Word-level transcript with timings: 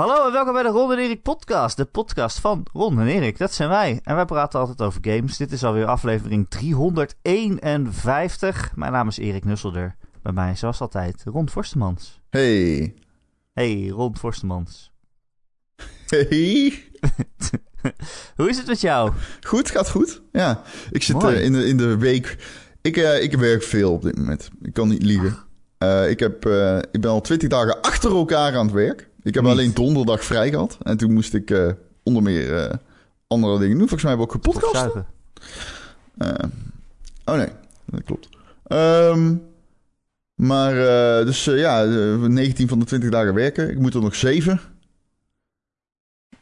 Hallo 0.00 0.26
en 0.26 0.32
welkom 0.32 0.52
bij 0.52 0.62
de 0.62 0.68
Ron 0.68 0.92
en 0.92 0.98
Erik 0.98 1.22
podcast. 1.22 1.76
De 1.76 1.84
podcast 1.84 2.38
van 2.38 2.66
Ron 2.72 3.00
en 3.00 3.06
Erik, 3.06 3.38
dat 3.38 3.52
zijn 3.52 3.68
wij. 3.68 4.00
En 4.02 4.14
wij 4.14 4.24
praten 4.24 4.60
altijd 4.60 4.80
over 4.80 5.00
games. 5.02 5.36
Dit 5.36 5.52
is 5.52 5.64
alweer 5.64 5.86
aflevering 5.86 6.48
351. 6.48 8.76
Mijn 8.76 8.92
naam 8.92 9.08
is 9.08 9.18
Erik 9.18 9.44
Nusselder. 9.44 9.96
Bij 10.22 10.32
mij, 10.32 10.56
zoals 10.56 10.80
altijd, 10.80 11.22
Ron 11.24 11.50
Forstemans. 11.50 12.20
Hey. 12.30 12.94
Hey, 13.52 13.88
Ron 13.88 14.16
Forstemans. 14.16 14.92
Hey. 16.06 16.84
Hoe 18.36 18.48
is 18.48 18.56
het 18.56 18.66
met 18.66 18.80
jou? 18.80 19.12
Goed, 19.46 19.70
gaat 19.70 19.90
goed. 19.90 20.22
Ja, 20.32 20.62
ik 20.90 21.02
zit 21.02 21.22
eh, 21.22 21.44
in, 21.44 21.52
de, 21.52 21.66
in 21.66 21.76
de 21.76 21.96
week... 21.96 22.36
Ik, 22.80 22.96
eh, 22.96 23.22
ik 23.22 23.36
werk 23.36 23.62
veel 23.62 23.92
op 23.92 24.02
dit 24.02 24.16
moment. 24.16 24.50
Ik 24.62 24.72
kan 24.72 24.88
niet 24.88 25.02
liegen. 25.02 25.36
Eh, 25.78 26.10
ik, 26.10 26.20
heb, 26.20 26.46
ik 26.90 27.00
ben 27.00 27.10
al 27.10 27.20
twintig 27.20 27.48
dagen 27.48 27.80
achter 27.80 28.10
elkaar 28.10 28.56
aan 28.56 28.66
het 28.66 28.74
werk. 28.74 29.09
Ik 29.22 29.34
heb 29.34 29.42
Niet. 29.42 29.52
alleen 29.52 29.74
donderdag 29.74 30.24
vrij 30.24 30.50
gehad. 30.50 30.78
En 30.82 30.96
toen 30.96 31.12
moest 31.12 31.34
ik 31.34 31.50
eh, 31.50 31.72
onder 32.02 32.22
meer 32.22 32.56
eh, 32.56 32.74
andere 33.26 33.58
dingen 33.58 33.78
doen. 33.78 33.88
Volgens 33.88 34.02
mij 34.02 34.10
hebben 34.10 34.28
we 34.28 34.34
ook 34.34 34.44
gepodcast. 34.44 34.94
Eh, 36.18 36.48
oh 37.24 37.34
nee, 37.34 37.48
dat 37.84 38.02
klopt. 38.04 38.28
Ehm, 38.66 39.34
maar 40.34 40.74
dus 41.24 41.44
ja, 41.44 41.84
eh, 41.84 42.16
19 42.16 42.68
van 42.68 42.78
de 42.78 42.84
20 42.84 43.10
dagen 43.10 43.34
werken. 43.34 43.70
Ik 43.70 43.78
moet 43.78 43.94
er 43.94 44.00
nog 44.00 44.14
7. 44.14 44.60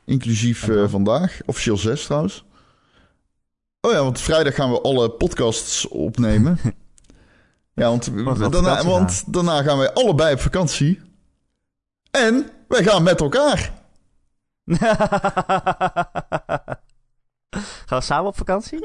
Inclusief 0.05 0.69
vandaag. 0.87 1.41
Officieel 1.47 1.77
6 1.77 2.05
trouwens. 2.05 2.45
Oh 3.81 3.93
ja, 3.93 4.03
want 4.03 4.21
vrijdag 4.21 4.55
gaan 4.55 4.71
we 4.71 4.81
alle 4.81 5.11
podcasts 5.11 5.89
opnemen. 5.89 6.59
ja, 7.75 7.89
want, 7.89 8.11
daarna, 8.53 8.85
want 8.85 9.33
daarna 9.33 9.63
gaan 9.63 9.79
wij 9.79 9.93
allebei 9.93 10.35
op 10.35 10.41
vakantie. 10.41 11.01
En 12.11 12.51
wij 12.69 12.83
gaan 12.83 13.03
met 13.03 13.21
elkaar. 13.21 13.73
Gaan 17.87 17.99
we 17.99 18.05
samen 18.05 18.27
op 18.27 18.37
vakantie? 18.37 18.79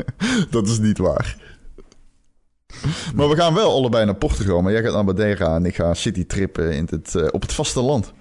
Dat 0.50 0.68
is 0.68 0.78
niet 0.78 0.98
waar. 0.98 1.36
Maar 3.14 3.28
we 3.28 3.36
gaan 3.36 3.54
wel 3.54 3.72
allebei 3.72 4.04
naar 4.04 4.14
Portugal. 4.14 4.62
Maar 4.62 4.72
jij 4.72 4.82
gaat 4.82 4.94
naar 4.94 5.04
Madeira 5.04 5.54
en 5.54 5.64
ik 5.64 5.74
ga 5.74 5.94
citytrippen 5.94 6.72
in 6.72 6.86
het, 6.90 7.14
eh, 7.14 7.26
op 7.30 7.42
het 7.42 7.52
vasteland. 7.52 8.12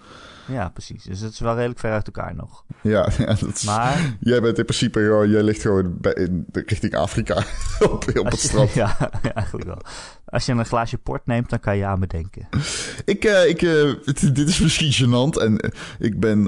Ja, 0.50 0.70
precies. 0.70 1.04
Dus 1.04 1.20
het 1.20 1.34
is 1.34 1.40
wel 1.40 1.56
redelijk 1.56 1.80
ver 1.80 1.92
uit 1.92 2.06
elkaar 2.06 2.36
nog. 2.36 2.64
Ja, 2.82 3.10
ja 3.18 3.26
dat 3.26 3.56
is, 3.56 3.64
Maar 3.64 4.18
jij 4.20 4.42
bent 4.42 4.58
in 4.58 4.66
principe 4.66 5.00
gewoon... 5.00 5.30
Jij 5.30 5.44
ligt 5.44 5.62
gewoon 5.62 5.98
bij, 6.02 6.14
in, 6.14 6.46
richting 6.52 6.96
Afrika 6.96 7.36
op, 7.80 8.18
op 8.18 8.26
het 8.26 8.42
je, 8.42 8.48
strand. 8.48 8.74
ja, 8.84 8.98
ja, 9.22 9.34
eigenlijk 9.34 9.68
wel. 9.68 9.82
Als 10.26 10.46
je 10.46 10.52
een 10.52 10.66
glaasje 10.66 10.98
port 10.98 11.26
neemt, 11.26 11.50
dan 11.50 11.60
kan 11.60 11.78
je 11.78 11.86
aan 11.86 12.00
me 12.00 12.08
denken. 12.08 12.48
Ik, 13.06 13.24
eh, 13.24 13.50
ik, 13.50 13.62
eh, 13.62 14.34
dit 14.34 14.48
is 14.48 14.60
misschien 14.60 15.08
gênant. 15.08 15.42
En 15.42 15.58
eh, 15.58 15.70
ik 16.00 16.20
ben... 16.20 16.44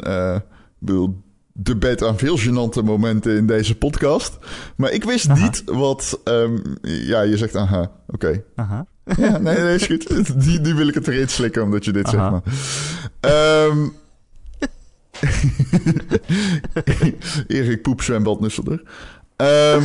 bedoel, 0.79 1.21
de 1.53 1.77
bed 1.77 2.03
aan 2.03 2.17
veel 2.17 2.37
gênante 2.39 2.83
momenten 2.83 3.35
in 3.37 3.47
deze 3.47 3.77
podcast. 3.77 4.37
Maar 4.75 4.91
ik 4.91 5.03
wist 5.03 5.29
Aha. 5.29 5.43
niet 5.43 5.63
wat... 5.65 6.19
ehm, 6.23 6.57
ja, 6.81 7.21
je 7.21 7.37
zegt 7.37 7.55
aha, 7.55 7.91
oké. 8.07 8.43
Aha. 8.55 8.85
Ja, 9.17 9.37
nee, 9.37 9.59
nee, 9.59 9.75
is 9.75 9.85
goed. 9.85 10.41
Die, 10.43 10.61
die 10.61 10.73
wil 10.73 10.87
ik 10.87 10.93
het 10.93 11.07
erin 11.07 11.29
slikken, 11.29 11.63
omdat 11.63 11.85
je 11.85 11.91
dit 11.91 12.05
Aha. 12.05 12.11
zegt. 12.11 12.31
Maar. 12.31 12.53
Ehm 13.21 13.87
Erik 17.47 17.81
Poep 17.81 18.01
zwembad 18.01 18.39
Nusselder. 18.39 18.81
Ehm 19.35 19.83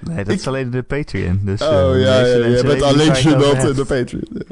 Nee, 0.00 0.16
dat 0.24 0.32
Ik- 0.32 0.38
is 0.40 0.46
alleen 0.46 0.70
de 0.70 0.82
Patreon. 0.82 1.40
Dus, 1.44 1.62
oh 1.62 1.68
eh, 1.94 2.00
ja, 2.02 2.20
ja, 2.20 2.48
jij 2.48 2.62
bent 2.62 2.82
alleen 2.82 3.12
heb. 3.12 3.76
de 3.76 3.84
Patreon. 3.84 4.42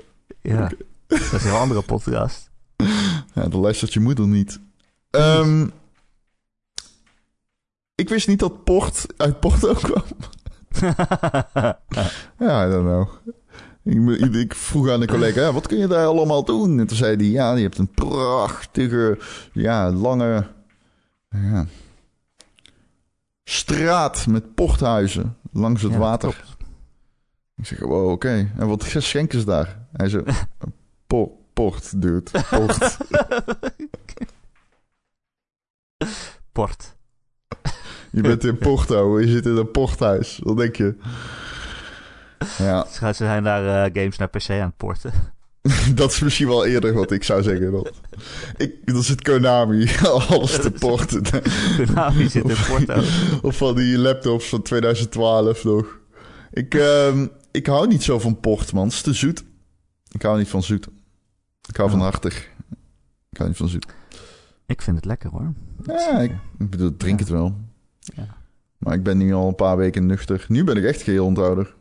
Ja, 0.41 0.71
dat 1.07 1.21
is 1.33 1.45
een 1.45 1.51
andere 1.53 1.83
podcast. 1.83 2.51
Ja, 3.35 3.49
dan 3.49 3.61
luistert 3.61 3.93
je 3.93 4.01
moeder 4.01 4.27
niet. 4.27 4.61
Ehm 5.11 5.67
ik 7.95 8.09
wist 8.09 8.29
niet 8.29 8.39
dat 8.39 8.65
Port 8.65 9.07
uit 9.17 9.41
Porto 9.41 9.75
kwam. 9.75 10.05
Ja, 12.39 12.67
I 12.67 12.71
don't 12.71 12.85
know. 12.87 13.09
Ik, 13.85 14.35
ik 14.35 14.55
vroeg 14.55 14.91
aan 14.91 15.01
een 15.01 15.09
collega, 15.09 15.41
ja, 15.41 15.53
wat 15.53 15.67
kun 15.67 15.79
je 15.79 15.87
daar 15.87 16.07
allemaal 16.07 16.45
doen? 16.45 16.79
En 16.79 16.87
toen 16.87 16.97
zei 16.97 17.17
hij, 17.17 17.27
ja, 17.27 17.55
je 17.55 17.63
hebt 17.63 17.79
een 17.79 17.91
prachtige, 17.95 19.19
ja, 19.53 19.91
lange 19.91 20.47
ja, 21.29 21.67
straat 23.45 24.27
met 24.27 24.55
porthuizen 24.55 25.37
langs 25.53 25.83
het 25.83 25.93
Ja, 25.93 25.99
water. 25.99 26.45
Ik 27.57 27.67
zeg, 27.67 27.79
wow, 27.79 28.11
oké. 28.11 28.51
En 28.57 28.69
wat 28.69 28.85
schenken 28.99 29.39
ze 29.39 29.45
daar? 29.45 29.87
Hij 29.93 30.09
zei, 30.09 30.25
po 31.07 31.39
port, 31.53 32.03
dude, 32.03 32.31
port. 32.51 32.97
Port. 36.53 36.97
Je 38.11 38.21
bent 38.21 38.45
in 38.45 38.59
Porto, 38.59 39.21
je 39.21 39.29
zit 39.29 39.47
in 39.47 39.57
een 39.57 39.71
porthuis. 39.71 40.41
Wat 40.43 40.57
denk 40.57 40.77
je? 40.77 40.95
Ja, 42.59 42.87
Ze 42.91 42.99
gaan- 42.99 43.15
ze 43.15 43.25
zijn 43.25 43.43
daar 43.45 43.85
eh, 43.87 43.91
games 44.03 44.17
naar 44.19 44.29
PC 44.29 44.51
aan 44.51 44.57
het 44.59 44.77
porten. 44.77 45.13
dat 45.95 46.11
is 46.11 46.21
misschien 46.21 46.47
wel 46.49 46.67
eerder 46.67 46.93
wat 46.95 47.11
ik 47.11 47.25
zou 47.25 47.43
zeggen. 47.43 47.73
Dat, 47.73 47.91
ik, 48.57 48.87
dat 48.95 49.07
het 49.07 49.23
Konami, 49.23 49.89
alles 50.29 50.61
te 50.61 50.71
porten. 50.71 51.23
Konami 51.87 52.29
zit 52.29 52.49
in 52.49 52.57
Porto. 52.69 53.03
Of 53.43 53.57
van 53.57 53.75
die 53.75 53.99
laptops 53.99 54.49
van 54.49 54.63
2012 54.63 55.65
nog. 55.65 55.99
Ik, 56.51 56.75
ehm, 56.75 57.27
ik 57.51 57.67
hou 57.67 57.87
niet 57.87 58.03
zo 58.03 58.19
van 58.19 58.41
port, 58.41 58.73
man. 58.73 58.85
Het 58.85 58.93
is 58.93 59.01
te 59.03 59.13
zoet. 59.13 59.45
Ik 60.13 60.23
hou 60.23 60.39
niet 60.39 60.49
van 60.49 60.63
zoet. 60.63 60.89
Ik 61.69 61.77
hou 61.77 61.91
van 61.91 62.01
hartig. 62.01 62.49
Ik 63.31 63.37
hou 63.37 63.49
niet 63.49 63.59
van 63.59 63.69
zoet. 63.69 63.87
Ik 64.67 64.83
vind 64.83 64.97
het 64.97 65.05
lekker 65.05 65.31
hoor. 65.31 65.53
Ja, 65.87 66.19
ik, 66.21 66.33
ik 66.59 66.71
bedoel, 66.71 66.97
drink 66.97 67.19
Ja. 67.19 67.25
het 67.25 67.35
wel. 67.35 67.57
Ja. 67.99 68.27
Maar 68.79 68.95
ik 68.95 69.03
ben 69.03 69.19
nu 69.19 69.35
al 69.35 69.49
een 69.49 69.55
paar 69.55 69.77
weken 69.77 70.07
nuchter. 70.07 70.45
Nu 70.49 70.65
ben 70.65 70.77
ik 70.77 70.85
echt 70.85 71.03
geheel 71.03 71.25
onthouder. 71.25 71.75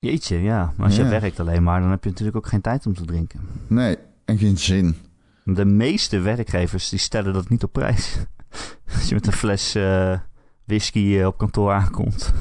Jeetje, 0.00 0.42
ja. 0.42 0.72
Maar 0.76 0.86
als 0.86 0.96
je 0.96 1.04
werkt 1.04 1.40
alleen 1.40 1.62
maar, 1.62 1.80
dan 1.80 1.90
heb 1.90 2.04
je 2.04 2.10
natuurlijk 2.10 2.36
ook 2.36 2.46
geen 2.46 2.60
tijd 2.60 2.86
om 2.86 2.94
te 2.94 3.04
drinken. 3.04 3.40
Nee, 3.66 3.96
en 4.24 4.38
geen 4.38 4.58
zin. 4.58 4.96
De 5.44 5.64
meeste 5.64 6.18
werkgevers 6.20 6.88
die 6.88 6.98
stellen 6.98 7.32
dat 7.32 7.48
niet 7.48 7.62
op 7.62 7.72
prijs. 7.72 8.16
Als 8.94 9.08
je 9.08 9.14
met 9.14 9.26
een 9.26 9.32
fles 9.32 9.74
eh, 9.74 10.18
whisky 10.64 11.16
eh, 11.18 11.26
op 11.26 11.38
kantoor 11.38 11.72
aankomt. 11.72 12.32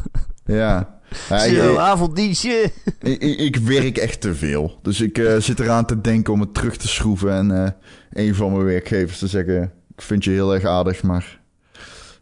Ja. 0.45 0.99
Ja, 1.29 1.37
Zo, 1.47 1.71
ik, 1.71 1.77
avonddienstje! 1.77 2.71
ik, 2.99 3.21
ik- 3.21 3.55
werk 3.55 3.97
echt 3.97 4.21
te 4.21 4.35
veel. 4.35 4.79
Dus 4.81 5.01
ik 5.01 5.17
eh, 5.17 5.35
zit 5.37 5.59
eraan 5.59 5.85
te 5.85 6.01
denken 6.01 6.33
om 6.33 6.39
het 6.39 6.53
terug 6.53 6.77
te 6.77 6.87
schroeven. 6.87 7.33
En 7.51 7.75
een 8.11 8.35
van 8.35 8.51
mijn 8.51 8.63
werkgevers 8.65 9.19
te 9.19 9.27
zeggen... 9.27 9.63
Ik 9.95 10.01
vind 10.01 10.23
je 10.23 10.31
heel 10.31 10.53
erg 10.53 10.65
aardig, 10.65 11.03
maar... 11.03 11.38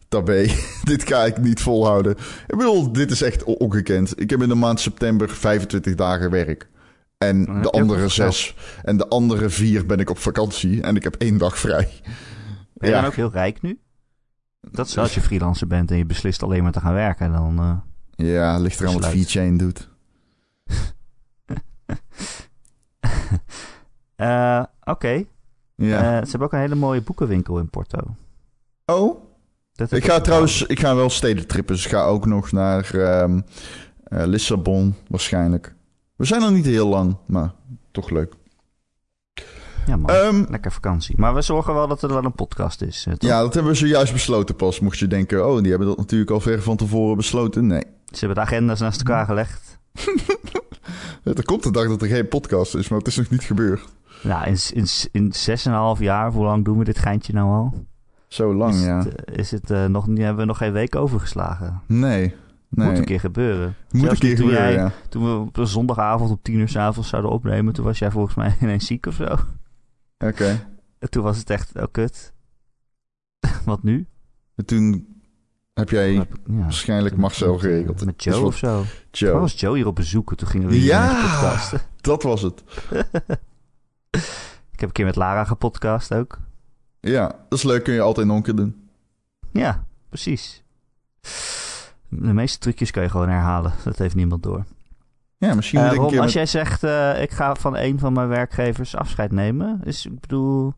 Tabé, 0.08 0.48
dit 0.84 1.04
ga 1.08 1.26
ik 1.26 1.38
niet 1.38 1.62
volhouden. 1.62 2.12
Ik 2.48 2.58
bedoel, 2.58 2.92
dit 2.92 3.12
is 3.12 3.22
echt 3.22 3.44
ongekend. 3.44 4.22
Ik 4.22 4.30
heb 4.30 4.42
in 4.42 4.50
de 4.50 4.56
maand 4.56 4.80
september 4.80 5.30
25 5.30 5.96
dagen 5.96 6.30
werk. 6.32 6.70
En 7.18 7.44
de 7.62 7.70
andere 7.70 8.08
zes... 8.08 8.56
En 8.84 8.98
de 8.98 9.08
andere 9.08 9.50
vier 9.50 9.86
ben 9.86 10.00
ik 10.00 10.10
op 10.10 10.18
vakantie. 10.18 10.82
En 10.82 10.96
ik 10.96 11.04
heb 11.04 11.16
één 11.16 11.38
dag 11.38 11.58
vrij. 11.58 11.90
Ben 12.74 12.90
je 12.90 12.96
Ja. 12.96 13.02
dan 13.02 13.10
ook 13.10 13.16
heel 13.16 13.32
rijk 13.32 13.62
nu? 13.62 13.80
Dat 14.72 14.88
is 14.88 14.98
als 14.98 15.14
je 15.14 15.22
freelancer 15.22 15.68
bent 15.68 15.92
en 15.92 15.98
je 15.98 16.06
beslist 16.06 16.44
alleen 16.44 16.64
maar 16.64 16.72
te 16.72 16.80
gaan 16.80 16.94
werken. 16.94 17.32
Dan, 17.32 17.60
eh, 17.60 17.78
Ja, 18.28 18.58
ligt 18.58 18.80
eraan 18.80 18.94
wat 18.94 19.02
Besluit. 19.02 19.26
VeChain 19.28 19.58
doet. 19.58 19.90
eh, 24.16 24.64
Oké. 24.84 25.24
Ja. 25.76 25.98
Eh, 25.98 26.24
ze 26.24 26.30
hebben 26.30 26.42
ook 26.42 26.54
een 26.54 26.60
hele 26.60 26.76
mooie 26.76 27.02
boekenwinkel 27.02 27.60
in 27.60 27.70
Porto. 27.70 28.16
oh, 28.86 29.26
Dat 29.78 29.92
Ik 29.92 30.06
ga 30.06 30.22
trouwens, 30.22 30.64
ik 30.66 30.80
ga 30.80 30.96
wel 30.96 31.10
stedentrippen. 31.10 31.76
Dus 31.76 31.86
ik 31.86 31.92
ga 31.92 32.04
ook 32.04 32.26
nog 32.26 32.52
naar 32.52 32.94
ehm, 32.94 33.40
eh, 34.04 34.26
Lissabon 34.26 34.96
waarschijnlijk. 35.08 35.76
We 36.16 36.26
zijn 36.26 36.42
nog 36.42 36.52
niet 36.52 36.66
heel 36.66 36.88
lang, 36.88 37.18
maar 37.26 37.54
toch 37.92 38.10
leuk. 38.10 38.34
Ja, 39.88 39.96
man. 39.96 40.10
Ehm, 40.10 40.46
Lekker 40.50 40.72
vakantie. 40.72 41.16
Maar 41.18 41.34
we 41.34 41.42
zorgen 41.42 41.74
wel 41.74 41.88
dat 41.88 42.02
er 42.04 42.10
wel 42.10 42.24
een 42.24 42.36
podcast 42.36 42.82
is. 42.82 43.06
eh, 43.08 43.14
toch? 43.14 43.30
ja, 43.30 43.42
dat 43.42 43.54
hebben 43.54 43.72
we 43.72 43.78
zojuist 43.78 44.14
besloten 44.14 44.56
pas. 44.56 44.80
Mocht 44.80 44.98
je 44.98 45.08
denken, 45.08 45.48
oh, 45.48 45.62
die 45.62 45.70
hebben 45.70 45.88
dat 45.88 45.98
natuurlijk 45.98 46.32
al 46.32 46.40
ver 46.40 46.62
van 46.62 46.78
tevoren 46.78 47.18
besloten. 47.18 47.68
Nee. 47.68 47.84
Ze 48.06 48.26
hebben 48.26 48.36
de 48.36 48.50
agenda's 48.52 48.80
naast 48.80 48.98
elkaar 49.00 49.26
gelegd. 49.26 49.80
Er 51.24 51.46
komt 51.46 51.64
de 51.64 51.72
dag 51.72 51.88
dat 51.88 52.02
er 52.02 52.08
geen 52.08 52.28
podcast 52.28 52.76
is, 52.76 52.90
maar 52.90 52.98
het 53.00 53.08
is 53.08 53.16
nog 53.18 53.30
niet 53.30 53.44
gebeurd. 53.44 53.82
Nou, 54.24 54.46
in, 54.48 54.58
in, 54.74 54.88
in 55.12 55.34
6,5 55.98 56.02
jaar, 56.04 56.32
hoe 56.32 56.44
lang 56.46 56.66
doen 56.66 56.78
we 56.78 56.84
dit 56.84 57.00
geintje 57.00 57.34
nou 57.34 57.50
al? 57.50 57.86
Zo 58.38 58.54
lang, 58.56 58.74
is 58.74 58.84
ja. 58.86 58.98
Het, 58.98 59.26
eh, 59.26 59.38
is 59.38 59.52
het 59.52 59.72
eh, 59.72 59.86
nog 59.86 60.08
niet, 60.08 60.18
hebben 60.18 60.38
we 60.38 60.46
nog 60.46 60.58
geen 60.58 60.72
week 60.72 60.96
overgeslagen? 60.96 61.82
Nee. 61.88 62.36
Nee. 62.70 62.88
Moet 62.90 62.98
een 62.98 63.06
keer 63.06 63.20
gebeuren. 63.20 63.76
Moet 63.92 64.02
Zelfs 64.02 64.14
een 64.14 64.20
keer 64.28 64.36
toen 64.36 64.46
gebeuren, 64.48 64.72
jij- 64.74 64.82
ja. 64.84 64.92
Toen 65.10 65.24
we 65.24 65.40
op 65.48 65.58
een 65.58 65.68
zondagavond 65.68 66.32
op 66.32 66.44
10 66.44 66.56
uur 66.56 66.70
s'avonds 66.70 67.10
zouden 67.10 67.32
opnemen, 67.32 67.74
toen 67.74 67.86
was 67.86 68.00
jij 68.00 68.12
volgens 68.12 68.36
mij 68.36 68.56
ineens 68.62 68.86
ziek 68.86 69.06
of 69.06 69.14
zo. 69.14 69.36
Oké. 70.18 70.68
En 71.00 71.10
toen 71.10 71.24
was 71.24 71.38
het 71.38 71.50
echt, 71.50 71.76
oh 71.76 71.84
kut. 71.92 72.34
Wat 73.66 73.84
nu? 73.84 74.08
En 74.56 74.66
toen 74.66 75.08
heb 75.74 75.90
jij 75.90 76.14
Ja, 76.14 76.26
waarschijnlijk 76.46 77.14
toen- 77.14 77.22
Marcel 77.24 77.58
geregeld. 77.58 78.06
Met 78.06 78.16
Dus 78.16 78.24
Joe 78.34 78.36
wat- 78.44 78.48
of 78.52 78.58
zo. 78.58 78.84
Joe. 79.12 79.40
was 79.40 79.60
Joe 79.60 79.76
hier 79.76 79.88
op 79.88 79.96
bezoek? 79.96 80.36
Toen 80.36 80.48
gingen 80.48 80.68
we 80.68 80.84
Ja! 80.84 81.08
podcasten. 81.22 81.80
Dat 82.02 82.24
was 82.24 82.42
het. 82.42 82.64
Ik 84.72 84.80
heb 84.84 84.90
een 84.90 84.92
keer 84.92 85.06
met 85.06 85.16
Lara 85.16 85.44
gepodcast 85.44 86.14
ook. 86.14 86.40
Ja, 87.08 87.28
dat 87.50 87.58
is 87.58 87.64
leuk. 87.64 87.84
Kun 87.84 87.94
je 87.94 88.02
altijd 88.02 88.28
nog 88.28 88.38
een 88.38 88.44
keer 88.44 88.56
doen. 88.56 88.90
Ja, 89.52 89.84
precies. 90.10 90.64
De 92.10 92.34
meeste 92.34 92.60
trucjes 92.60 92.92
kan 92.92 93.04
je 93.04 93.10
gewoon 93.10 93.30
herhalen. 93.30 93.72
Dat 93.84 93.98
heeft 93.98 94.16
niemand 94.16 94.44
door. 94.44 94.64
Ja, 95.38 95.54
misschien 95.56 95.80
Uh, 95.80 95.86
moet 95.92 95.98
een 95.98 96.08
keer 96.08 96.16
als 96.22 96.26
met- 96.26 96.34
jij 96.34 96.46
zegt, 96.46 96.84
eh, 96.84 97.22
ik 97.22 97.32
ga 97.32 97.56
van 97.56 97.78
een 97.78 98.00
van 98.00 98.14
mijn 98.14 98.28
werkgevers 98.28 98.96
afscheid 98.96 99.32
nemen. 99.32 99.82
Is, 99.84 100.06
ik 100.06 100.20
bedoel, 100.20 100.74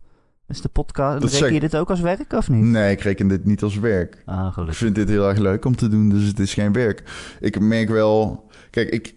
is 0.47 0.61
de 0.61 0.69
podcast... 0.69 1.13
Dat 1.21 1.29
reken 1.31 1.37
zeg- 1.45 1.51
je 1.51 1.59
dit 1.59 1.75
ook 1.75 1.89
als 1.89 1.99
werk 1.99 2.33
of 2.33 2.49
niet? 2.49 2.63
Nee, 2.63 2.91
ik 2.91 3.01
reken 3.01 3.27
dit 3.27 3.45
niet 3.45 3.63
als 3.63 3.79
werk. 3.79 4.21
Ah, 4.25 4.57
Ik 4.67 4.73
vind 4.73 4.95
dit 4.95 5.09
heel 5.09 5.27
erg 5.29 5.37
leuk 5.37 5.65
om 5.65 5.75
te 5.75 5.87
doen, 5.87 6.09
dus 6.09 6.23
het 6.23 6.39
is 6.39 6.53
geen 6.53 6.73
werk. 6.73 7.03
Ik 7.39 7.59
merk 7.59 7.89
wel... 7.89 8.47
Kijk, 8.69 8.89
ik... 8.89 9.15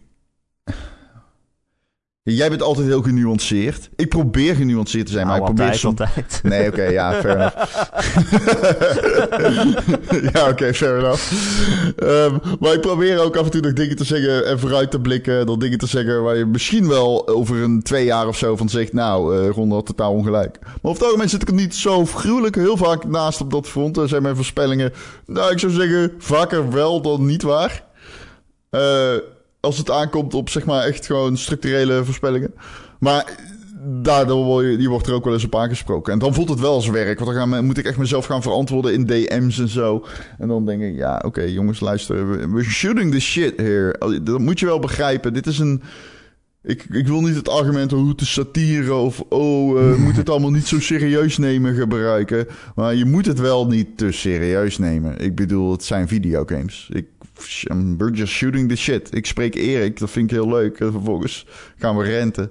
Jij 2.24 2.48
bent 2.48 2.62
altijd 2.62 2.86
heel 2.86 3.02
genuanceerd. 3.02 3.90
Ik 3.96 4.08
probeer 4.08 4.54
genuanceerd 4.54 5.06
te 5.06 5.12
zijn, 5.12 5.26
maar 5.26 5.38
Nou, 5.38 5.50
ik 5.50 5.54
probeer 5.56 5.74
soms... 5.74 6.00
altijd. 6.00 6.40
Nee, 6.52 6.68
oké, 6.68 6.82
ja, 6.82 7.12
fair 7.12 7.36
enough. 7.36 7.56
ja, 10.32 10.48
oké, 10.48 10.74
fair 10.74 10.98
enough. 10.98 11.32
Ehm, 11.96 12.36
maar 12.60 12.72
ik 12.72 12.80
probeer 12.80 13.20
ook 13.20 13.36
af 13.36 13.44
en 13.44 13.50
toe 13.50 13.60
nog 13.60 13.72
dingen 13.72 13.96
te 13.96 14.04
zeggen 14.04 14.46
en 14.46 14.58
vooruit 14.58 14.90
te 14.90 15.00
blikken. 15.00 15.46
Dan 15.46 15.58
dingen 15.58 15.78
te 15.78 15.86
zeggen 15.86 16.22
waar 16.22 16.36
je 16.36 16.46
misschien 16.46 16.88
wel 16.88 17.28
over 17.28 17.62
een 17.62 17.82
twee 17.82 18.04
jaar 18.04 18.26
of 18.26 18.36
zo 18.36 18.56
van 18.56 18.68
zegt... 18.68 18.92
Nou, 18.92 19.36
eh 19.36 19.50
Ron 19.50 19.72
had 19.72 19.86
totaal 19.86 20.12
ongelijk. 20.12 20.58
Maar 20.60 20.72
over 20.82 20.94
het 20.96 21.04
algemeen 21.04 21.28
zit 21.28 21.42
ik 21.42 21.48
er 21.48 21.54
niet 21.54 21.74
zo 21.74 22.06
gruwelijk 22.06 22.54
heel 22.54 22.76
vaak 22.76 23.04
naast 23.04 23.40
op 23.40 23.50
dat 23.50 23.68
front. 23.68 23.96
Er 23.96 24.08
zijn 24.08 24.22
mijn 24.22 24.36
voorspellingen, 24.36 24.92
nou, 25.26 25.52
ik 25.52 25.58
zou 25.58 25.72
zeggen, 25.72 26.12
vaker 26.18 26.70
wel 26.70 27.00
dan 27.00 27.26
niet 27.26 27.42
waar. 27.42 27.84
Eh, 28.70 29.14
als 29.62 29.78
het 29.78 29.90
aankomt 29.90 30.34
op, 30.34 30.48
zeg 30.48 30.64
maar, 30.64 30.84
echt 30.84 31.06
gewoon 31.06 31.36
structurele 31.36 32.04
voorspellingen. 32.04 32.54
Maar 33.00 33.50
daardoor 34.02 34.44
word 34.44 34.66
je, 34.70 34.76
die 34.76 34.88
wordt 34.88 35.06
er 35.06 35.14
ook 35.14 35.24
wel 35.24 35.32
eens 35.32 35.44
op 35.44 35.56
aangesproken. 35.56 36.12
En 36.12 36.18
dan 36.18 36.34
voelt 36.34 36.48
het 36.48 36.60
wel 36.60 36.72
als 36.74 36.88
werk. 36.88 37.18
Want 37.18 37.34
dan 37.36 37.48
gaan, 37.50 37.64
moet 37.64 37.78
ik 37.78 37.86
echt 37.86 37.98
mezelf 37.98 38.26
gaan 38.26 38.42
verantwoorden 38.42 38.92
in 38.92 39.06
DM's 39.06 39.58
en 39.58 39.68
zo. 39.68 40.04
En 40.38 40.48
dan 40.48 40.66
denk 40.66 40.82
ik, 40.82 40.96
ja, 40.96 41.22
oké, 41.24 41.42
jongens, 41.42 41.80
luister. 41.80 42.30
we- 42.30 42.48
We're 42.48 42.64
shooting 42.70 43.12
the 43.12 43.20
shit 43.20 43.56
here. 43.60 44.20
Dat 44.22 44.38
moet 44.40 44.60
je 44.60 44.66
wel 44.66 44.78
begrijpen. 44.78 45.32
Dit 45.34 45.46
is 45.46 45.58
een... 45.58 45.82
Ik, 46.64 46.86
ik 46.90 47.06
wil 47.06 47.20
niet 47.20 47.34
het 47.34 47.48
argument 47.48 47.90
hoe 47.90 48.08
het 48.08 48.20
is 48.20 48.32
satire 48.32 48.94
of 48.94 49.20
oh, 49.28 49.80
eh, 49.80 49.96
moet 50.04 50.16
het 50.16 50.30
allemaal 50.30 50.50
niet 50.50 50.66
zo 50.66 50.80
serieus 50.80 51.38
nemen 51.38 51.74
gebruiken. 51.74 52.46
Maar 52.74 52.94
je 52.94 53.04
moet 53.04 53.26
het 53.26 53.38
wel 53.40 53.66
niet 53.66 53.98
te 53.98 54.12
serieus 54.12 54.78
nemen. 54.78 55.18
Ik 55.18 55.34
bedoel, 55.34 55.72
het 55.72 55.84
zijn 55.84 56.08
videogames. 56.08 56.88
Ik, 56.92 57.06
we're 57.96 58.12
just 58.12 58.32
shooting 58.32 58.68
the 58.68 58.76
shit. 58.76 59.14
Ik 59.14 59.26
spreek 59.26 59.54
Erik, 59.54 59.98
dat 59.98 60.10
vind 60.10 60.30
ik 60.30 60.36
heel 60.36 60.48
leuk. 60.48 60.80
En 60.80 60.92
vervolgens 60.92 61.46
gaan 61.76 61.96
we 61.96 62.04
renten. 62.04 62.50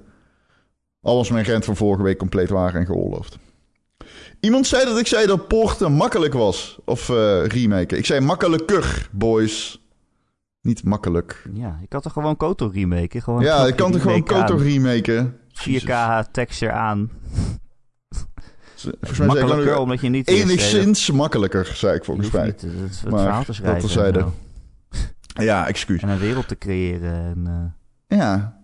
Al 1.02 1.16
was 1.16 1.30
mijn 1.30 1.46
rent 1.46 1.66
van 1.66 1.76
vorige 1.76 2.04
week 2.04 2.18
compleet 2.18 2.50
waar 2.50 2.76
en 2.76 2.86
geoorloofd. 2.86 3.38
Iemand 4.40 4.68
zei 4.68 4.86
dat 4.86 5.00
ik 5.00 5.08
zei 5.08 5.26
dat 5.28 5.48
porten 5.48 5.92
makkelijk 5.92 6.34
was. 6.34 6.80
Of 6.86 7.10
eh 7.10 7.46
remaken. 7.46 7.98
Ik 7.98 8.06
zei 8.06 8.20
makkelijker, 8.20 9.10
boys. 9.12 9.86
Niet 10.62 10.84
makkelijk. 10.84 11.44
Ja, 11.54 11.78
je 11.82 11.88
kan 11.88 12.02
toch 12.02 12.14
gewoon 12.14 12.38
Koto 12.38 12.68
remaken? 12.74 13.22
Gewoon 13.22 13.42
Ja, 13.42 13.66
ik 13.68 13.76
kan 13.76 13.92
toch 13.92 14.02
gewoon 14.02 14.24
remake 14.28 14.42
Koto 14.42 14.56
remaken. 14.64 15.38
4K 15.54 16.32
texture 16.32 16.72
aan. 16.72 17.10
Volgens 18.82 19.02
mij 19.02 19.30
zei 19.30 19.40
ik 19.40 19.46
Makkelijker, 19.46 19.78
omdat 19.78 20.02
je 20.02 20.10
niet... 20.10 20.28
enigszins 20.28 21.12
makkelijker, 21.12 21.66
zei 21.66 21.96
ik 21.96 22.04
volgens 22.04 22.32
mij. 22.32 22.46
niet 22.46 22.62
het, 22.62 22.72
het 22.72 23.12
Maar 23.12 23.20
verhaal 23.20 23.44
te 23.44 23.46
dat 23.46 23.56
schrijven. 23.56 23.90
zo. 23.90 24.34
Ja, 25.34 25.68
excuus. 25.68 26.02
En 26.02 26.10
een 26.10 26.20
wereld 26.20 26.48
te 26.48 26.58
creëren. 26.58 27.14
En, 27.14 27.74
eh, 28.08 28.18
Ja. 28.18 28.60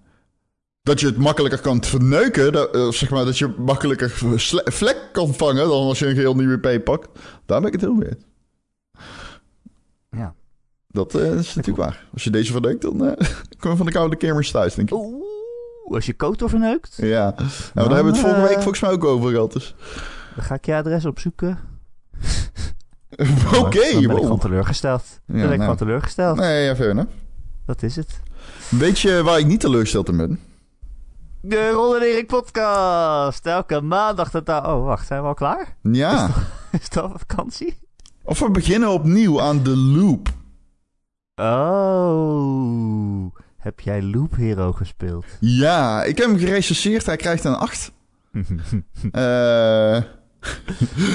Dat 0.82 1.00
je 1.00 1.06
het 1.06 1.18
makkelijker 1.18 1.62
kan 1.62 1.84
verneuken, 1.84 2.52
dat, 2.52 2.76
eh, 2.76 2.90
zeg 2.92 3.10
maar, 3.10 3.26
dat 3.26 3.38
je 3.38 3.54
makkelijker 3.58 4.10
vlek 4.66 5.10
kan 5.12 5.34
vangen 5.34 5.68
dan 5.68 5.82
als 5.84 6.00
je 6.00 6.08
een 6.08 6.16
geheel 6.16 6.36
nieuwe 6.36 6.72
IP 6.74 6.84
pakt. 6.84 7.08
Daar 7.46 7.58
ben 7.60 7.68
ik 7.68 7.74
het 7.74 7.82
heel 7.82 7.94
mee. 7.94 8.08
eens. 8.10 8.24
ja. 10.10 10.34
Dat 10.88 11.16
eh, 11.16 11.34
is 11.34 11.56
natuurlijk 11.56 11.78
waar. 11.86 12.06
Als 12.14 12.24
je 12.24 12.30
deze 12.30 12.52
verneukt, 12.52 12.82
dan 12.82 12.98
kom 13.60 13.72
je 13.72 13.78
van 13.78 13.86
de 13.86 13.92
koude 13.92 14.16
kermis 14.16 14.52
thuis, 14.52 14.76
denk 14.76 14.90
ik. 14.92 14.96
Oeh, 14.98 15.24
als 15.96 16.06
je 16.06 16.14
Koto 16.14 16.48
verneukt, 16.48 16.96
Ja, 16.98 17.24
nou, 17.24 17.36
maar 17.36 17.72
daar 17.74 17.84
Dan, 17.84 17.94
hebben 17.94 18.14
we 18.14 18.20
het 18.20 18.28
vorige 18.28 18.42
eh, 18.42 18.48
week 18.48 18.62
volgens 18.62 18.80
mij 18.82 18.92
ook 18.92 19.04
over 19.04 19.32
gehad. 19.32 19.54
Dus. 19.54 19.76
dan 20.36 20.44
ga 20.44 20.56
ik 20.56 20.66
je 20.66 20.76
adres 20.76 21.06
opzoeken. 21.06 21.60
Oké, 23.60 23.92
Dan 23.92 24.08
ben 24.08 24.18
ik 24.18 24.22
gewoon 24.22 24.40
teleurgesteld. 24.40 25.04
Dan 25.26 25.42
ben 25.42 25.52
ik 25.52 25.60
nou. 25.60 25.78
teleurgesteld. 25.78 26.38
Nee, 26.38 26.66
ja, 26.66 26.76
fair 26.76 26.90
enough. 26.90 27.12
Dat 27.66 27.84
is 27.84 27.96
het. 27.96 28.20
Weet 28.70 29.00
je 29.00 29.24
waar 29.24 29.40
ik 29.40 29.46
niet 29.46 29.60
teleurgesteld 29.60 30.10
in 30.10 30.18
ben? 30.18 30.40
De 31.42 31.70
Ron 31.70 31.96
en 31.96 32.02
Erik 32.02 32.28
podcast. 32.28 33.46
Elke 33.46 33.82
maandag. 33.82 34.32
Dat 34.32 34.46
daar... 34.46 34.74
Oh, 34.74 34.86
wacht. 34.86 35.08
Zijn 35.08 35.22
we 35.22 35.28
al 35.28 35.34
klaar? 35.34 35.76
Ja. 35.82 36.30
Is 36.72 36.84
het 36.84 36.98
al 36.98 37.12
vakantie? 37.28 37.78
Of 38.24 38.40
we 38.40 38.52
beginnen 38.52 38.90
opnieuw 38.90 39.42
aan 39.42 39.64
de 39.64 39.78
loop. 39.78 40.30
Oh. 41.36 43.36
Heb 43.58 43.80
jij 43.80 44.04
Loop 44.04 44.36
Hero 44.36 44.72
gespeeld? 44.72 45.26
Ja, 45.40 46.04
ik 46.04 46.18
heb 46.18 46.28
hem 46.28 46.38
gerecenseerd. 46.38 47.06
Hij 47.06 47.16
krijgt 47.16 47.44
een 47.44 47.56
8. 47.56 47.92
Eh 49.12 50.02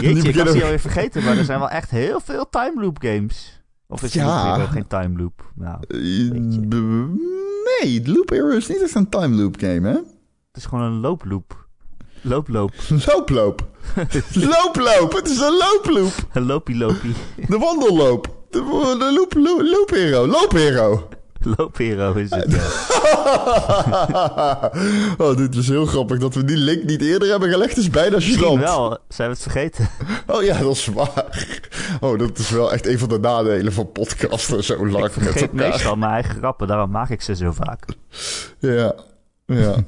Jeetje, 0.01 0.29
ik 0.29 0.35
was 0.37 0.53
die 0.53 0.63
alweer 0.63 0.81
vergeten, 0.81 1.25
maar 1.25 1.37
er 1.39 1.45
zijn 1.45 1.59
wel 1.59 1.69
echt 1.71 1.91
heel 1.91 2.21
veel 2.21 2.49
time 2.51 2.81
loop 2.83 2.99
games. 3.01 3.61
Of 3.89 4.03
is 4.03 4.13
Ja. 4.13 4.59
Loop 4.59 4.69
geen 4.69 4.87
time 4.87 5.19
loop? 5.19 5.51
Nou, 5.55 5.77
Eh, 5.89 5.99
Nee, 7.81 8.03
Loop 8.09 8.31
Hero 8.31 8.49
is 8.49 8.69
niet 8.69 8.83
echt 8.83 8.95
een 8.95 9.09
time 9.09 9.37
loop 9.43 9.57
game, 9.61 9.89
hè? 9.89 9.95
het 9.95 10.57
is 10.57 10.65
gewoon 10.65 10.85
een 10.85 11.01
looploop. 11.01 11.67
Looploop. 12.21 12.73
Looploop. 13.07 13.69
looploop. 14.35 15.13
Het 15.13 15.29
is 15.29 15.39
een 15.41 15.57
looploop. 15.57 16.13
Een 16.33 16.47
loopie 16.47 16.77
loopie. 16.77 17.15
De 17.49 17.59
wandelloop. 17.59 18.45
De, 18.51 18.59
de 18.99 19.13
loop, 19.15 19.35
loop, 19.35 19.61
loop 19.63 19.91
hero. 19.91 20.27
Loop 20.27 20.53
hero. 20.53 21.09
Loop 21.57 21.77
Hero 21.77 22.13
is 22.15 22.31
het. 22.31 22.51
ja. 22.53 22.71
oh, 25.19 25.37
dit 25.37 25.55
is 25.55 25.69
heel 25.69 25.87
grappig 25.87 26.19
dat 26.19 26.35
we 26.35 26.45
die 26.45 26.57
link 26.57 26.85
niet 26.85 27.01
eerder 27.01 27.29
hebben 27.31 27.51
gelegd. 27.51 27.77
is 27.77 27.91
bijna 27.91 28.21
gênant. 28.21 28.61
wel. 28.61 28.99
Zijn 29.09 29.29
we 29.29 29.35
het 29.35 29.43
vergeten? 29.43 29.89
Oh 30.27 30.43
ja, 30.43 30.59
dat 30.59 30.73
is 30.77 30.87
waar. 30.87 31.49
Oh, 32.01 32.19
dat 32.19 32.39
is 32.39 32.51
wel 32.51 32.73
echt 32.73 32.87
een 32.87 32.99
van 32.99 33.09
de 33.09 33.19
nadelen 33.19 33.73
van 33.73 33.93
podcasten 33.93 34.65
zo 34.65 34.87
lang 34.87 35.05
ik 35.07 35.17
met 35.17 35.25
vergeet 35.25 35.51
elkaar. 35.51 35.69
meestal 35.69 35.97
mijn 35.97 36.13
eigen 36.13 36.35
grappen, 36.35 36.67
daarom 36.67 36.91
maak 36.91 37.09
ik 37.11 37.23
ze 37.23 37.35
zo 37.37 37.53
vaak. 37.53 37.85
Ja, 38.59 38.95
ja. 39.47 39.75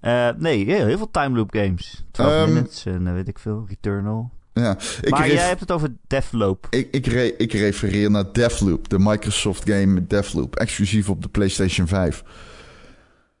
Eh, 0.00 0.28
nee, 0.36 0.64
heel, 0.64 0.86
heel 0.86 0.96
veel 0.96 1.10
time 1.10 1.36
loop 1.36 1.50
games. 1.54 2.04
12 2.10 2.32
Ehm, 2.32 2.52
minutes 2.52 2.84
en 2.86 3.06
eh, 3.06 3.12
weet 3.12 3.28
ik 3.28 3.38
veel, 3.38 3.64
Returnal. 3.68 4.30
Ja. 4.54 4.76
Ik, 5.00 5.10
maar 5.10 5.30
jij 5.32 5.46
hebt 5.48 5.60
het 5.60 5.70
over 5.70 5.92
Deathloop. 6.06 6.66
ik, 6.70 6.88
ik, 6.90 7.06
re- 7.06 7.34
ik 7.38 7.52
refereer 7.52 8.10
naar 8.10 8.32
Deathloop, 8.32 8.88
de 8.88 8.98
Microsoft 8.98 9.70
game 9.70 10.06
Deathloop, 10.06 10.56
exclusief 10.56 11.08
op 11.08 11.22
de 11.22 11.28
PlayStation 11.28 11.86
5. 11.86 12.22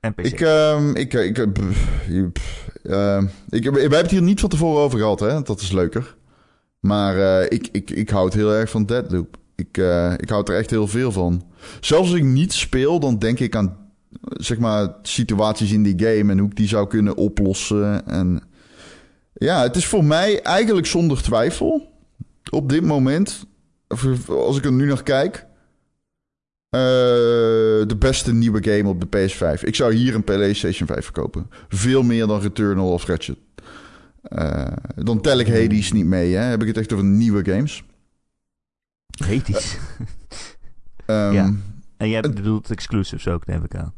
En 0.00 0.14
PC. 0.14 0.24
Ik, 0.26 0.40
ehm, 0.40 0.90
ik, 0.94 1.12
ik, 1.12 1.38
eh, 1.38 1.46
pff, 1.52 2.68
ehm, 2.82 3.26
ik, 3.48 3.70
we 3.70 3.80
hebben 3.80 3.98
het 3.98 4.10
hier 4.10 4.22
niet 4.22 4.40
van 4.40 4.48
tevoren 4.48 4.82
over 4.82 4.98
gehad, 4.98 5.20
hè? 5.20 5.42
Dat 5.42 5.60
is 5.60 5.72
leuker. 5.72 6.16
Maar 6.80 7.18
eh, 7.18 7.46
ik, 7.48 7.68
ik, 7.72 7.90
ik 7.90 8.10
houd 8.10 8.34
heel 8.34 8.52
erg 8.52 8.70
van 8.70 8.86
Deathloop. 8.86 9.36
Ik, 9.56 9.78
eh, 9.78 10.12
ik 10.16 10.28
houd 10.28 10.48
er 10.48 10.56
echt 10.56 10.70
heel 10.70 10.88
veel 10.88 11.12
van. 11.12 11.44
Zelfs 11.80 12.08
als 12.10 12.18
ik 12.18 12.24
niet 12.24 12.52
speel, 12.52 13.00
dan 13.00 13.18
denk 13.18 13.38
ik 13.40 13.56
aan 13.56 13.76
zeg 14.20 14.58
maar 14.58 14.94
situaties 15.02 15.72
in 15.72 15.82
die 15.82 15.94
game 16.06 16.32
en 16.32 16.38
hoe 16.38 16.48
ik 16.48 16.56
die 16.56 16.68
zou 16.68 16.86
kunnen 16.88 17.16
oplossen. 17.16 18.06
En 18.06 18.42
ja, 19.34 19.62
het 19.62 19.76
is 19.76 19.86
voor 19.86 20.04
mij 20.04 20.42
eigenlijk 20.42 20.86
zonder 20.86 21.22
twijfel 21.22 21.92
op 22.50 22.68
dit 22.68 22.82
moment, 22.82 23.46
als 24.28 24.56
ik 24.56 24.64
er 24.64 24.72
nu 24.72 24.86
naar 24.86 25.02
kijk, 25.02 25.46
eh, 26.68 26.80
de 27.86 27.96
beste 27.98 28.32
nieuwe 28.32 28.64
game 28.70 28.88
op 28.88 29.00
de 29.00 29.06
PS5. 29.06 29.62
Ik 29.62 29.74
zou 29.74 29.94
hier 29.94 30.14
een 30.14 30.24
PlayStation 30.24 30.86
5 30.88 31.04
verkopen. 31.04 31.50
Veel 31.68 32.02
meer 32.02 32.26
dan 32.26 32.40
Returnal 32.40 32.92
of 32.92 33.04
Ratchet. 33.06 33.38
Eh, 34.22 34.72
dan 34.96 35.20
tel 35.20 35.38
ik 35.38 35.46
Hades 35.48 35.92
niet 35.92 36.06
mee, 36.06 36.34
hè. 36.34 36.40
Heb 36.42 36.60
ik 36.60 36.66
het 36.68 36.76
echt 36.76 36.92
over 36.92 37.04
nieuwe 37.04 37.44
games. 37.44 37.84
Hades. 39.26 39.76
Ehm, 41.06 41.32
Ja. 41.32 41.54
en 41.96 42.08
jij 42.08 42.20
bedoelt 42.20 42.70
exclusives 42.70 43.28
ook, 43.28 43.46
neem 43.46 43.64
ik 43.64 43.74
aan. 43.76 43.94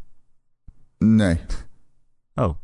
Nee. 0.98 1.40
Oh. 2.34 2.54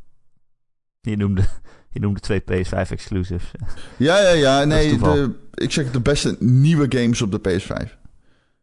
Je 1.00 1.16
noemde, 1.16 1.44
je 1.92 2.00
noemde 2.00 2.20
twee 2.20 2.42
PS5 2.42 2.90
exclusives. 2.90 3.50
Ja, 3.96 4.18
ja, 4.20 4.30
ja. 4.30 4.64
Nee, 4.64 4.98
de, 4.98 5.30
ik 5.54 5.70
zeg 5.70 5.90
de 5.90 6.00
beste 6.00 6.36
nieuwe 6.38 6.86
games 6.88 7.22
op 7.22 7.32
de 7.32 7.40
PS5. 7.60 8.00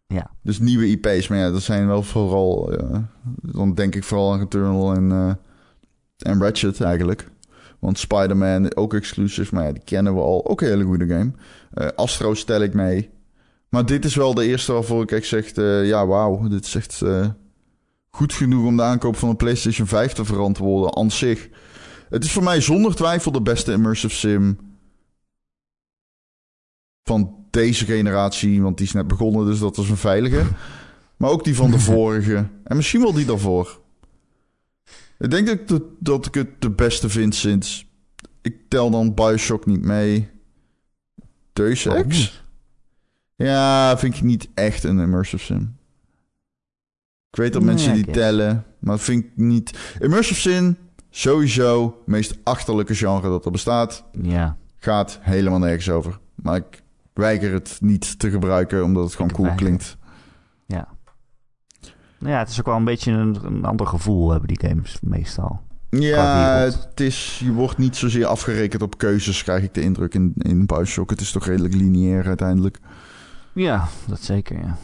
Ja. 0.07 0.31
Dus 0.43 0.59
nieuwe 0.59 0.87
IP's. 0.87 1.27
Maar 1.27 1.37
ja, 1.37 1.51
dat 1.51 1.61
zijn 1.61 1.87
wel 1.87 2.03
vooral... 2.03 2.71
ja, 2.71 3.09
dan 3.41 3.73
denk 3.73 3.95
ik 3.95 4.03
vooral 4.03 4.33
aan 4.33 4.39
Returnal 4.39 4.93
en, 4.93 5.11
eh, 5.11 6.31
en 6.31 6.41
Ratchet 6.41 6.81
eigenlijk. 6.81 7.27
Want 7.79 7.99
Spider-Man, 7.99 8.75
ook 8.75 8.93
exclusive, 8.93 9.55
maar 9.55 9.65
ja, 9.65 9.71
die 9.71 9.83
kennen 9.83 10.13
we 10.13 10.19
al. 10.21 10.47
Ook 10.47 10.61
een 10.61 10.67
hele 10.67 10.83
goede 10.83 11.07
game. 11.07 11.31
Eh, 11.73 11.87
Astro 11.95 12.33
stel 12.33 12.61
ik 12.61 12.73
mee. 12.73 13.09
Maar 13.69 13.85
dit 13.85 14.05
is 14.05 14.15
wel 14.15 14.33
de 14.33 14.45
eerste 14.45 14.73
waarvoor 14.73 15.03
ik 15.03 15.11
echt 15.11 15.27
zeg... 15.27 15.51
eh, 15.51 15.87
ja, 15.87 16.07
wauw, 16.07 16.47
dit 16.47 16.65
is 16.65 16.75
echt 16.75 17.01
eh, 17.01 17.27
goed 18.09 18.33
genoeg 18.33 18.65
om 18.65 18.77
de 18.77 18.83
aankoop 18.83 19.15
van 19.15 19.29
een 19.29 19.35
PlayStation 19.35 19.87
5 19.87 20.13
te 20.13 20.25
verantwoorden 20.25 20.95
aan 20.95 21.11
zich. 21.11 21.49
Het 22.09 22.23
is 22.23 22.31
voor 22.31 22.43
mij 22.43 22.61
zonder 22.61 22.95
twijfel 22.95 23.31
de 23.31 23.41
beste 23.41 23.71
immersive 23.71 24.15
sim 24.15 24.57
van 27.03 27.45
deze 27.49 27.85
generatie, 27.85 28.61
want 28.61 28.77
die 28.77 28.85
is 28.87 28.93
net 28.93 29.07
begonnen, 29.07 29.45
dus 29.45 29.59
dat 29.59 29.77
is 29.77 29.89
een 29.89 29.97
veilige. 29.97 30.45
Maar 31.17 31.29
ook 31.29 31.43
die 31.43 31.55
van 31.55 31.71
de 31.71 31.79
vorige. 31.91 32.49
En 32.63 32.75
misschien 32.75 33.01
wel 33.01 33.13
die 33.13 33.25
daarvoor. 33.25 33.81
Ik 35.19 35.31
denk 35.31 35.47
dat 35.47 35.59
ik, 35.59 35.67
de, 35.67 35.95
dat 35.99 36.25
ik 36.25 36.33
het 36.33 36.61
de 36.61 36.69
beste 36.69 37.09
vind 37.09 37.35
sinds... 37.35 37.87
Ik 38.41 38.69
tel 38.69 38.89
dan 38.89 39.13
Bioshock 39.13 39.65
niet 39.65 39.81
mee. 39.81 40.29
Deus 41.53 41.85
Ex? 41.85 42.43
Ja, 43.35 43.97
vind 43.97 44.15
ik 44.15 44.21
niet 44.21 44.49
echt 44.53 44.83
een 44.83 44.99
immersive 44.99 45.43
sim. 45.43 45.77
Ik 47.31 47.35
weet 47.35 47.53
dat 47.53 47.63
mensen 47.63 47.93
die 47.93 48.11
tellen, 48.11 48.65
maar 48.79 48.99
vind 48.99 49.23
ik 49.23 49.31
niet... 49.35 49.95
Immersive 49.99 50.39
sim, 50.39 50.77
sowieso, 51.09 51.83
het 51.85 52.07
meest 52.07 52.37
achterlijke 52.43 52.95
genre 52.95 53.29
dat 53.29 53.45
er 53.45 53.51
bestaat. 53.51 54.03
Ja, 54.21 54.57
Gaat 54.81 55.19
helemaal 55.21 55.59
nergens 55.59 55.89
over. 55.89 56.19
Maar 56.35 56.55
ik 56.55 56.83
weiger 57.13 57.53
het 57.53 57.77
niet 57.81 58.19
te 58.19 58.29
gebruiken, 58.29 58.83
omdat 58.83 59.03
het 59.03 59.15
gewoon 59.15 59.31
cool 59.31 59.47
Weiger. 59.47 59.65
klinkt. 59.65 59.97
ja. 60.65 60.87
Nou 62.19 62.33
ja, 62.33 62.39
het 62.39 62.49
is 62.49 62.59
ook 62.59 62.65
wel 62.65 62.75
een 62.75 62.83
beetje 62.83 63.11
een, 63.11 63.37
een 63.45 63.65
ander 63.65 63.87
gevoel 63.87 64.29
hebben 64.31 64.47
die 64.47 64.69
games 64.69 64.97
meestal. 65.01 65.61
Ja, 65.89 66.57
het 66.57 66.99
is, 66.99 67.39
je 67.43 67.51
wordt 67.53 67.77
niet 67.77 67.95
zozeer 67.95 68.25
afgerekend 68.25 68.81
op 68.81 68.97
keuzes, 68.97 69.43
krijg 69.43 69.63
ik 69.63 69.73
de 69.73 69.81
indruk 69.81 70.13
in, 70.13 70.33
in 70.37 70.65
Bioshock. 70.65 71.09
Het 71.09 71.21
is 71.21 71.31
toch 71.31 71.45
redelijk 71.45 71.73
lineair 71.73 72.25
uiteindelijk. 72.27 72.79
Ja, 73.53 73.87
dat 74.07 74.19
zeker, 74.21 74.59
ja. 74.59 74.77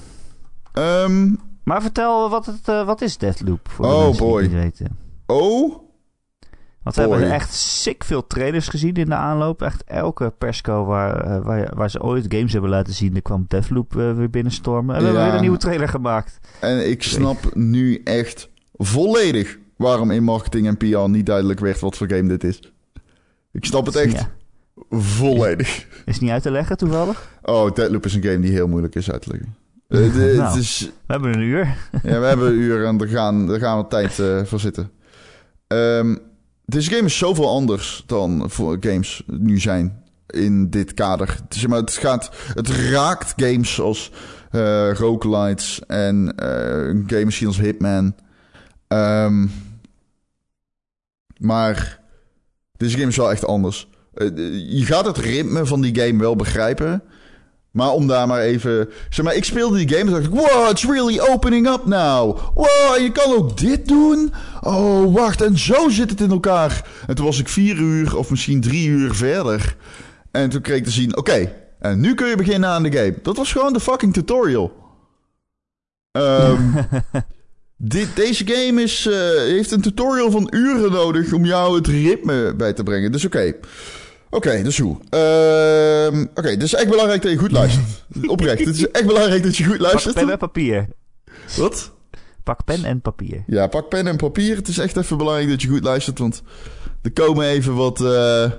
Ehm, 0.74 1.34
Maar 1.64 1.82
vertel, 1.82 2.30
wat, 2.30 2.46
het, 2.46 2.68
eh, 2.68 2.86
wat 2.86 3.02
is 3.02 3.18
Deathloop? 3.18 3.70
Voor 3.70 3.86
de 3.86 3.92
Oh, 3.92 3.98
mensen 4.04 4.22
die 4.24 4.32
boy. 4.32 4.42
niet 4.42 4.52
weten. 4.52 4.98
oh, 5.26 5.76
Want 6.86 6.96
we 6.98 7.02
hebben 7.02 7.32
echt 7.32 7.54
sick 7.54 8.04
veel 8.04 8.28
trailers 8.28 8.68
gezien 8.68 8.94
in 8.94 9.06
de 9.06 9.16
aanloop. 9.16 9.62
Echt 9.62 9.84
elke 9.84 10.34
persco 10.38 10.86
waar, 10.86 11.20
eh, 11.22 11.44
waar, 11.46 11.72
waar 11.76 11.90
ze 11.90 12.02
ooit 12.02 12.26
games 12.28 12.52
hebben 12.52 12.70
laten 12.70 12.94
zien, 12.94 13.16
er 13.16 13.22
kwam 13.22 13.46
Deathloop 13.48 13.98
eh, 13.98 14.14
weer 14.14 14.30
binnenstormen. 14.30 14.96
En 14.96 15.02
we 15.02 15.08
Ja. 15.08 15.12
hebben 15.14 15.26
weer 15.28 15.36
een 15.36 15.42
nieuwe 15.42 15.58
trailer 15.58 15.88
gemaakt. 15.90 16.40
En 16.60 16.90
ik 16.90 17.04
snap 17.04 17.38
nu 17.56 18.02
echt 18.04 18.50
volledig 18.74 19.58
waarom 19.78 20.12
in 20.12 20.24
marketing 20.24 20.68
en 20.68 20.78
PR 20.78 21.10
niet 21.10 21.26
duidelijk 21.26 21.60
werd 21.60 21.80
wat 21.80 21.98
voor 21.98 22.10
game 22.10 22.28
dit 22.28 22.44
is. 22.44 22.72
Ik 23.52 23.66
snap 23.66 23.86
het 23.86 23.96
echt 23.96 24.12
Ja. 24.18 24.30
volledig. 24.90 25.88
Is 26.06 26.20
niet 26.20 26.32
uit 26.32 26.42
te 26.44 26.52
leggen 26.52 26.78
toevallig? 26.78 27.30
Oh, 27.42 27.72
Deadloop 27.74 28.06
is 28.06 28.14
een 28.16 28.24
game 28.24 28.40
die 28.40 28.52
heel 28.52 28.68
moeilijk 28.68 28.96
is 28.96 29.12
uit 29.12 29.22
te 29.22 29.30
leggen. 29.30 29.56
De- 29.88 30.34
Nou. 30.38 30.50
het 30.50 30.56
is, 30.64 30.92
We 31.06 31.14
hebben 31.14 31.34
een 31.34 31.42
uur. 31.42 31.66
ja, 32.04 32.20
we 32.20 32.26
hebben 32.26 32.48
een 32.48 32.58
uur 32.60 32.86
en 32.86 32.98
daar 32.98 33.08
gaan, 33.08 33.48
daar 33.48 33.60
gaan 33.60 33.78
we 33.78 33.88
tijd 33.88 34.20
eh, 34.20 34.44
voor 34.44 34.60
zitten. 34.60 34.92
Ehm, 35.68 36.16
deze 36.66 36.90
game 36.90 37.06
is 37.06 37.18
zoveel 37.18 37.50
anders 37.50 38.04
dan 38.06 38.44
voor 38.50 38.78
games 38.80 39.24
nu 39.26 39.60
zijn 39.60 40.04
in 40.28 40.70
dit 40.70 40.94
kader. 40.94 41.40
Maar, 41.68 41.80
het, 41.80 41.94
gaat, 41.94 42.30
het 42.54 42.68
raakt 42.70 43.34
games 43.36 43.74
zoals 43.74 44.12
eh 44.52 44.92
roguelites 44.94 45.82
en 45.88 46.34
eh 46.38 46.88
een 46.88 47.04
game 47.08 47.26
misschien 47.26 47.48
als 47.48 47.60
Hitman. 47.60 48.16
Ehm, 48.88 49.48
maar 51.38 52.00
deze 52.78 52.98
game 52.98 53.10
is 53.10 53.18
wel 53.18 53.32
echt 53.32 53.46
anders. 53.46 53.88
Eh, 54.14 54.28
je 54.80 54.86
gaat 54.86 55.06
het 55.06 55.18
ritme 55.18 55.66
van 55.66 55.82
die 55.82 56.00
game 56.00 56.20
wel 56.20 56.36
begrijpen. 56.36 57.04
Maar 57.76 57.92
om 57.92 58.08
daar 58.08 58.28
maar 58.28 58.42
even... 58.42 58.90
Zeg 59.10 59.26
maar, 59.26 59.36
ik 59.36 59.44
speelde 59.44 59.78
die 59.78 59.90
game 59.90 60.02
en 60.02 60.12
dacht 60.12 60.26
ik... 60.26 60.30
Wow, 60.30 60.70
it's 60.70 60.86
really 60.86 61.20
opening 61.20 61.68
up 61.68 61.86
now. 61.86 62.40
Wow, 62.54 62.98
je 63.00 63.12
kan 63.12 63.34
ook 63.34 63.58
dit 63.58 63.88
doen? 63.88 64.34
Oh, 64.62 65.14
wacht, 65.14 65.42
en 65.42 65.58
zo 65.58 65.90
zit 65.90 66.10
het 66.10 66.22
in 66.22 66.32
elkaar. 66.32 66.88
En 67.08 67.16
toen 67.16 67.26
was 67.26 67.40
ik 67.40 67.48
vier 67.48 67.76
uur 67.78 68.18
of 68.18 68.30
misschien 68.30 68.62
drie 68.62 68.88
uur 68.88 69.16
verder. 69.16 69.76
En 70.32 70.50
toen 70.50 70.62
kreeg 70.62 70.78
ik 70.78 70.84
te 70.84 70.92
zien... 70.92 71.18
Oké, 71.18 71.52
en 71.80 72.00
nu 72.00 72.14
kun 72.14 72.28
je 72.28 72.36
beginnen 72.36 72.70
aan 72.70 72.84
de 72.84 72.92
game. 72.92 73.16
Dat 73.22 73.38
was 73.38 73.52
gewoon 73.52 73.74
de 73.74 73.80
fucking 73.80 74.14
tutorial. 74.14 74.74
Ehm, 76.12 76.62
dit, 77.78 78.16
deze 78.16 78.48
game 78.48 78.82
is, 78.82 79.08
eh, 79.08 79.18
heeft 79.38 79.72
een 79.72 79.82
tutorial 79.82 80.32
van 80.32 80.48
uren 80.52 80.92
nodig... 80.92 81.34
om 81.34 81.46
jou 81.46 81.76
het 81.76 81.88
ritme 81.88 82.54
bij 82.58 82.74
te 82.74 82.84
brengen. 82.84 83.12
Dus 83.12 83.26
oké... 83.26 83.54
Oké, 84.30 84.62
dus 84.64 84.78
hoe? 84.78 84.98
Ehm, 86.06 86.26
Oké, 86.36 86.50
het 86.50 86.64
is 86.64 86.74
echt 86.74 86.90
belangrijk 86.90 87.22
dat 87.22 87.32
je 87.32 87.38
goed 87.38 87.52
luistert. 87.52 87.88
Oprecht, 88.28 88.66
het 88.66 88.76
is 88.76 88.92
echt 88.92 89.06
belangrijk 89.06 89.44
dat 89.44 89.58
je 89.58 89.64
goed 89.64 89.78
Pak 89.78 89.82
luistert. 89.92 90.16
pen 90.16 90.30
en 90.30 90.38
papier. 90.38 90.88
Wat? 91.58 91.92
Pak 92.44 92.64
pen 92.66 92.84
en 92.86 93.02
papier. 93.02 93.44
Ja, 93.48 93.68
pak 93.68 93.90
pen 93.90 94.08
en 94.08 94.18
papier. 94.18 94.56
Het 94.56 94.68
is 94.68 94.78
echt 94.78 94.98
even 94.98 95.18
belangrijk 95.18 95.50
dat 95.50 95.62
je 95.62 95.68
goed 95.68 95.84
luistert, 95.84 96.20
want 96.20 96.42
er 97.02 97.12
komen 97.12 97.46
even 97.48 97.76
wat, 97.76 98.02
eh, 98.02 98.52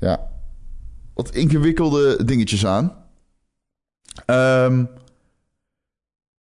ja, 0.00 0.30
wat 1.14 1.34
ingewikkelde 1.34 2.24
dingetjes 2.24 2.66
aan. 2.66 2.96
Ehm, 4.26 4.84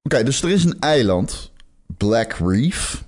Oké, 0.04 0.24
dus 0.24 0.42
er 0.42 0.50
is 0.50 0.64
een 0.64 0.80
eiland, 0.80 1.52
Black 1.98 2.34
Reef. 2.34 3.04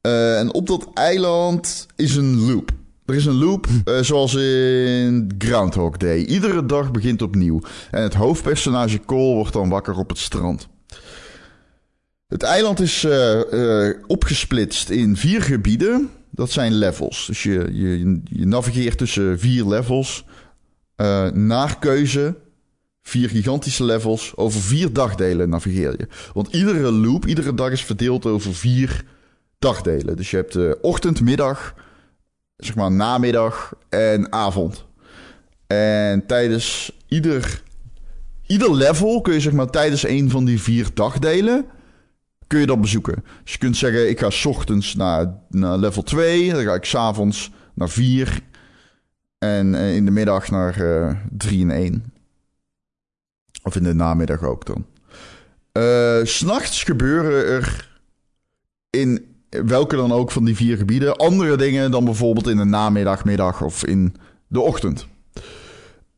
Eh, 0.00 0.38
en 0.38 0.52
op 0.54 0.66
dat 0.66 0.88
eiland 0.94 1.86
is 1.96 2.16
een 2.16 2.46
loop. 2.50 2.70
Er 3.06 3.14
is 3.14 3.26
een 3.26 3.38
loop, 3.38 3.66
eh, 3.84 4.00
zoals 4.00 4.34
in 4.34 5.34
Groundhog 5.38 5.96
Day. 5.96 6.18
Iedere 6.18 6.66
dag 6.66 6.90
begint 6.90 7.22
opnieuw. 7.22 7.60
En 7.90 8.02
het 8.02 8.14
hoofdpersonage 8.14 9.00
Cole 9.00 9.34
wordt 9.34 9.52
dan 9.52 9.68
wakker 9.68 9.96
op 9.96 10.08
het 10.08 10.18
strand. 10.18 10.68
Het 12.28 12.42
eiland 12.42 12.80
is 12.80 13.04
eh, 13.04 13.88
eh, 13.88 13.96
opgesplitst 14.06 14.90
in 14.90 15.16
vier 15.16 15.42
gebieden. 15.42 16.10
Dat 16.30 16.50
zijn 16.50 16.72
levels. 16.72 17.26
Dus 17.26 17.42
je, 17.42 17.68
je, 17.72 18.20
je 18.24 18.46
navigeert 18.46 18.98
tussen 18.98 19.38
vier 19.38 19.66
levels. 19.66 20.24
naar 21.32 21.78
keuze. 21.78 22.34
Vier 23.02 23.28
gigantische 23.28 23.84
levels. 23.84 24.32
Over 24.36 24.60
vier 24.60 24.92
dagdelen 24.92 25.48
navigeer 25.48 25.94
je. 25.98 26.08
Want 26.32 26.54
iedere 26.54 26.92
loop, 26.92 27.26
iedere 27.26 27.54
dag 27.54 27.70
is 27.70 27.84
verdeeld 27.84 28.26
over 28.26 28.54
vier 28.54 29.04
dagdelen. 29.58 30.16
Dus 30.16 30.30
je 30.30 30.36
hebt 30.36 30.80
ochtend, 30.80 31.20
middag, 31.20 31.74
zeg 32.56 32.74
maar 32.74 32.92
namiddag 32.92 33.74
en 33.88 34.32
avond. 34.32 34.84
En 35.66 36.26
tijdens 36.26 36.92
ieder, 37.08 37.62
ieder 38.46 38.74
level 38.74 39.20
kun 39.20 39.32
je 39.32 39.40
zeg 39.40 39.52
maar 39.52 39.70
tijdens 39.70 40.06
een 40.06 40.30
van 40.30 40.44
die 40.44 40.60
vier 40.60 40.88
dagdelen 40.94 41.66
kun 42.46 42.60
je 42.60 42.66
dat 42.66 42.80
bezoeken. 42.80 43.24
Dus 43.42 43.52
je 43.52 43.58
kunt 43.58 43.76
zeggen, 43.76 44.08
ik 44.08 44.20
ga 44.20 44.30
's 44.30 44.44
ochtends 44.44 44.94
naar, 44.94 45.34
naar 45.48 45.78
level 45.78 46.02
2, 46.02 46.52
dan 46.52 46.64
ga 46.64 46.74
ik 46.74 46.84
s'avonds 46.84 47.50
naar 47.74 47.88
4 47.88 48.40
en 49.38 49.74
eh, 49.74 49.94
in 49.94 50.04
de 50.04 50.10
middag 50.10 50.50
naar 50.50 50.80
eh 50.80 51.16
3 51.30 51.62
en 51.62 51.70
1. 51.70 52.12
Of 53.62 53.76
in 53.76 53.82
de 53.82 53.94
namiddag 53.94 54.42
ook 54.42 54.66
dan. 54.66 54.86
Eh, 55.72 56.24
S 56.24 56.36
S'nachts 56.36 56.82
gebeuren 56.82 57.46
er 57.46 57.98
in 58.90 59.35
welke 59.48 59.96
dan 59.96 60.12
ook 60.12 60.30
van 60.30 60.44
die 60.44 60.56
vier 60.56 60.76
gebieden 60.76 61.16
andere 61.16 61.56
dingen 61.56 61.90
dan 61.90 62.04
bijvoorbeeld 62.04 62.48
in 62.48 62.56
de 62.56 62.64
namiddag, 62.64 63.24
middag 63.24 63.62
of 63.62 63.84
in 63.84 64.14
de 64.46 64.60
ochtend. 64.60 65.06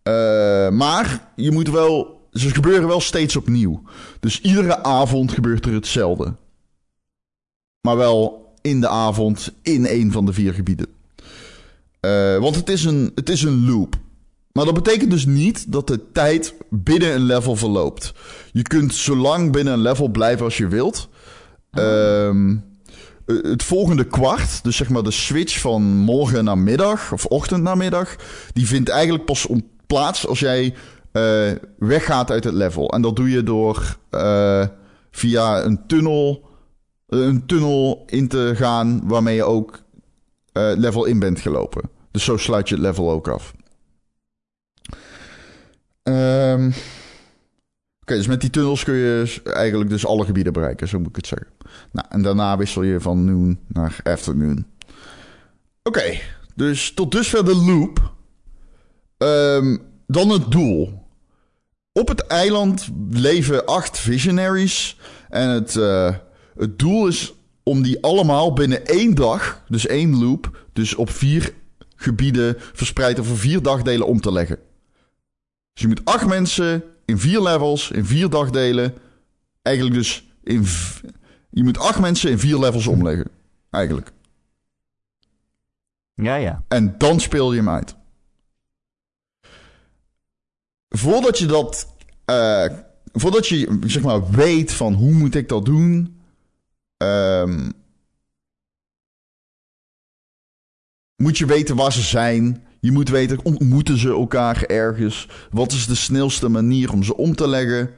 Eh, 0.02 0.68
maar 0.68 1.28
je 1.36 1.50
moet 1.50 1.70
wel. 1.70 2.16
Ze 2.32 2.50
gebeuren 2.50 2.88
wel 2.88 3.00
steeds 3.00 3.36
opnieuw. 3.36 3.82
Dus 4.20 4.40
iedere 4.40 4.82
avond 4.82 5.32
gebeurt 5.32 5.66
er 5.66 5.72
hetzelfde. 5.72 6.34
Maar 7.80 7.96
wel 7.96 8.52
in 8.62 8.80
de 8.80 8.88
avond 8.88 9.52
in 9.62 9.86
een 9.86 10.12
van 10.12 10.26
de 10.26 10.32
vier 10.32 10.52
gebieden. 10.52 10.86
Eh, 12.00 12.38
want 12.38 12.54
het 12.54 12.68
is, 12.68 12.84
een, 12.84 13.12
het 13.14 13.28
is 13.28 13.42
een 13.42 13.70
loop. 13.70 13.96
Maar 14.52 14.64
dat 14.64 14.74
betekent 14.74 15.10
dus 15.10 15.26
niet 15.26 15.72
dat 15.72 15.86
de 15.86 16.12
tijd 16.12 16.54
binnen 16.70 17.14
een 17.14 17.22
level 17.22 17.56
verloopt. 17.56 18.12
Je 18.52 18.62
kunt 18.62 18.94
zo 18.94 19.16
lang 19.16 19.52
binnen 19.52 19.72
een 19.72 19.80
level 19.82 20.08
blijven 20.08 20.44
als 20.44 20.56
je 20.56 20.68
wilt. 20.68 21.08
Ehm, 21.70 22.50
eh, 22.50 22.56
het 23.28 23.62
volgende 23.62 24.04
kwart, 24.04 24.64
dus 24.64 24.76
zeg 24.76 24.88
maar 24.88 25.02
de 25.02 25.10
switch 25.10 25.60
van 25.60 25.82
morgen 25.82 26.44
naar 26.44 26.58
middag 26.58 27.12
of 27.12 27.24
ochtend 27.24 27.62
naar 27.62 27.76
middag, 27.76 28.16
die 28.52 28.66
vindt 28.66 28.88
eigenlijk 28.88 29.24
pas 29.24 29.46
om 29.46 29.62
plaats 29.86 30.26
als 30.26 30.40
jij 30.40 30.74
eh, 31.12 31.50
weggaat 31.78 32.30
uit 32.30 32.44
het 32.44 32.54
level. 32.54 32.90
En 32.90 33.02
dat 33.02 33.16
doe 33.16 33.30
je 33.30 33.42
door 33.42 33.98
eh, 34.10 34.66
via 35.10 35.64
een 35.64 35.86
tunnel, 35.86 36.48
een 37.06 37.46
tunnel 37.46 38.02
in 38.06 38.28
te 38.28 38.52
gaan 38.54 39.00
waarmee 39.04 39.34
je 39.34 39.44
ook 39.44 39.82
eh, 40.52 40.72
level 40.76 41.04
in 41.04 41.18
bent 41.18 41.40
gelopen. 41.40 41.90
Dus 42.10 42.24
zo 42.24 42.36
sluit 42.36 42.68
je 42.68 42.74
het 42.74 42.84
level 42.84 43.10
ook 43.10 43.28
af. 43.28 43.54
Ehm, 46.02 46.70
Oké, 48.08 48.16
dus 48.16 48.26
met 48.26 48.40
die 48.40 48.50
tunnels 48.50 48.84
kun 48.84 48.94
je 48.94 49.40
eigenlijk 49.44 49.90
dus 49.90 50.06
alle 50.06 50.24
gebieden 50.24 50.52
bereiken, 50.52 50.88
zo 50.88 50.98
moet 50.98 51.08
ik 51.08 51.16
het 51.16 51.26
zeggen. 51.26 51.48
Nou, 51.92 52.06
en 52.10 52.22
daarna 52.22 52.56
wissel 52.56 52.82
je 52.82 53.00
van 53.00 53.24
noon 53.24 53.58
naar 53.66 54.00
afternoon. 54.02 54.66
Oké, 55.82 56.18
dus 56.54 56.92
tot 56.92 57.12
dusver 57.12 57.44
de 57.44 57.54
loop. 57.54 58.12
Ehm, 59.18 59.76
dan 60.06 60.30
het 60.30 60.50
doel. 60.50 61.02
Op 61.92 62.08
het 62.08 62.26
eiland 62.26 62.88
leven 63.10 63.66
acht 63.66 63.98
visionaries. 63.98 64.98
En 65.28 65.48
het, 65.48 65.76
eh, 65.76 66.14
het 66.56 66.78
doel 66.78 67.06
is 67.06 67.34
om 67.62 67.82
die 67.82 68.02
allemaal 68.02 68.52
binnen 68.52 68.86
één 68.86 69.14
dag, 69.14 69.62
dus 69.68 69.86
één 69.86 70.18
loop, 70.18 70.66
dus 70.72 70.94
op 70.94 71.10
vier 71.10 71.52
gebieden 71.96 72.54
verspreid 72.58 73.20
over 73.20 73.38
vier 73.38 73.62
dagdelen 73.62 74.06
om 74.06 74.20
te 74.20 74.32
leggen. 74.32 74.58
Dus 75.72 75.82
je 75.82 75.88
moet 75.88 76.04
acht 76.04 76.26
mensen 76.26 76.84
in 77.08 77.18
vier 77.18 77.42
levels, 77.42 77.90
in 77.90 78.04
vier 78.04 78.28
dagdelen. 78.30 78.94
Eigenlijk 79.62 79.96
dus 79.96 80.26
in. 80.42 80.66
Je 81.50 81.64
moet 81.64 81.78
acht 81.78 82.00
mensen 82.00 82.30
in 82.30 82.38
vier 82.38 82.58
levels 82.58 82.86
omleggen. 82.86 83.30
Eigenlijk. 83.70 84.12
Ja, 86.14 86.34
ja. 86.34 86.64
En 86.68 86.98
dan 86.98 87.20
speel 87.20 87.52
je 87.52 87.58
hem 87.58 87.68
uit. 87.68 87.96
Voordat 90.88 91.38
je 91.38 91.46
dat. 91.46 91.94
eh, 92.24 92.66
voordat 93.12 93.46
je 93.48 93.78
zeg 93.86 94.02
maar 94.02 94.30
weet 94.30 94.72
van 94.72 94.92
hoe 94.94 95.12
moet 95.12 95.34
ik 95.34 95.48
dat 95.48 95.64
doen. 95.64 96.20
ehm, 96.96 97.70
moet 101.16 101.38
je 101.38 101.46
weten 101.46 101.76
waar 101.76 101.92
ze 101.92 102.02
zijn. 102.02 102.66
Je 102.80 102.92
moet 102.92 103.08
weten, 103.08 103.44
ontmoeten 103.44 103.98
ze 103.98 104.08
elkaar 104.08 104.62
ergens? 104.62 105.28
Wat 105.50 105.72
is 105.72 105.86
de 105.86 105.94
snelste 105.94 106.48
manier 106.48 106.92
om 106.92 107.02
ze 107.02 107.16
om 107.16 107.34
te 107.34 107.48
leggen? 107.48 107.90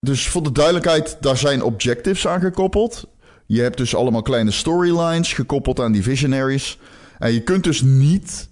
Dus 0.00 0.28
voor 0.28 0.42
de 0.42 0.52
duidelijkheid, 0.52 1.16
daar 1.20 1.36
zijn 1.36 1.62
objectives 1.62 2.26
aan 2.26 2.40
gekoppeld. 2.40 3.08
Je 3.46 3.60
hebt 3.60 3.76
dus 3.76 3.94
allemaal 3.94 4.22
kleine 4.22 4.50
storylines 4.50 5.32
gekoppeld 5.32 5.80
aan 5.80 5.92
die 5.92 6.02
visionaries. 6.02 6.78
En 7.18 7.32
je 7.32 7.42
kunt 7.42 7.64
dus 7.64 7.82
niet, 7.82 8.50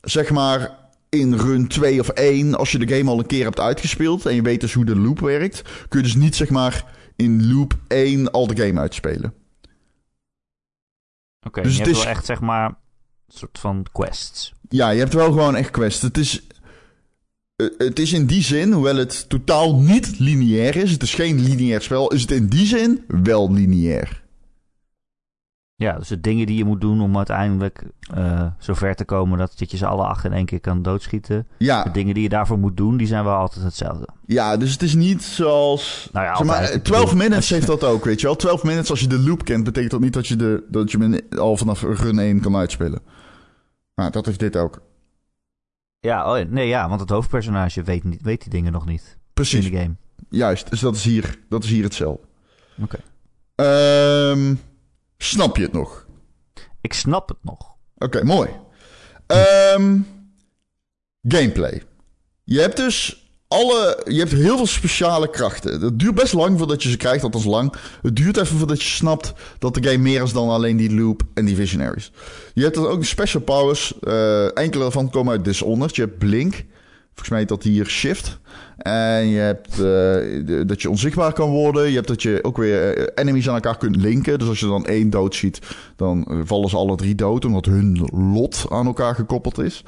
zeg 0.00 0.30
maar, 0.30 0.76
in 1.08 1.34
run 1.34 1.68
2 1.68 2.00
of 2.00 2.08
1, 2.08 2.54
als 2.54 2.72
je 2.72 2.78
de 2.86 2.96
game 2.96 3.10
al 3.10 3.18
een 3.18 3.26
keer 3.26 3.44
hebt 3.44 3.60
uitgespeeld 3.60 4.26
en 4.26 4.34
je 4.34 4.42
weet 4.42 4.60
dus 4.60 4.72
hoe 4.74 4.84
de 4.84 4.96
loop 4.96 5.20
werkt, 5.20 5.62
kun 5.88 5.98
je 6.00 6.04
dus 6.06 6.14
niet, 6.14 6.36
zeg 6.36 6.50
maar, 6.50 6.84
in 7.16 7.52
loop 7.52 7.76
1 7.88 8.30
al 8.30 8.46
de 8.46 8.56
game 8.66 8.80
uitspelen. 8.80 9.34
Oké, 11.46 11.62
Dus 11.62 11.72
je 11.72 11.78
het 11.78 11.86
hebt 11.86 11.98
is- 11.98 12.04
wel 12.04 12.12
echt 12.12 12.24
zeg 12.26 12.40
maar 12.40 12.74
soort 13.28 13.58
van 13.58 13.86
quests. 13.92 14.54
Ja, 14.68 14.90
je 14.90 14.98
hebt 14.98 15.14
wel 15.14 15.32
gewoon 15.32 15.56
echt 15.56 15.70
quests. 15.70 16.02
Het 16.02 16.18
is, 16.18 16.46
eh, 17.56 17.66
het 17.78 17.98
is 17.98 18.12
in 18.12 18.26
die 18.26 18.42
zin, 18.42 18.72
hoewel 18.72 18.96
het 18.96 19.28
totaal 19.28 19.76
niet 19.80 20.18
lineair 20.18 20.76
is, 20.76 20.90
het 20.90 21.02
is 21.02 21.14
geen 21.14 21.40
lineair 21.40 21.82
spel, 21.82 22.12
is 22.12 22.20
het 22.20 22.30
in 22.30 22.46
die 22.46 22.66
zin 22.66 23.04
wel 23.06 23.52
lineair. 23.52 24.26
Ja, 25.74 25.98
dus 25.98 26.08
de 26.08 26.20
dingen 26.20 26.46
die 26.46 26.56
je 26.56 26.64
moet 26.64 26.80
doen 26.80 27.00
om 27.00 27.16
uiteindelijk 27.16 27.82
eh 28.14 28.46
zover 28.58 28.94
te 28.94 29.04
komen 29.04 29.38
dat, 29.38 29.54
dat 29.58 29.70
je 29.70 29.76
ze 29.76 29.86
alle 29.86 30.02
acht 30.04 30.24
in 30.24 30.32
één 30.32 30.44
keer 30.44 30.60
kan 30.60 30.82
doodschieten. 30.82 31.46
De 31.58 31.64
Ja, 31.64 31.84
dingen 31.84 32.14
die 32.14 32.22
je 32.22 32.28
daarvoor 32.28 32.58
moet 32.58 32.76
doen, 32.76 32.96
die 32.96 33.06
zijn 33.06 33.24
wel 33.24 33.34
altijd 33.34 33.64
hetzelfde. 33.64 34.08
ja, 34.26 34.56
dus 34.56 34.72
het 34.72 34.82
is 34.82 34.94
niet 34.94 35.22
zoals... 35.22 36.08
Nou 36.12 36.26
ja, 36.26 36.36
Zeg 36.36 36.46
maar, 36.46 36.56
altijd. 36.56 36.74
Ik 36.74 36.84
12 36.84 37.02
bedoel, 37.04 37.18
minutes 37.18 37.50
heeft 37.50 37.66
dat 37.66 37.84
ook, 37.84 38.04
weet 38.04 38.20
je 38.20 38.26
wel. 38.26 38.36
12 38.36 38.62
minutes, 38.62 38.90
als 38.90 39.00
je 39.00 39.06
de 39.06 39.18
loop 39.18 39.44
kent, 39.44 39.64
betekent 39.64 39.90
dat 39.90 40.00
niet 40.00 40.12
dat 40.12 40.26
je, 40.26 40.36
de, 40.36 40.64
dat 40.68 40.90
je 40.90 40.98
hem 40.98 41.20
al 41.38 41.56
vanaf 41.56 41.82
run 41.82 42.18
1 42.18 42.40
kan 42.40 42.56
uitspelen. 42.56 43.00
Maar 43.98 44.10
dat 44.10 44.26
heeft 44.26 44.38
dit 44.38 44.56
ook. 44.56 44.82
Ja, 45.98 46.38
oh, 46.38 46.46
nee, 46.48 46.66
ja, 46.68 46.88
want 46.88 47.00
het 47.00 47.10
hoofdpersonage 47.10 47.82
weet, 47.82 48.04
niet, 48.04 48.22
weet 48.22 48.40
die 48.40 48.50
dingen 48.50 48.72
nog 48.72 48.86
niet 48.86 49.18
Precies, 49.32 49.64
in 49.64 49.72
de 49.72 49.78
game. 49.78 49.94
juist. 50.30 50.70
Dus 50.70 50.80
dat 50.80 50.94
is 50.94 51.04
hier, 51.04 51.38
dat 51.48 51.64
is 51.64 51.70
hier 51.70 51.82
hetzelfde. 51.82 52.26
Oké. 52.82 52.98
Ehm, 53.54 54.54
snap 55.16 55.56
je 55.56 55.62
het 55.62 55.72
nog? 55.72 56.06
Ik 56.80 56.92
snap 56.92 57.28
het 57.28 57.38
nog. 57.42 57.74
Oké, 57.96 58.24
mooi. 58.24 58.50
Ehm, 59.26 59.98
gameplay. 61.22 61.82
Je 62.44 62.60
hebt 62.60 62.76
dus 62.76 63.27
alle. 63.48 64.02
Je 64.04 64.18
hebt 64.18 64.32
heel 64.32 64.56
veel 64.56 64.66
speciale 64.66 65.30
krachten. 65.30 65.80
Het 65.80 65.98
duurt 65.98 66.14
best 66.14 66.32
lang 66.32 66.58
voordat 66.58 66.82
je 66.82 66.90
ze 66.90 66.96
krijgt, 66.96 67.24
althans 67.24 67.44
lang. 67.44 67.74
Het 68.02 68.16
duurt 68.16 68.36
even 68.36 68.56
voordat 68.56 68.82
je 68.82 68.88
snapt 68.88 69.32
dat 69.58 69.74
de 69.74 69.82
game 69.82 70.02
meer 70.02 70.22
is 70.22 70.32
dan 70.32 70.48
alleen 70.48 70.76
die 70.76 70.94
loop 70.94 71.22
en 71.34 71.44
die 71.44 71.56
visionaries. 71.56 72.12
Je 72.54 72.62
hebt 72.62 72.74
dan 72.74 72.86
ook 72.86 73.04
special 73.04 73.42
powers. 73.42 73.98
eh, 74.00 74.56
enkele 74.56 74.82
daarvan 74.82 75.10
komen 75.10 75.32
uit 75.32 75.44
Dishonored. 75.44 75.96
Je 75.96 76.02
hebt 76.02 76.18
Blink. 76.18 76.64
Volgens 77.04 77.28
mij 77.28 77.38
heet 77.38 77.48
dat 77.48 77.62
hier 77.62 77.86
Shift. 77.86 78.38
En 78.78 79.26
je 79.26 79.38
hebt 79.38 79.70
eh, 79.72 80.66
dat 80.66 80.82
je 80.82 80.90
onzichtbaar 80.90 81.32
kan 81.32 81.50
worden. 81.50 81.88
Je 81.88 81.94
hebt 81.94 82.08
dat 82.08 82.22
je 82.22 82.38
ook 82.42 82.56
weer 82.56 82.96
eh, 82.96 83.06
enemies 83.14 83.48
aan 83.48 83.54
elkaar 83.54 83.78
kunt 83.78 83.96
linken. 83.96 84.38
Dus 84.38 84.48
als 84.48 84.60
je 84.60 84.66
dan 84.66 84.86
één 84.86 85.10
dood 85.10 85.34
ziet, 85.34 85.60
dan 85.96 86.42
vallen 86.44 86.68
ze 86.68 86.76
alle 86.76 86.96
drie 86.96 87.14
dood. 87.14 87.44
Omdat 87.44 87.64
hun 87.64 88.08
lot 88.34 88.66
aan 88.68 88.86
elkaar 88.86 89.14
gekoppeld 89.14 89.58
is. 89.58 89.84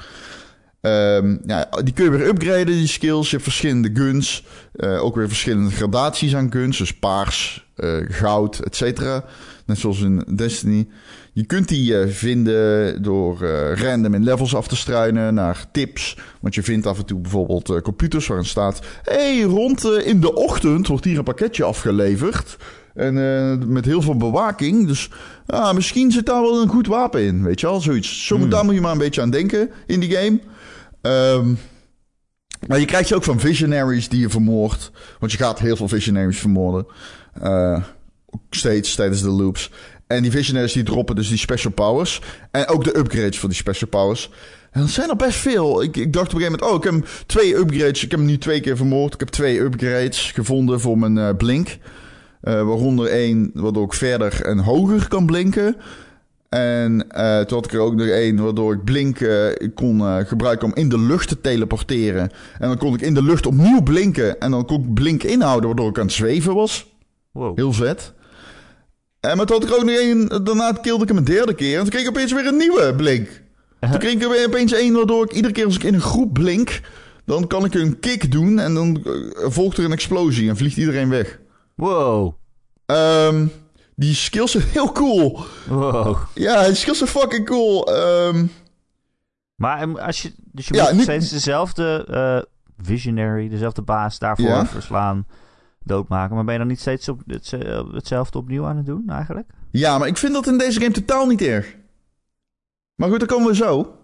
Ehm, 0.80 1.36
ja, 1.46 1.68
die 1.84 1.94
kun 1.94 2.04
je 2.04 2.10
weer 2.10 2.26
upgraden, 2.26 2.66
die 2.66 2.86
skills. 2.86 3.24
Je 3.24 3.30
hebt 3.30 3.42
verschillende 3.42 3.90
guns. 3.92 4.44
eh, 4.72 5.04
ook 5.04 5.14
weer 5.16 5.28
verschillende 5.28 5.70
gradaties 5.70 6.34
aan 6.34 6.52
guns. 6.52 6.78
Dus 6.78 6.94
paars, 6.94 7.66
eh, 7.76 7.96
goud, 8.08 8.58
et 8.58 8.76
cetera. 8.76 9.24
Net 9.66 9.78
zoals 9.78 10.00
in 10.00 10.24
Destiny. 10.36 10.88
Je 11.32 11.44
kunt 11.44 11.68
die 11.68 11.98
eh, 11.98 12.08
vinden 12.08 13.02
door 13.02 13.38
random 13.74 14.14
in 14.14 14.24
levels 14.24 14.54
af 14.54 14.68
te 14.68 14.76
struinen 14.76 15.34
naar 15.34 15.64
tips. 15.72 16.16
Want 16.40 16.54
je 16.54 16.62
vindt 16.62 16.86
af 16.86 16.98
en 16.98 17.04
toe 17.04 17.20
bijvoorbeeld 17.20 17.82
computers 17.82 18.26
waarin 18.26 18.46
staat... 18.46 18.80
hey, 19.02 19.42
rond 19.42 19.84
in 19.84 20.20
de 20.20 20.34
ochtend 20.34 20.86
wordt 20.86 21.04
hier 21.04 21.18
een 21.18 21.24
pakketje 21.24 21.64
afgeleverd. 21.64 22.56
En 22.94 23.72
met 23.72 23.84
heel 23.84 24.02
veel 24.02 24.16
bewaking. 24.16 24.86
Dus 24.86 25.10
ah, 25.46 25.74
misschien 25.74 26.10
zit 26.12 26.26
daar 26.26 26.40
wel 26.42 26.62
een 26.62 26.68
goed 26.68 26.86
wapen 26.86 27.22
in, 27.22 27.42
weet 27.42 27.60
je 27.60 27.66
wel? 27.66 27.80
Zoiets. 27.80 28.26
Zo, 28.26 28.36
Hmm. 28.36 28.50
Daar 28.50 28.64
moet 28.64 28.74
je 28.74 28.80
maar 28.80 28.92
een 28.92 28.98
beetje 28.98 29.20
aan 29.20 29.30
denken 29.30 29.70
in 29.86 30.00
die 30.00 30.10
game. 30.10 30.40
Ehm, 31.02 31.54
maar 32.66 32.80
je 32.80 32.86
krijgt 32.86 33.08
ze 33.08 33.14
ook 33.14 33.24
van 33.24 33.40
visionaries 33.40 34.08
die 34.08 34.20
je 34.20 34.28
vermoordt. 34.28 34.90
Want 35.18 35.32
je 35.32 35.38
gaat 35.38 35.58
heel 35.58 35.76
veel 35.76 35.88
visionaries 35.88 36.38
vermoorden. 36.38 36.86
Eh, 37.32 37.82
steeds 38.50 38.94
tijdens 38.94 39.22
de 39.22 39.30
loops. 39.30 39.70
En 40.06 40.22
die 40.22 40.30
visionaries 40.30 40.72
die 40.72 40.82
droppen 40.82 41.16
dus 41.16 41.28
die 41.28 41.38
special 41.38 41.72
powers. 41.72 42.20
En 42.50 42.68
ook 42.68 42.84
de 42.84 42.98
upgrades 42.98 43.38
voor 43.38 43.48
die 43.48 43.58
special 43.58 43.88
powers. 43.88 44.30
En 44.70 44.80
dat 44.80 44.90
zijn 44.90 45.08
er 45.08 45.16
best 45.16 45.38
veel. 45.38 45.82
Ik, 45.82 45.96
ik 45.96 46.12
dacht 46.12 46.34
op 46.34 46.34
een 46.34 46.40
gegeven 46.40 46.66
moment... 46.66 46.84
Oh, 46.84 46.94
ik 46.94 47.02
heb 47.02 47.26
twee 47.26 47.56
upgrades. 47.56 48.04
Ik 48.04 48.10
heb 48.10 48.20
hem 48.20 48.28
nu 48.28 48.38
twee 48.38 48.60
keer 48.60 48.76
vermoord. 48.76 49.14
Ik 49.14 49.20
heb 49.20 49.28
twee 49.28 49.60
upgrades 49.60 50.32
gevonden 50.32 50.80
voor 50.80 50.98
mijn 50.98 51.18
eh, 51.18 51.36
blink. 51.36 51.78
Eh, 52.40 52.54
waaronder 52.54 53.06
één 53.06 53.50
waardoor 53.54 53.84
ik 53.84 53.92
verder 53.92 54.42
en 54.42 54.58
hoger 54.58 55.08
kan 55.08 55.26
blinken. 55.26 55.76
En 56.50 57.10
eh, 57.10 57.40
toen 57.40 57.56
had 57.56 57.64
ik 57.64 57.72
er 57.72 57.80
ook 57.80 57.94
nog 57.94 58.06
één 58.06 58.42
waardoor 58.42 58.72
ik 58.72 58.84
blink 58.84 59.20
eh, 59.20 59.68
kon 59.74 60.00
eh, 60.00 60.16
gebruiken 60.16 60.66
om 60.66 60.74
in 60.74 60.88
de 60.88 60.98
lucht 60.98 61.28
te 61.28 61.40
teleporteren. 61.40 62.30
En 62.58 62.68
dan 62.68 62.78
kon 62.78 62.94
ik 62.94 63.00
in 63.00 63.14
de 63.14 63.22
lucht 63.22 63.46
opnieuw 63.46 63.82
blinken. 63.82 64.40
En 64.40 64.50
dan 64.50 64.66
kon 64.66 64.82
ik 64.82 64.94
blink 64.94 65.22
inhouden 65.22 65.66
waardoor 65.66 65.88
ik 65.88 65.98
aan 65.98 66.04
het 66.04 66.14
zweven 66.14 66.54
was. 66.54 66.94
Wow. 67.32 67.56
Heel 67.56 67.72
vet. 67.72 68.12
En 69.20 69.36
maar 69.36 69.46
toen 69.46 69.60
had 69.60 69.68
ik 69.68 69.74
ook 69.74 69.84
nog 69.84 69.94
één, 69.94 70.44
daarna 70.44 70.72
kilde 70.72 71.02
ik 71.02 71.08
hem 71.08 71.16
een 71.16 71.24
derde 71.24 71.54
keer. 71.54 71.74
En 71.74 71.80
toen 71.80 71.90
kreeg 71.90 72.02
ik 72.02 72.08
opeens 72.08 72.32
weer 72.32 72.46
een 72.46 72.56
nieuwe 72.56 72.94
blink. 72.96 73.28
Toen 73.80 73.98
kreeg 73.98 74.12
ik 74.12 74.22
er 74.22 74.30
weer 74.30 74.46
opeens 74.46 74.72
één 74.72 74.94
waardoor 74.94 75.24
ik 75.24 75.32
iedere 75.32 75.54
keer 75.54 75.64
als 75.64 75.74
ik 75.74 75.82
in 75.82 75.94
een 75.94 76.00
groep 76.00 76.32
blink... 76.32 76.80
dan 77.24 77.46
kan 77.46 77.64
ik 77.64 77.74
een 77.74 78.00
kick 78.00 78.32
doen 78.32 78.58
en 78.58 78.74
dan 78.74 79.04
eh, 79.04 79.50
volgt 79.50 79.78
er 79.78 79.84
een 79.84 79.92
explosie 79.92 80.48
en 80.48 80.56
vliegt 80.56 80.76
iedereen 80.76 81.08
weg. 81.08 81.40
Wow. 81.74 82.34
Ehm, 82.86 83.46
die 84.00 84.14
skills 84.14 84.50
zijn 84.50 84.64
heel 84.68 84.92
cool. 84.92 85.40
Wow. 85.68 86.16
Ja, 86.34 86.66
die 86.66 86.74
skills 86.74 86.98
zijn 86.98 87.10
fucking 87.10 87.46
cool. 87.46 87.94
Ehm, 87.94 88.46
Maar 89.54 89.80
ehm, 89.80 89.96
als 89.96 90.22
je, 90.22 90.32
dus 90.52 90.68
je 90.68 90.74
Ja, 90.74 90.92
moet 90.92 91.02
steeds 91.02 91.28
dezelfde 91.30 92.06
eh, 92.10 92.50
visionary, 92.84 93.48
dezelfde 93.48 93.82
baas 93.82 94.18
daarvoor 94.18 94.46
Ja. 94.48 94.66
verslaan, 94.66 95.26
doodmaken. 95.84 96.34
Maar 96.34 96.44
ben 96.44 96.52
je 96.52 96.58
dan 96.58 96.68
niet 96.68 96.80
steeds 96.80 97.08
op, 97.08 97.20
het, 97.26 97.54
hetzelfde 97.92 98.38
opnieuw 98.38 98.64
aan 98.66 98.76
het 98.76 98.86
doen 98.86 99.04
eigenlijk? 99.08 99.48
ja, 99.70 99.98
maar 99.98 100.08
ik 100.08 100.16
vind 100.16 100.32
dat 100.32 100.46
in 100.46 100.58
deze 100.58 100.80
game 100.80 100.92
totaal 100.92 101.26
niet 101.26 101.42
erg. 101.42 101.74
Maar 102.94 103.08
goed, 103.08 103.18
daar 103.18 103.28
komen 103.28 103.48
we 103.48 103.54
zo. 103.54 103.94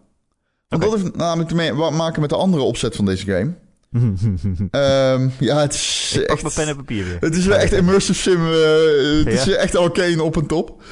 Want 0.68 0.82
dat 0.82 0.94
heeft 0.94 1.16
namelijk 1.16 1.48
te 1.48 1.72
maken 1.92 2.20
met 2.20 2.30
de 2.30 2.36
andere 2.36 2.62
opzet 2.62 2.96
van 2.96 3.04
deze 3.04 3.24
game. 3.32 3.54
Ehm, 4.70 5.28
ja, 5.38 5.60
het 5.60 5.74
is 5.74 6.12
Ik 6.14 6.26
pak 6.26 6.30
echt... 6.36 6.42
mijn 6.42 6.54
pen 6.54 6.68
en 6.68 6.76
papier 6.76 7.04
weer. 7.04 7.16
Het 7.20 7.36
is 7.36 7.46
wel 7.46 7.58
echt 7.58 7.72
immersive 7.72 8.20
sim. 8.30 8.46
eh, 8.52 9.32
het 9.32 9.48
is 9.48 9.54
echt 9.54 9.76
arcane 9.76 10.22
op 10.22 10.36
en 10.36 10.46
top. 10.46 10.82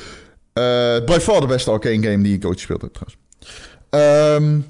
Eh 0.53 1.05
by 1.05 1.19
far 1.21 1.41
de 1.41 1.47
beste 1.47 1.71
arcane 1.71 2.03
game 2.03 2.23
die 2.23 2.35
ik 2.35 2.45
ooit 2.45 2.57
gespeeld 2.57 2.81
heb 2.81 2.93
trouwens. 2.93 3.19
Ehm, 3.91 4.61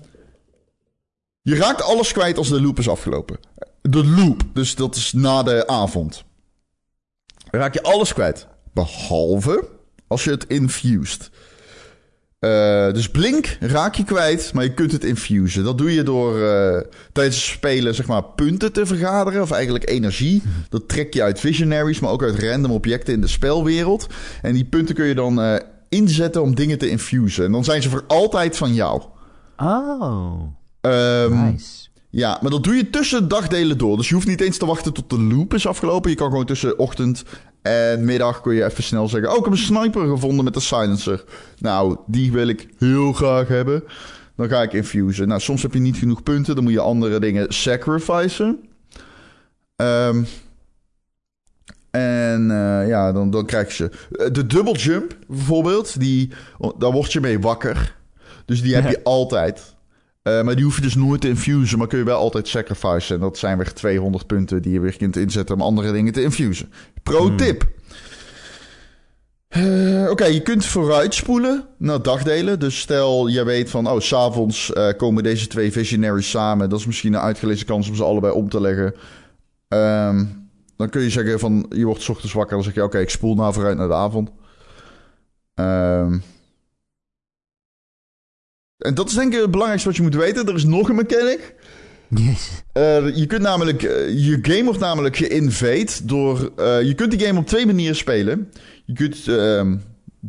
je 1.42 1.57
raakt 1.57 1.83
alles 1.83 2.12
kwijt 2.12 2.38
als 2.38 2.49
de 2.49 2.62
loop 2.62 2.79
is 2.79 2.88
afgelopen. 2.88 3.38
De 3.83 4.07
loop, 4.07 4.42
dus 4.53 4.75
dat 4.75 4.97
is 4.97 5.12
na 5.12 5.42
de 5.42 5.66
avond. 5.66 6.25
Raak 7.51 7.75
je 7.75 7.83
alles 7.83 8.12
kwijt. 8.12 8.47
Behalve 8.73 9.68
als 10.07 10.25
je 10.25 10.31
het 10.31 10.44
infused. 10.47 11.31
Eh, 12.44 12.92
dus 12.92 13.09
blink 13.09 13.57
raak 13.61 13.94
je 13.94 14.04
kwijt, 14.04 14.50
maar 14.54 14.64
je 14.64 14.74
kunt 14.74 14.92
het 14.92 15.04
infusen. 15.04 15.64
Dat 15.64 15.78
doe 15.78 15.94
je 15.94 16.02
door 16.02 16.42
eh, 16.42 16.80
tijdens 17.12 17.37
het 17.37 17.44
spelen 17.44 17.94
zeg 17.94 18.07
maar 18.07 18.24
punten 18.24 18.72
te 18.72 18.87
vergaderen, 18.87 19.42
of 19.42 19.50
eigenlijk 19.50 19.88
energie. 19.88 20.42
Dat 20.68 20.88
trek 20.88 21.14
je 21.14 21.22
uit 21.22 21.40
visionaries, 21.40 22.00
maar 22.00 22.11
ook 22.11 22.22
uit 22.22 22.38
random 22.38 22.70
objecten 22.70 23.14
in 23.14 23.20
de 23.20 23.26
spelwereld. 23.26 24.07
En 24.42 24.52
die 24.52 24.64
punten 24.64 24.94
kun 24.94 25.04
je 25.07 25.14
dan 25.14 25.40
eh, 25.40 25.54
inzetten 25.88 26.42
om 26.42 26.54
dingen 26.54 26.78
te 26.78 26.88
infusen. 26.88 27.44
En 27.44 27.52
dan 27.52 27.64
zijn 27.64 27.83
ze 27.83 27.88
voor 27.90 28.04
altijd 28.07 28.57
van 28.57 28.74
jou. 28.74 29.02
Oh, 29.57 30.42
Ehm, 30.80 31.44
nice. 31.44 31.84
Ja, 32.14 32.38
maar 32.42 32.50
dat 32.50 32.64
doe 32.64 32.74
je 32.74 32.90
tussen 32.90 33.29
dagdelen 33.29 33.79
door. 33.79 33.96
Dus 33.96 34.09
je 34.09 34.14
hoeft 34.14 34.27
niet 34.27 34.40
eens 34.40 34.59
te 34.59 34.66
wachten 34.66 34.92
tot 34.92 35.11
de 35.11 35.20
loop 35.20 35.55
is 35.55 35.66
afgelopen. 35.66 36.11
Je 36.11 36.16
kan 36.16 36.31
gewoon 36.31 36.44
tussen 36.44 36.79
ochtend 36.79 37.24
en 37.62 38.05
middag 38.05 38.40
kun 38.40 38.55
je 38.55 38.64
even 38.64 38.83
snel 38.83 39.09
zeggen... 39.09 39.31
Oh, 39.31 39.37
ik 39.37 39.44
heb 39.44 39.53
een 39.53 39.59
sniper 39.59 40.09
gevonden 40.09 40.44
met 40.44 40.55
een 40.57 40.62
silencer. 40.62 41.24
Nou, 41.59 41.96
die 42.07 42.33
wil 42.33 42.48
ik 42.48 42.68
heel 42.79 43.12
graag 43.12 43.48
hebben. 43.48 43.85
Dan 44.37 44.48
ga 44.48 44.62
ik 44.62 44.72
infusen. 44.72 45.29
Nou, 45.29 45.40
soms 45.40 45.62
heb 45.62 45.74
je 45.74 45.81
niet 45.81 45.96
genoeg 45.96 46.22
punten. 46.22 46.55
Dan 46.55 46.64
moet 46.64 46.72
je 46.72 46.81
andere 46.81 47.20
dingen 47.20 47.53
sacrificen. 47.53 48.61
Ehm, 49.77 50.24
en 51.90 52.50
eh, 52.50 52.88
ja, 52.88 53.12
dan, 53.12 53.31
dan 53.31 53.46
krijg 53.46 53.68
je 53.68 53.74
ze. 53.74 53.90
Eh, 54.11 54.33
De 54.33 54.46
double 54.46 54.77
jump 54.77 55.16
bijvoorbeeld, 55.29 56.00
die, 56.00 56.33
daar 56.79 56.92
word 56.92 57.12
je 57.12 57.20
mee 57.20 57.40
wakker. 57.40 57.96
Dus 58.44 58.62
die 58.62 58.74
heb 58.74 58.90
je 58.94 59.05
altijd. 59.05 59.74
Eh, 60.24 60.42
maar 60.42 60.54
die 60.54 60.64
hoef 60.64 60.76
je 60.76 60.82
dus 60.82 60.94
nooit 60.94 61.20
te 61.20 61.28
infusen, 61.28 61.78
maar 61.78 61.87
kun 61.87 61.98
je 61.98 62.04
wel 62.04 62.18
altijd 62.18 62.48
sacrificen. 62.48 63.14
En 63.14 63.20
dat 63.20 63.38
zijn 63.38 63.58
weer 63.58 63.72
200 63.72 64.26
punten 64.26 64.62
die 64.62 64.72
je 64.72 64.80
weer 64.80 64.96
kunt 64.96 65.16
inzetten 65.16 65.54
om 65.54 65.60
andere 65.62 65.92
dingen 65.92 66.12
te 66.12 66.22
infusen. 66.22 66.72
Pro 67.02 67.26
Hmm. 67.26 67.37
tip. 67.37 67.66
Eh, 69.48 70.06
Oké, 70.10 70.24
je 70.24 70.42
kunt 70.42 70.64
vooruitspoelen 70.64 71.66
naar 71.78 72.02
dagdelen. 72.02 72.58
Dus 72.60 72.78
stel, 72.80 73.26
je 73.26 73.44
weet 73.44 73.70
van, 73.70 73.88
oh, 73.90 74.00
s'avonds 74.00 74.72
eh 74.72 74.88
komen 74.96 75.22
deze 75.22 75.46
twee 75.46 75.72
visionaries 75.72 76.30
samen. 76.30 76.68
Dat 76.70 76.78
is 76.78 76.87
misschien 76.87 77.14
een 77.14 77.20
uitgelezen 77.20 77.66
kans 77.66 77.88
om 77.88 77.94
ze 77.94 78.04
allebei 78.04 78.32
om 78.32 78.48
te 78.48 78.60
leggen. 78.60 78.94
Ehm, 79.68 80.24
dan 80.76 80.88
kun 80.88 81.02
je 81.02 81.10
zeggen 81.10 81.38
van, 81.38 81.66
je 81.70 81.84
wordt 81.84 82.02
's 82.02 82.08
ochtends 82.08 82.32
wakker. 82.32 82.54
Dan 82.54 82.64
zeg 82.64 82.74
je, 82.74 82.82
oké, 82.82 82.98
ik 82.98 83.10
spoel 83.10 83.34
nou 83.34 83.52
vooruit 83.52 83.76
naar 83.76 83.88
de 83.88 83.94
avond. 83.94 84.30
Ehm, 85.54 86.18
en 88.78 88.94
dat 88.94 89.08
is 89.08 89.14
denk 89.14 89.32
ik 89.32 89.40
het 89.40 89.50
belangrijkste 89.50 89.88
wat 89.88 89.96
je 89.96 90.02
moet 90.02 90.14
weten. 90.14 90.46
Er 90.46 90.54
is 90.54 90.64
nog 90.64 90.88
een 90.88 90.94
mechanic. 90.94 91.54
Jezus. 92.08 92.62
Eh, 92.72 93.16
je 93.16 93.26
kunt 93.26 93.42
namelijk, 93.42 93.82
eh, 93.82 94.08
je 94.26 94.38
game 94.42 94.64
wordt 94.64 94.80
namelijk 94.80 95.16
geïnvade 95.16 95.90
door, 96.02 96.52
eh, 96.56 96.82
je 96.82 96.94
kunt 96.94 97.10
die 97.10 97.26
game 97.26 97.38
op 97.38 97.46
twee 97.46 97.66
manieren 97.66 97.96
spelen. 97.96 98.50
Je 98.84 98.92
kunt 98.92 99.28
ehm, 99.28 99.76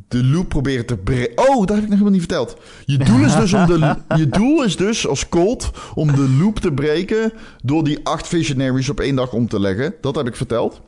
de 0.07 0.23
loop 0.23 0.49
proberen 0.49 0.85
te 0.85 0.97
breken. 0.97 1.37
Oh, 1.37 1.65
dat 1.65 1.69
heb 1.69 1.77
ik 1.77 1.81
nog 1.81 1.89
helemaal 1.89 2.11
niet 2.11 2.19
verteld. 2.19 2.57
Je 2.85 2.97
doel 2.97 3.25
is 3.25 3.35
dus 3.35 3.53
om 3.53 3.65
de, 3.65 3.95
je 4.21 4.29
doel 4.29 4.63
is 4.63 4.75
dus 4.75 5.07
als 5.07 5.29
Colt 5.29 5.71
om 5.93 6.15
de 6.15 6.35
loop 6.39 6.59
te 6.59 6.71
breken 6.71 7.33
door 7.63 7.83
die 7.83 7.99
acht 8.03 8.27
visionaries 8.27 8.89
op 8.89 8.99
één 8.99 9.15
dag 9.15 9.33
om 9.33 9.47
te 9.47 9.59
leggen. 9.59 9.93
Dat 10.01 10.15
heb 10.15 10.27
ik 10.27 10.35
verteld. 10.35 10.81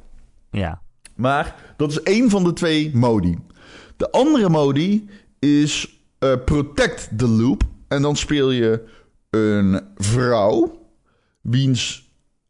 Ja. 0.52 0.82
Maar 1.16 1.56
dat 1.78 1.92
is 1.92 2.02
één 2.02 2.30
van 2.30 2.44
de 2.44 2.54
twee 2.54 2.92
modi. 2.94 3.38
De 3.98 4.12
andere 4.12 4.50
modi 4.50 5.10
is 5.40 5.97
eh, 6.20 6.34
Protect 6.46 7.10
the 7.18 7.28
Loop. 7.28 7.64
En 7.88 8.02
dan 8.02 8.16
speel 8.16 8.52
je 8.52 8.84
een 9.30 9.82
vrouw 9.96 10.88
wiens 11.42 12.08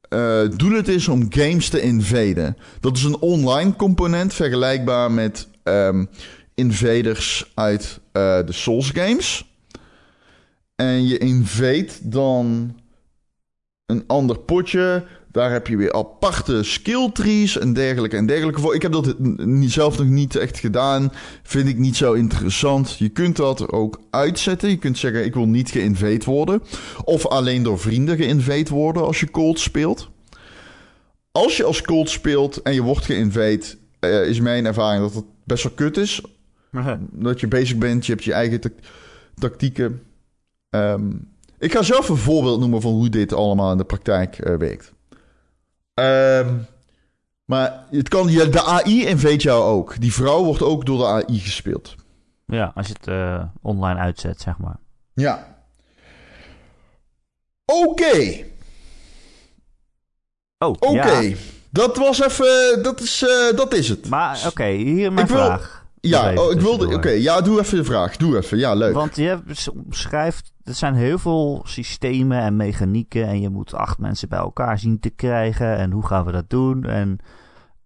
eh, 0.10 0.42
doel 0.56 0.72
het 0.72 0.88
is 0.88 1.08
om 1.08 1.26
games 1.30 1.70
te 1.70 1.82
invaden. 1.82 2.58
Dat 2.80 2.98
is 2.98 3.04
een 3.04 3.20
online 3.20 3.76
component 3.76 4.34
vergelijkbaar 4.34 5.12
met 5.12 5.48
ehm, 5.64 6.06
invaders 6.56 7.52
uit 7.56 8.00
eh, 8.12 8.46
de 8.46 8.52
Souls 8.52 8.90
games. 8.90 9.56
En 10.76 11.08
je 11.08 11.18
invade 11.18 11.90
dan 12.02 12.76
een 13.86 14.04
ander 14.08 14.40
potje. 14.40 15.06
Daar 15.38 15.52
heb 15.52 15.68
je 15.68 15.78
weer 15.78 15.94
aparte 15.94 16.64
skill 16.64 17.10
trees 17.14 17.58
en 17.58 17.74
dergelijke 17.74 18.18
en 18.18 18.26
dergelijke 18.26 18.62
voor. 18.62 18.76
Ik 18.76 18.82
heb 18.82 18.92
dat 18.92 19.16
zelf 19.60 19.98
nog 19.98 20.08
niet 20.08 20.36
echt 20.36 20.60
gedaan. 20.60 21.12
Vind 21.44 21.68
ik 21.68 21.78
niet 21.78 21.96
zo 21.96 22.14
interessant. 22.14 22.98
Je 22.98 23.10
kunt 23.10 23.36
dat 23.36 23.72
ook 23.72 24.02
uitzetten. 24.10 24.70
Je 24.70 24.78
kunt 24.78 24.98
zeggen, 24.98 25.26
ik 25.26 25.34
wil 25.34 25.46
niet 25.48 25.70
geïnvade 25.70 26.26
worden. 26.26 26.64
Of 27.04 27.28
alleen 27.28 27.64
door 27.64 27.80
vrienden 27.80 28.18
geïnvade 28.18 28.70
worden 28.70 29.06
als 29.06 29.20
je 29.20 29.32
cold 29.32 29.60
speelt. 29.60 30.10
Als 31.32 31.58
je 31.58 31.64
als 31.64 31.82
cold 31.82 32.10
speelt 32.10 32.62
en 32.62 32.74
je 32.74 32.82
wordt 32.82 33.06
geïnvade... 33.06 33.64
eh, 34.00 34.28
is 34.28 34.40
mijn 34.40 34.66
ervaring 34.66 35.04
dat 35.04 35.14
het 35.14 35.26
best 35.44 35.64
wel 35.64 35.74
kut 35.74 35.98
is. 35.98 36.22
Dat 37.12 37.40
je 37.40 37.48
bezig 37.48 37.78
bent, 37.78 38.06
je 38.06 38.12
hebt 38.12 38.24
je 38.24 38.34
eigen 38.34 38.60
tac- 38.60 38.80
tactieken. 39.36 40.02
Ehm, 40.70 41.12
ik 41.60 41.72
ga 41.72 41.82
zelf 41.82 42.10
een 42.10 42.18
voorbeeld 42.18 42.60
noemen 42.60 42.82
van 42.82 42.92
hoe 42.92 43.10
dit 43.10 43.34
allemaal 43.34 43.72
in 43.72 43.78
de 43.78 43.84
praktijk 43.84 44.38
eh, 44.38 44.56
werkt. 44.56 44.96
Ehm, 45.98 46.56
maar 47.46 47.86
het 47.92 48.10
kan, 48.10 48.28
je, 48.28 48.50
de 48.50 48.64
AI 48.64 49.06
invade 49.06 49.36
jou 49.36 49.64
ook. 49.64 50.00
Die 50.02 50.14
vrouw 50.14 50.44
wordt 50.44 50.62
ook 50.62 50.86
door 50.86 50.98
de 50.98 51.06
AI 51.06 51.40
gespeeld. 51.40 51.96
Ja, 52.46 52.72
als 52.76 52.88
je 52.88 52.94
het 53.00 53.08
eh, 53.08 53.44
online 53.62 54.00
uitzet, 54.00 54.42
zeg 54.42 54.58
maar. 54.58 54.76
Ja. 55.14 55.56
Oké, 57.66 58.46
Oh, 60.58 60.70
oké. 60.80 60.92
ja. 61.20 61.36
Dat 61.70 61.98
was 61.98 62.22
even, 62.22 62.84
dat 62.84 63.00
is, 63.02 63.24
eh, 63.24 63.58
dat 63.58 63.74
is 63.74 63.90
het. 63.90 64.10
Maar 64.10 64.44
oké, 64.48 64.66
hier 64.66 65.14
mijn 65.14 65.28
Ik 65.28 65.34
wil- 65.34 65.46
vraag. 65.46 65.77
Ja, 66.02 66.34
oh, 66.34 66.52
ik 66.52 66.60
wilde, 66.62 66.96
oké, 66.96 67.10
ja, 67.10 67.42
doe 67.42 67.60
even 67.60 67.78
de 67.78 67.84
vraag. 67.84 68.18
Doe 68.18 68.38
even, 68.38 68.58
ja, 68.58 68.74
leuk. 68.74 68.94
Want 68.94 69.16
je 69.16 69.40
schrijft, 69.90 70.54
er 70.64 70.74
zijn 70.74 70.94
heel 70.94 71.18
veel 71.18 71.62
systemen 71.66 72.40
en 72.42 72.56
mechanieken 72.56 73.28
en 73.28 73.42
je 73.42 73.50
moet 73.50 73.74
acht 73.74 73.98
mensen 73.98 74.30
bij 74.30 74.40
elkaar 74.40 74.80
zien 74.80 75.00
te 75.00 75.10
krijgen 75.10 75.78
en 75.78 75.92
hoe 75.92 76.06
gaan 76.06 76.26
we 76.26 76.32
dat 76.32 76.50
doen? 76.50 76.84
En 76.84 77.18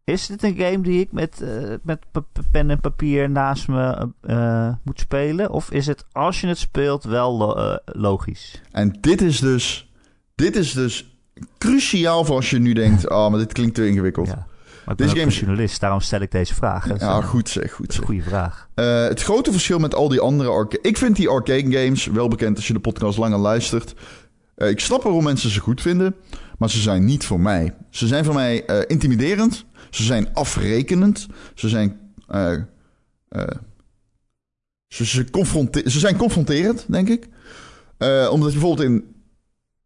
is 0.03 0.27
dit 0.27 0.43
een 0.43 0.55
game 0.57 0.81
die 0.81 0.99
ik 0.99 1.11
met, 1.11 1.41
eh, 1.41 1.73
met 1.83 1.99
pen 2.51 2.69
en 2.69 2.79
papier 2.79 3.29
naast 3.29 3.67
me 3.67 4.09
eh, 4.21 4.69
moet 4.83 4.99
spelen? 4.99 5.49
Of 5.51 5.71
is 5.71 5.87
het 5.87 6.05
als 6.11 6.41
je 6.41 6.47
het 6.47 6.57
speelt 6.57 7.03
wel 7.03 7.37
lo- 7.37 7.53
eh, 7.55 7.75
logisch? 7.85 8.61
En 8.71 8.97
dit 9.01 9.21
is 9.21 9.39
dus, 9.39 9.91
dit 10.35 10.55
is 10.55 10.73
dus 10.73 11.15
cruciaal 11.57 12.25
voor 12.25 12.35
als 12.35 12.49
je 12.49 12.59
nu 12.59 12.73
denkt, 12.73 13.09
ah, 13.09 13.29
maar 13.29 13.39
dit 13.39 13.53
klinkt 13.53 13.75
te 13.75 13.87
ingewikkeld. 13.87 14.27
Ja. 14.27 14.47
Maar 14.97 15.07
ik 15.07 15.13
ben 15.13 15.21
game 15.21 15.21
een 15.21 15.27
is- 15.27 15.39
journalist, 15.39 15.79
daarom 15.79 15.99
stel 16.01 16.21
ik 16.21 16.31
deze 16.31 16.53
vraag. 16.55 16.87
Dat 16.87 16.99
Ja, 16.99 17.15
een- 17.15 17.23
goed 17.23 17.49
zeg, 17.49 17.71
goed 17.71 17.93
zeg. 17.93 18.05
goede 18.05 18.21
vraag. 18.21 18.69
Eh, 18.73 19.03
het 19.03 19.21
grote 19.21 19.51
verschil 19.51 19.79
met 19.79 19.95
al 19.95 20.07
die 20.09 20.19
andere 20.19 20.49
arcade... 20.49 20.81
Ik 20.87 20.97
vind 20.97 21.15
die 21.15 21.29
arcade 21.29 21.71
games, 21.83 22.05
wel 22.05 22.27
bekend 22.27 22.55
als 22.55 22.67
je 22.67 22.73
de 22.73 22.79
podcast 22.79 23.17
langer 23.17 23.37
luistert... 23.39 23.93
eh, 24.55 24.69
ik 24.69 24.79
snap 24.79 25.03
waarom 25.03 25.23
mensen 25.23 25.49
ze 25.49 25.59
goed 25.59 25.81
vinden, 25.81 26.15
maar 26.57 26.69
ze 26.69 26.79
zijn 26.81 27.05
niet 27.05 27.25
voor 27.25 27.39
mij. 27.39 27.73
Ze 27.89 28.07
zijn 28.07 28.25
voor 28.25 28.33
mij 28.33 28.65
eh, 28.65 28.79
intimiderend, 28.87 29.65
ze 29.89 30.03
zijn 30.03 30.33
afrekenend, 30.33 31.27
ze 31.55 31.69
zijn... 31.69 31.99
eh, 32.27 32.53
eh, 32.53 32.61
ze, 34.87 35.05
ze, 35.05 35.25
zijn 35.99 36.17
confronterend, 36.17 36.85
denk 36.87 37.09
ik. 37.09 37.27
Eh, 37.97 38.29
omdat 38.31 38.51
je 38.51 38.57
bijvoorbeeld 38.59 38.87
in, 38.89 39.15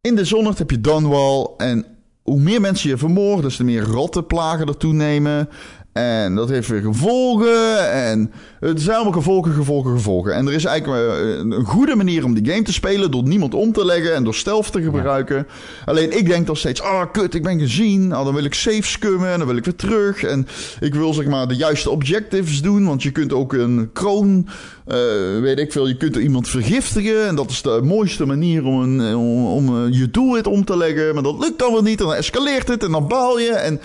in 0.01 0.15
de 0.15 0.25
Zonnert 0.25 0.57
heb 0.57 0.71
je 0.71 0.81
Dunwall 0.81 1.47
en 1.57 1.85
hoe 2.25 2.39
meer 2.39 2.61
mensen 2.61 2.89
je 2.89 2.97
vermoorden, 2.97 3.43
des 3.43 3.55
te 3.55 3.63
meer 3.63 3.83
rattenplagen 3.83 4.67
er 4.67 4.77
toenemen. 4.77 5.49
En 5.95 6.35
dat 6.35 6.49
heeft 6.49 6.67
weer 6.67 6.81
gevolgen. 6.81 7.91
En 7.91 8.31
het 8.59 8.81
zijn 8.81 8.95
allemaal 8.95 9.13
gevolgen, 9.13 9.53
gevolgen, 9.53 9.91
gevolgen. 9.91 10.33
En 10.33 10.47
er 10.47 10.53
is 10.53 10.65
eigenlijk 10.65 11.01
eh, 11.01 11.37
een 11.37 11.65
goede 11.65 11.95
manier 11.95 12.23
om 12.23 12.33
die 12.33 12.51
game 12.51 12.63
te 12.63 12.73
spelen... 12.73 13.11
door 13.11 13.23
niemand 13.23 13.53
om 13.53 13.71
te 13.71 13.85
leggen 13.85 14.15
en 14.15 14.23
door 14.23 14.35
stealth 14.35 14.71
te 14.71 14.81
gebruiken. 14.81 15.47
Alleen 15.85 16.17
ik 16.17 16.27
denk 16.27 16.47
dan 16.47 16.55
steeds... 16.55 16.81
ah, 16.81 17.11
kut, 17.11 17.33
ik 17.33 17.43
ben 17.43 17.59
gezien. 17.59 18.13
Ah, 18.13 18.25
dan 18.25 18.33
wil 18.33 18.43
ik 18.43 18.53
safe 18.53 18.83
scummen 18.83 19.31
en 19.31 19.37
dan 19.37 19.47
wil 19.47 19.57
ik 19.57 19.65
weer 19.65 19.75
terug. 19.75 20.23
En 20.23 20.47
ik 20.79 20.95
wil 20.95 21.13
zeg 21.13 21.25
maar 21.25 21.47
de 21.47 21.55
juiste 21.55 21.89
objectives 21.89 22.61
doen... 22.61 22.85
want 22.85 23.03
je 23.03 23.11
kunt 23.11 23.33
ook 23.33 23.53
een 23.53 23.89
kroon... 23.93 24.47
eh, 24.85 24.97
weet 25.41 25.59
ik 25.59 25.71
veel, 25.71 25.87
je 25.87 25.97
kunt 25.97 26.15
er 26.15 26.21
iemand 26.21 26.49
vergiftigen... 26.49 27.27
en 27.27 27.35
dat 27.35 27.49
is 27.49 27.61
de 27.61 27.81
mooiste 27.83 28.25
manier 28.25 28.65
om, 28.65 28.81
een, 28.81 29.15
om, 29.15 29.45
om 29.45 29.85
eh, 29.85 29.99
je 29.99 30.11
doelwit 30.11 30.47
om 30.47 30.65
te 30.65 30.77
leggen. 30.77 31.13
Maar 31.13 31.23
dat 31.23 31.39
lukt 31.39 31.59
dan 31.59 31.73
weer 31.73 31.83
niet 31.83 31.99
en 31.99 32.05
dan 32.05 32.15
escaleert 32.15 32.67
het 32.67 32.83
en 32.83 32.91
dan 32.91 33.07
baal 33.07 33.39
je... 33.39 33.51
en 33.51 33.79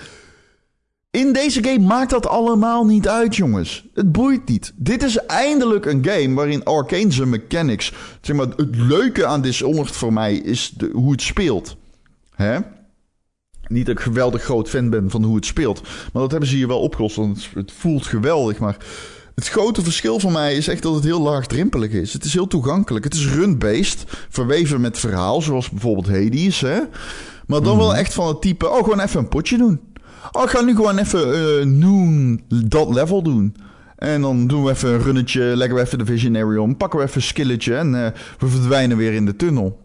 in 1.11 1.33
deze 1.33 1.63
game 1.63 1.85
maakt 1.87 2.09
dat 2.09 2.27
allemaal 2.27 2.85
niet 2.85 3.07
uit, 3.07 3.35
jongens. 3.35 3.85
Het 3.93 4.11
boeit 4.11 4.49
niet. 4.49 4.73
Dit 4.75 5.03
is 5.03 5.17
eindelijk 5.17 5.85
een 5.85 6.05
game 6.05 6.33
waarin 6.33 6.63
Arcane 6.63 7.11
zijn 7.11 7.29
mechanics... 7.29 7.93
Zeg 8.21 8.35
maar, 8.35 8.47
het 8.47 8.75
leuke 8.75 9.25
aan 9.25 9.41
Dishonored 9.41 9.95
voor 9.95 10.13
mij 10.13 10.35
is 10.35 10.73
de, 10.77 10.89
hoe 10.93 11.11
het 11.11 11.21
speelt. 11.21 11.77
Hè? 12.35 12.59
Niet 13.67 13.85
dat 13.85 13.95
ik 13.95 14.01
geweldig 14.01 14.43
groot 14.43 14.69
fan 14.69 14.89
ben 14.89 15.09
van 15.09 15.23
hoe 15.23 15.35
het 15.35 15.45
speelt. 15.45 15.81
Maar 15.81 16.21
dat 16.21 16.31
hebben 16.31 16.49
ze 16.49 16.55
hier 16.55 16.67
wel 16.67 16.79
opgelost, 16.79 17.15
want 17.15 17.49
het, 17.53 17.71
voelt 17.71 18.05
geweldig. 18.05 18.59
Maar 18.59 18.77
het 19.35 19.47
grote 19.47 19.81
verschil 19.81 20.19
voor 20.19 20.31
mij 20.31 20.55
is 20.55 20.67
echt 20.67 20.83
dat 20.83 20.95
het 20.95 21.03
heel 21.03 21.21
laagdrempelig 21.21 21.91
is. 21.91 22.13
Het 22.13 22.23
is 22.23 22.33
heel 22.33 22.47
toegankelijk. 22.47 23.03
Het 23.03 23.13
is 23.13 23.27
run-based, 23.27 24.03
verweven 24.29 24.81
met 24.81 24.99
verhaal, 24.99 25.41
zoals 25.41 25.69
bijvoorbeeld 25.69 26.09
Hades. 26.09 26.61
Hè? 26.61 26.79
Maar 27.47 27.61
dan 27.61 27.77
wel 27.77 27.95
echt 27.95 28.13
van 28.13 28.27
het 28.27 28.41
type, 28.41 28.69
oh, 28.69 28.77
gewoon 28.77 28.99
even 28.99 29.19
een 29.19 29.27
potje 29.27 29.57
doen. 29.57 29.79
Oh, 30.31 30.43
ik 30.43 30.49
ga 30.49 30.61
nu 30.61 30.75
gewoon 30.75 30.97
even 30.97 31.33
eh 31.33 31.65
noon 31.65 32.41
dat 32.47 32.93
level 32.93 33.21
doen. 33.21 33.55
En 33.95 34.21
dan 34.21 34.47
doen 34.47 34.63
we 34.63 34.69
even 34.69 34.89
een 34.89 35.01
runnetje, 35.01 35.41
leggen 35.41 35.75
we 35.75 35.81
even 35.81 35.97
de 35.97 36.05
visionary 36.05 36.57
om, 36.57 36.77
pakken 36.77 36.99
we 36.99 37.05
even 37.05 37.17
een 37.17 37.27
skilletje 37.27 37.75
en 37.75 38.05
eh, 38.05 38.11
we 38.39 38.47
verdwijnen 38.47 38.97
weer 38.97 39.13
in 39.13 39.25
de 39.25 39.35
tunnel. 39.35 39.79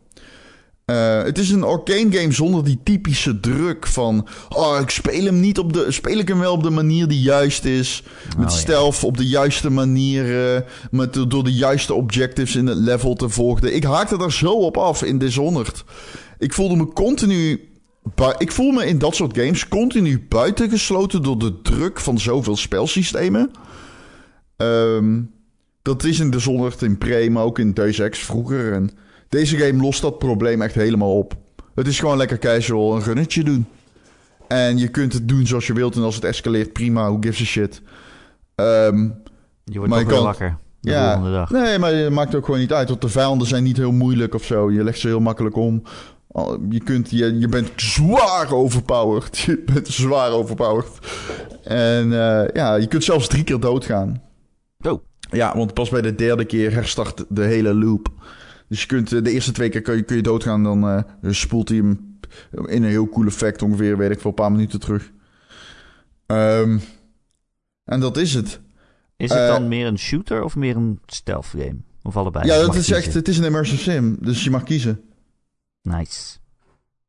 Eh, 0.84 1.22
het 1.22 1.38
is 1.38 1.50
een 1.50 1.62
arcane 1.62 2.16
game 2.16 2.32
zonder 2.32 2.64
die 2.64 2.78
typische 2.82 3.40
druk 3.40 3.86
van... 3.86 4.26
Oh, 4.48 4.78
ik 4.80 4.90
speel 4.90 5.24
hem 5.24 5.40
niet 5.40 5.58
op 5.58 5.72
de... 5.72 5.86
Speel 5.88 6.18
ik 6.18 6.28
hem 6.28 6.38
wel 6.38 6.52
op 6.52 6.62
de 6.62 6.70
manier 6.70 7.08
die 7.08 7.20
juist 7.20 7.64
is? 7.64 8.02
Met 8.26 8.36
Oh, 8.36 8.42
ja. 8.42 8.48
stealth 8.48 9.04
op 9.04 9.16
de 9.16 9.26
juiste 9.26 9.70
manier... 9.70 10.64
met, 10.90 11.14
door 11.28 11.44
de 11.44 11.54
juiste 11.54 11.94
objectives 11.94 12.56
in 12.56 12.66
het 12.66 12.78
level 12.78 13.14
te 13.14 13.28
volgen. 13.28 13.74
Ik 13.74 13.84
haakte 13.84 14.18
daar 14.18 14.32
zo 14.32 14.52
op 14.52 14.76
af 14.76 15.02
in 15.02 15.18
Dishonored. 15.18 15.84
Ik 16.38 16.52
voelde 16.52 16.76
me 16.76 16.92
continu... 16.92 17.68
Ik 18.38 18.52
voel 18.52 18.70
me 18.72 18.86
in 18.86 18.98
dat 18.98 19.14
soort 19.14 19.38
games 19.38 19.68
continu 19.68 20.26
buitengesloten... 20.28 21.22
door 21.22 21.38
de 21.38 21.62
druk 21.62 22.00
van 22.00 22.18
zoveel 22.18 22.56
spelsystemen. 22.56 23.50
Ehm, 24.56 25.20
dat 25.82 26.04
is 26.04 26.20
in 26.20 26.30
Dishonored, 26.30 26.82
in 26.82 26.98
Pre, 26.98 27.30
maar 27.30 27.42
ook 27.44 27.58
in 27.58 27.72
Deus 27.72 27.98
Ex 27.98 28.18
vroeger. 28.18 28.72
En 28.72 28.90
Deze 29.28 29.56
game 29.56 29.82
lost 29.82 30.00
dat 30.02 30.18
probleem 30.18 30.62
echt 30.62 30.74
helemaal 30.74 31.18
op. 31.18 31.34
Het 31.74 31.86
is 31.86 31.98
gewoon 31.98 32.16
lekker 32.16 32.38
casual 32.38 32.96
een 32.96 33.02
runnetje 33.02 33.44
doen. 33.44 33.66
En 34.48 34.78
je 34.78 34.88
kunt 34.88 35.12
het 35.12 35.28
doen 35.28 35.46
zoals 35.46 35.66
je 35.66 35.72
wilt. 35.72 35.96
En 35.96 36.02
als 36.02 36.14
het 36.14 36.24
escaleert, 36.24 36.72
prima. 36.72 37.02
Who 37.08 37.16
gives 37.20 37.40
a 37.40 37.44
shit. 37.44 37.82
Ehm, 38.54 39.08
Je 39.64 39.78
wordt 39.78 39.88
Maar 39.94 39.98
toch 39.98 39.98
je 39.98 40.04
weer 40.06 40.14
kan- 40.14 40.22
wakker 40.24 40.56
de 40.80 40.90
ja, 40.90 41.30
dag. 41.30 41.50
nee, 41.50 41.78
maar 41.78 41.94
het 41.94 42.12
maakt 42.12 42.34
ook 42.34 42.44
gewoon 42.44 42.60
niet 42.60 42.72
uit. 42.72 42.88
Want 42.88 43.00
de 43.00 43.08
vijanden 43.08 43.46
zijn 43.46 43.62
niet 43.62 43.76
heel 43.76 43.92
moeilijk 43.92 44.34
of 44.34 44.44
zo. 44.44 44.70
Je 44.72 44.84
legt 44.84 44.98
ze 44.98 45.06
heel 45.06 45.20
makkelijk 45.20 45.56
om. 45.56 45.82
Je, 46.68 46.80
kunt, 46.84 47.10
je, 47.10 47.38
je 47.38 47.48
bent 47.48 47.70
zwaar 47.76 48.52
overpowered. 48.52 49.38
Je 49.46 49.62
bent 49.72 49.88
zwaar 49.88 50.30
overpowered. 50.30 50.98
En 51.64 52.12
eh, 52.12 52.48
ja, 52.52 52.74
je 52.74 52.86
kunt 52.86 53.04
zelfs 53.04 53.28
drie 53.28 53.44
keer 53.44 53.60
doodgaan. 53.60 54.22
Oh. 54.80 55.02
Ja, 55.30 55.56
want 55.56 55.74
pas 55.74 55.88
bij 55.88 56.00
de 56.00 56.14
derde 56.14 56.44
keer 56.44 56.72
herstart 56.72 57.24
de 57.28 57.42
hele 57.42 57.74
loop. 57.74 58.08
Dus 58.68 58.80
je 58.80 58.86
kunt 58.86 59.12
eh, 59.12 59.22
de 59.22 59.30
eerste 59.30 59.52
twee 59.52 59.68
keer 59.68 59.82
kun 59.82 59.96
je, 59.96 60.02
kun 60.02 60.16
je 60.16 60.22
doodgaan. 60.22 60.62
Dan 60.62 60.88
eh, 60.88 61.02
spoelt 61.30 61.68
hij 61.68 61.78
hem 61.78 62.18
in 62.50 62.82
een 62.82 62.90
heel 62.90 63.08
cool 63.08 63.26
effect 63.26 63.62
ongeveer, 63.62 63.96
weet 63.96 64.10
ik, 64.10 64.20
voor 64.20 64.30
een 64.30 64.36
paar 64.36 64.52
minuten 64.52 64.80
terug. 64.80 65.10
Ehm, 66.26 66.78
en 67.84 68.00
dat 68.00 68.16
is 68.16 68.34
het. 68.34 68.60
Is 69.16 69.30
het 69.30 69.48
dan 69.48 69.68
meer 69.68 69.86
een 69.86 69.98
shooter 69.98 70.42
of 70.42 70.56
meer 70.56 70.76
een 70.76 71.00
stealth 71.06 71.46
game? 71.46 71.76
Of 72.02 72.16
allebei? 72.16 72.46
ja, 72.46 72.60
dat 72.60 72.74
is 72.74 72.90
echt, 72.90 73.14
het 73.14 73.28
is 73.28 73.38
een 73.38 73.44
immersive 73.44 73.82
sim. 73.82 74.16
Dus 74.20 74.44
je 74.44 74.50
mag 74.50 74.62
kiezen. 74.62 75.00
Nice. 75.86 76.38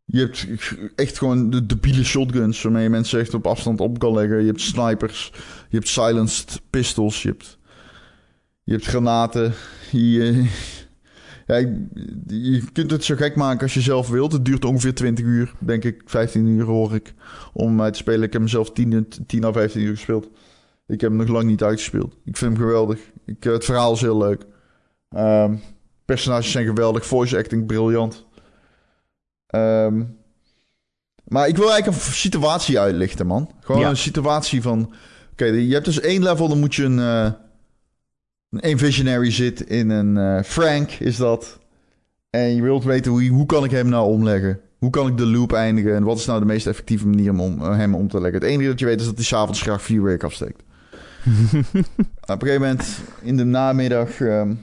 Je 0.05 0.19
hebt 0.19 0.47
echt 0.95 1.17
gewoon 1.17 1.49
de 1.49 1.65
debiele 1.65 2.03
shotguns 2.03 2.61
waarmee 2.61 2.83
je 2.83 2.89
mensen 2.89 3.19
echt 3.19 3.33
op 3.33 3.47
afstand 3.47 3.79
op 3.79 3.99
kan 3.99 4.13
leggen. 4.13 4.39
Je 4.39 4.45
hebt 4.45 4.61
snipers, 4.61 5.31
je 5.69 5.75
hebt 5.75 5.87
silenced 5.87 6.61
pistols, 6.69 7.21
je 7.21 7.29
hebt, 7.29 7.57
je 8.63 8.71
hebt 8.71 8.85
granaten. 8.85 9.53
Je, 9.91 10.49
ja, 11.47 11.55
je, 12.27 12.63
kunt 12.73 12.91
het 12.91 13.03
zo 13.03 13.15
gek 13.15 13.35
maken 13.35 13.61
als 13.61 13.73
je 13.73 13.81
zelf 13.81 14.09
wilt. 14.09 14.31
Het 14.31 14.45
duurt 14.45 14.65
ongeveer 14.65 14.95
20 14.95 15.25
uur, 15.25 15.53
denk 15.59 15.83
ik. 15.83 16.01
15 16.05 16.45
uur 16.45 16.63
hoor 16.63 16.95
ik, 16.95 17.13
om 17.53 17.81
uit 17.81 17.93
te 17.93 17.99
spelen. 17.99 18.23
Ik 18.23 18.31
heb 18.31 18.41
hem 18.41 18.49
zelf 18.49 18.71
10, 18.71 19.07
10 19.27 19.43
à 19.43 19.51
15 19.51 19.81
uur 19.81 19.95
gespeeld. 19.95 20.29
Ik 20.87 21.01
heb 21.01 21.09
hem 21.09 21.19
nog 21.19 21.27
lang 21.27 21.49
niet 21.49 21.63
uitgespeeld. 21.63 22.17
Ik 22.25 22.37
vind 22.37 22.57
hem 22.57 22.61
geweldig. 22.61 22.99
Ik, 23.25 23.45
eh, 23.45 23.51
het 23.51 23.65
verhaal 23.65 23.93
is 23.93 24.01
heel 24.01 24.17
leuk. 24.17 24.45
Ehm, 25.09 25.55
personages 26.05 26.51
zijn 26.51 26.65
geweldig. 26.65 27.05
Voice 27.05 27.37
acting 27.37 27.65
briljant. 27.65 28.26
Ehm, 29.47 30.03
maar 31.23 31.47
ik 31.47 31.57
wil 31.57 31.71
eigenlijk 31.71 32.03
een 32.05 32.11
situatie 32.13 32.79
uitlichten, 32.79 33.27
man. 33.27 33.51
Gewoon 33.61 33.81
Ja. 33.81 33.89
een 33.89 33.97
situatie 33.97 34.61
van... 34.61 34.93
Oké, 35.31 35.45
je 35.45 35.73
hebt 35.73 35.85
dus 35.85 35.99
één 35.99 36.23
level, 36.23 36.47
dan 36.47 36.59
moet 36.59 36.75
je 36.75 36.83
een... 36.83 36.99
eh 36.99 37.31
een 38.49 38.77
visionary 38.77 39.31
zit 39.31 39.61
in 39.61 39.89
een 39.89 40.17
eh, 40.17 40.43
Frank, 40.43 40.91
is 40.91 41.17
dat. 41.17 41.59
En 42.29 42.55
je 42.55 42.61
wilt 42.61 42.83
weten, 42.83 43.11
hoe, 43.11 43.27
hoe 43.27 43.45
kan 43.45 43.63
ik 43.63 43.71
hem 43.71 43.89
nou 43.89 44.07
omleggen? 44.11 44.59
Hoe 44.77 44.89
kan 44.89 45.07
ik 45.07 45.17
de 45.17 45.25
loop 45.25 45.53
eindigen? 45.53 45.95
En 45.95 46.03
wat 46.03 46.17
is 46.17 46.25
nou 46.25 46.39
de 46.39 46.45
meest 46.45 46.67
effectieve 46.67 47.07
manier 47.07 47.31
om, 47.31 47.39
om, 47.39 47.61
eh, 47.61 47.75
hem 47.75 47.95
om 47.95 48.07
te 48.07 48.21
leggen? 48.21 48.41
Het 48.41 48.49
enige 48.49 48.69
dat 48.69 48.79
je 48.79 48.85
weet 48.85 48.99
is 48.99 49.05
dat 49.05 49.15
hij 49.15 49.23
s'avonds 49.23 49.61
graag 49.61 49.81
vier 49.81 50.03
werk 50.03 50.23
afsteekt. 50.23 50.61
Op 52.21 52.41
een 52.41 52.47
gegeven 52.47 52.61
moment 52.61 52.99
in 53.21 53.37
de 53.37 53.43
namiddag... 53.43 54.21
ehm, 54.21 54.49
eh, 54.51 54.55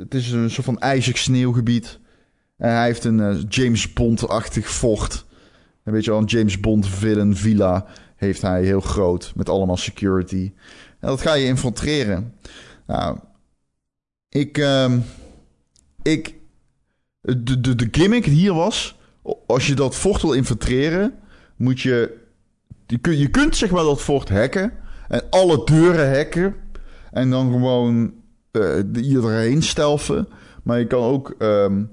het 0.00 0.14
is 0.14 0.30
een 0.30 0.50
soort 0.50 0.66
van 0.66 0.78
ijzig 0.80 1.18
sneeuwgebied. 1.18 1.98
Hij 2.68 2.84
heeft 2.84 3.04
een 3.04 3.20
eh, 3.20 3.36
James 3.48 3.92
Bond-achtig 3.92 4.70
fort. 4.70 5.24
Een 5.84 5.92
beetje 5.92 6.10
al 6.10 6.18
een 6.18 6.24
James 6.24 6.60
Bond 6.60 6.88
villain 6.88 7.36
villa 7.36 7.86
heeft 8.16 8.42
hij 8.42 8.64
heel 8.64 8.80
groot. 8.80 9.32
Met 9.34 9.48
allemaal 9.48 9.76
security. 9.76 10.52
En 11.00 11.08
dat 11.08 11.20
ga 11.20 11.34
je 11.34 11.46
infiltreren. 11.46 12.34
Nou, 12.86 13.18
ik... 14.28 14.58
ehm, 14.58 14.98
ik 16.02 16.34
de, 17.20 17.60
de, 17.60 17.74
de 17.74 17.88
gimmick 17.90 18.24
hier 18.24 18.54
was... 18.54 18.98
Als 19.46 19.66
je 19.66 19.74
dat 19.74 19.94
fort 19.96 20.22
wil 20.22 20.32
infiltreren... 20.32 21.14
Moet 21.56 21.80
je... 21.80 22.20
Je, 22.86 22.98
kun, 22.98 23.18
je 23.18 23.28
kunt 23.28 23.56
zeg 23.56 23.70
maar 23.70 23.84
dat 23.84 24.00
fort 24.00 24.28
hacken. 24.28 24.72
En 25.08 25.22
alle 25.30 25.64
deuren 25.64 26.16
hacken. 26.16 26.54
En 27.10 27.30
dan 27.30 27.50
gewoon... 27.50 28.14
eh 28.50 28.78
iedereen 28.94 29.62
stelfen. 29.62 30.28
Maar 30.62 30.78
je 30.78 30.86
kan 30.86 31.02
ook... 31.02 31.34
ehm, 31.38 31.84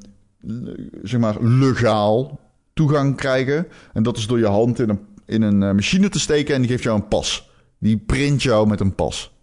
zeg 1.04 1.20
maar, 1.20 1.44
legaal 1.44 2.40
toegang 2.74 3.16
krijgen. 3.16 3.68
En 3.94 4.04
dat 4.04 4.18
is 4.18 4.28
door 4.28 4.40
je 4.40 4.46
hand 4.46 4.80
in 4.80 4.90
een, 4.90 5.00
in 5.26 5.42
een 5.42 5.64
eh, 5.64 5.72
machine 5.72 6.10
te 6.10 6.20
steken 6.20 6.56
en 6.56 6.62
die 6.62 6.70
geeft 6.70 6.84
jou 6.84 7.00
een 7.00 7.08
pas. 7.08 7.50
Die 7.78 7.98
print 7.98 8.44
jou 8.44 8.68
met 8.68 8.80
een 8.80 8.96
pas. 8.96 9.34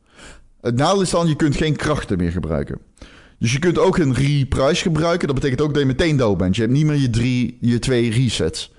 Het 0.61 0.77
nadeel 0.77 1.03
is 1.03 1.11
dan, 1.11 1.29
je 1.29 1.37
kunt 1.37 1.57
geen 1.57 1.77
krachten 1.77 2.19
meer 2.19 2.31
gebruiken. 2.31 2.79
Dus 3.39 3.53
je 3.53 3.59
kunt 3.59 3.79
ook 3.79 3.99
een 3.99 4.15
reprise 4.15 4.83
gebruiken. 4.83 5.27
Dat 5.27 5.37
betekent 5.37 5.61
ook 5.61 5.73
dat 5.73 5.83
je 5.83 5.89
meteen 5.89 6.17
dood 6.17 6.39
bent. 6.39 6.57
Je 6.57 6.63
hebt 6.63 6.75
niet 6.75 6.87
meer 6.87 6.97
je, 6.97 7.11
drie, 7.11 7.59
je 7.61 7.79
twee 7.79 8.11
resets. 8.11 8.75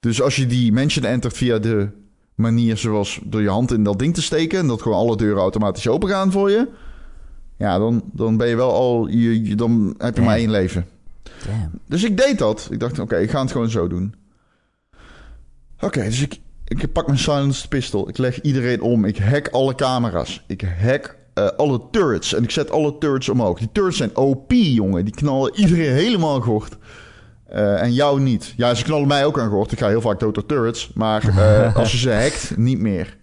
Dus 0.00 0.22
als 0.22 0.36
je 0.36 0.46
die 0.46 0.72
mention 0.72 1.04
entert 1.04 1.36
via 1.36 1.58
de 1.58 1.88
manier 2.34 2.76
zoals 2.76 3.20
door 3.24 3.42
je 3.42 3.48
hand 3.48 3.72
in 3.72 3.84
dat 3.84 3.98
ding 3.98 4.14
te 4.14 4.22
steken... 4.22 4.58
en 4.58 4.66
dat 4.66 4.82
gewoon 4.82 4.98
alle 4.98 5.16
deuren 5.16 5.42
automatisch 5.42 5.88
open 5.88 6.08
gaan 6.08 6.32
voor 6.32 6.50
je... 6.50 6.68
ja, 7.56 7.78
dan, 7.78 8.02
dan 8.12 8.36
ben 8.36 8.48
je 8.48 8.56
wel 8.56 8.72
al... 8.72 9.06
Je, 9.08 9.42
je- 9.44 9.54
dan 9.54 9.94
heb 9.98 10.16
je 10.16 10.22
maar 10.22 10.36
één 10.36 10.50
leven. 10.50 10.86
Damn. 11.46 11.70
Dus 11.86 12.04
ik 12.04 12.16
deed 12.16 12.38
dat. 12.38 12.68
Ik 12.70 12.80
dacht, 12.80 12.98
oké, 12.98 13.16
ik 13.16 13.30
ga 13.30 13.40
het 13.40 13.52
gewoon 13.52 13.70
zo 13.70 13.88
doen. 13.88 14.14
Oké, 15.80 16.02
dus 16.04 16.20
ik, 16.22 16.38
ik 16.64 16.92
pak 16.92 17.06
mijn 17.06 17.18
silenced 17.18 17.68
pistol. 17.68 18.08
Ik 18.08 18.18
leg 18.18 18.40
iedereen 18.40 18.80
om. 18.80 19.04
Ik 19.04 19.18
hack 19.18 19.48
alle 19.48 19.74
camera's. 19.74 20.44
Ik 20.46 20.64
hack 20.82 21.16
eh, 21.34 21.46
alle 21.56 21.80
turrets. 21.90 22.34
En 22.34 22.42
ik 22.42 22.50
zet 22.50 22.70
alle 22.70 22.98
turrets 22.98 23.28
omhoog. 23.28 23.58
Die 23.58 23.68
turrets 23.72 23.96
zijn 23.96 24.16
OP, 24.16 24.52
jongen. 24.52 25.04
Die 25.04 25.14
knallen 25.14 25.54
iedereen 25.56 25.92
helemaal 25.92 26.34
aan 26.34 26.42
gort. 26.42 26.76
Eh, 27.46 27.82
en 27.82 27.92
jou 27.92 28.20
niet. 28.20 28.54
Ja, 28.56 28.74
ze 28.74 28.84
knallen 28.84 29.08
mij 29.08 29.24
ook 29.26 29.38
aan 29.38 29.50
gort. 29.50 29.72
Ik 29.72 29.78
ga 29.78 29.88
heel 29.88 30.00
vaak 30.00 30.20
dood 30.20 30.34
door 30.34 30.46
turrets. 30.46 30.90
Maar 30.94 31.28
eh, 31.28 31.76
als 31.80 31.92
je 31.92 31.98
ze 31.98 32.12
hackt, 32.12 32.56
niet 32.56 32.78
meer. 32.78 33.16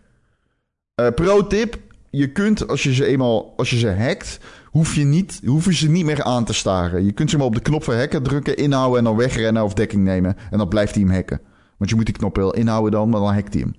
Pro 1.16 1.48
tip. 1.48 1.78
Je 2.12 2.32
kunt, 2.32 2.68
als 2.68 2.84
je 2.84 2.94
ze 2.94 3.06
eenmaal, 3.06 3.54
als 3.58 3.70
je 3.70 3.78
ze 3.78 3.92
hackt, 3.92 4.40
hoef 4.66 4.96
je, 4.96 5.04
niet, 5.04 5.42
hoef 5.46 5.66
je 5.66 5.74
ze 5.74 5.90
niet 5.90 6.06
meer 6.06 6.24
aan 6.24 6.46
te 6.46 6.54
staren. 6.54 7.06
Je 7.06 7.12
kunt 7.12 7.30
ze 7.30 7.38
maar 7.38 7.46
op 7.46 7.56
de 7.56 7.62
knop 7.62 7.84
voor 7.84 7.96
hacken 7.96 8.24
drukken, 8.24 8.58
inhouden 8.58 8.98
en 8.98 9.04
dan 9.04 9.16
wegrennen 9.16 9.64
of 9.64 9.74
dekking 9.74 10.04
nemen. 10.04 10.38
En 10.52 10.58
dan 10.58 10.68
blijft 10.68 10.96
hij 10.96 11.04
hem 11.04 11.14
hacken. 11.14 11.42
Want 11.78 11.90
je 11.90 11.96
moet 11.96 12.06
die 12.06 12.16
knop 12.16 12.36
wel 12.36 12.54
inhouden 12.54 12.92
dan, 12.92 13.10
maar 13.10 13.20
dan 13.20 13.34
hackt 13.34 13.54
hij 13.54 13.62
hem. 13.62 13.76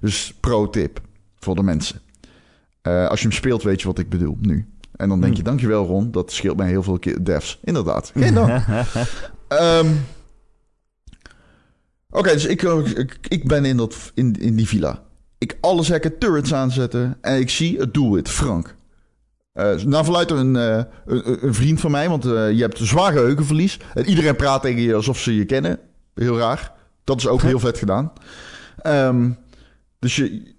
Dus 0.00 0.34
pro 0.40 0.70
tip 0.70 1.00
voor 1.38 1.54
de 1.54 1.62
mensen. 1.62 2.00
Eh, 2.82 3.06
als 3.06 3.20
je 3.20 3.26
hem 3.26 3.36
speelt, 3.36 3.62
weet 3.62 3.80
je 3.80 3.86
wat 3.86 3.98
ik 3.98 4.08
bedoel 4.08 4.36
nu. 4.40 4.66
En 4.96 5.08
dan 5.08 5.20
denk 5.20 5.36
je, 5.36 5.42
dankjewel 5.42 5.86
Ron, 5.86 6.10
dat 6.10 6.32
scheelt 6.32 6.56
mij 6.56 6.68
heel 6.68 6.82
veel 6.82 6.98
keer 6.98 7.24
devs. 7.24 7.58
Inderdaad, 7.64 8.12
geen 8.14 8.34
dank. 8.34 8.64
Ehm, 9.48 9.86
Oké, 12.10 12.32
dus 12.32 12.46
ik, 12.46 12.62
eh, 12.62 12.78
ik, 12.94 13.18
ik 13.28 13.48
ben 13.48 13.64
in, 13.64 13.76
dat, 13.76 14.12
in, 14.14 14.34
in 14.40 14.56
die 14.56 14.68
villa. 14.68 15.02
Ik 15.38 15.58
alles 15.60 15.88
hacken, 15.88 16.18
turrets 16.18 16.54
aanzetten 16.54 17.18
en 17.20 17.38
ik 17.38 17.50
zie 17.50 17.78
het 17.78 17.94
doelwit, 17.94 18.28
Frank. 18.28 18.76
Eh 19.52 19.74
nou, 19.74 20.04
vanuit 20.04 20.30
een, 20.30 20.56
eh, 20.56 20.82
een, 21.06 21.44
een 21.46 21.54
vriend 21.54 21.80
van 21.80 21.90
mij, 21.90 22.08
want 22.08 22.24
eh, 22.24 22.50
je 22.50 22.60
hebt 22.60 22.78
zwaar 22.78 23.12
geheugenverlies. 23.12 23.78
En 23.94 24.04
iedereen 24.04 24.36
praat 24.36 24.62
tegen 24.62 24.82
je 24.82 24.94
alsof 24.94 25.18
ze 25.18 25.36
je 25.36 25.44
kennen. 25.44 25.78
Heel 26.14 26.38
raar. 26.38 26.72
Dat 27.04 27.16
is 27.16 27.26
ook 27.26 27.42
heel 27.42 27.58
vet 27.58 27.78
gedaan. 27.78 28.12
Ehm, 28.76 29.30
dus 29.98 30.16
je, 30.16 30.54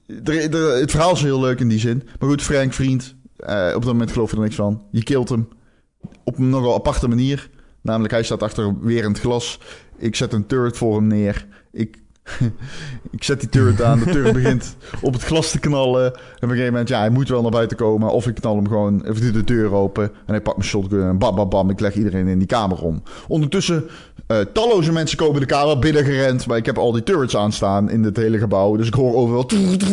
het 0.79 0.91
verhaal 0.91 1.13
is 1.13 1.21
heel 1.21 1.39
leuk 1.39 1.59
in 1.59 1.67
die 1.67 1.79
zin. 1.79 2.03
Maar 2.19 2.29
goed, 2.29 2.41
Frank, 2.41 2.73
vriend. 2.73 3.15
op 3.75 3.83
dat 3.83 3.83
moment 3.83 4.11
geloof 4.11 4.29
je 4.29 4.35
er 4.35 4.41
niks 4.43 4.55
van. 4.55 4.83
Je 4.91 5.03
kilt 5.03 5.29
hem 5.29 5.47
op 6.23 6.37
een 6.37 6.49
nogal 6.49 6.75
aparte 6.75 7.07
manier. 7.07 7.49
Namelijk, 7.81 8.13
hij 8.13 8.23
staat 8.23 8.43
achter 8.43 8.79
weer 8.79 9.03
in 9.03 9.09
het 9.09 9.19
glas. 9.19 9.59
Ik 9.97 10.15
zet 10.15 10.33
een 10.33 10.45
turret 10.45 10.77
voor 10.77 10.95
hem 10.95 11.07
neer. 11.07 11.47
Ik, 11.71 11.97
ik 13.11 13.23
zet 13.23 13.39
die 13.39 13.49
turret 13.49 13.81
aan. 13.81 13.99
De 13.99 14.05
turret 14.05 14.33
begint 14.41 14.75
op 15.01 15.13
het 15.13 15.23
glas 15.23 15.51
te 15.51 15.59
knallen. 15.59 16.05
En 16.05 16.19
op 16.35 16.41
een 16.41 16.49
gegeven 16.49 16.71
moment, 16.71 16.89
ja, 16.89 16.99
hij 16.99 17.09
moet 17.09 17.29
wel 17.29 17.41
naar 17.41 17.51
buiten 17.51 17.77
komen. 17.77 18.09
Of 18.09 18.27
ik 18.27 18.35
knal 18.35 18.55
hem 18.55 18.67
gewoon, 18.67 19.01
of 19.09 19.15
ik 19.17 19.21
doe 19.21 19.31
de 19.31 19.43
deur 19.43 19.73
open. 19.73 20.03
En 20.03 20.11
hij 20.25 20.41
pakt 20.41 20.57
mijn 20.57 20.69
shotgun 20.69 21.01
en 21.01 21.17
bam, 21.17 21.35
bam, 21.35 21.49
bam. 21.49 21.69
Ik 21.69 21.79
leg 21.79 21.93
iedereen 21.95 22.27
in 22.27 22.37
die 22.37 22.47
kamer 22.47 22.81
om. 22.83 23.03
Ondertussen, 23.27 23.89
eh, 24.27 24.39
talloze 24.53 24.91
mensen 24.91 25.17
komen 25.17 25.39
de 25.39 25.45
kamer 25.45 25.79
binnengerend. 25.79 26.47
Maar 26.47 26.57
ik 26.57 26.65
heb 26.65 26.77
al 26.77 26.91
die 26.91 27.03
turrets 27.03 27.35
aanstaan 27.37 27.89
in 27.89 28.03
het 28.03 28.17
hele 28.17 28.37
gebouw. 28.37 28.75
Dus 28.75 28.87
ik 28.87 28.93
hoor 28.93 29.15
overal... 29.15 29.45
toet, 29.45 29.85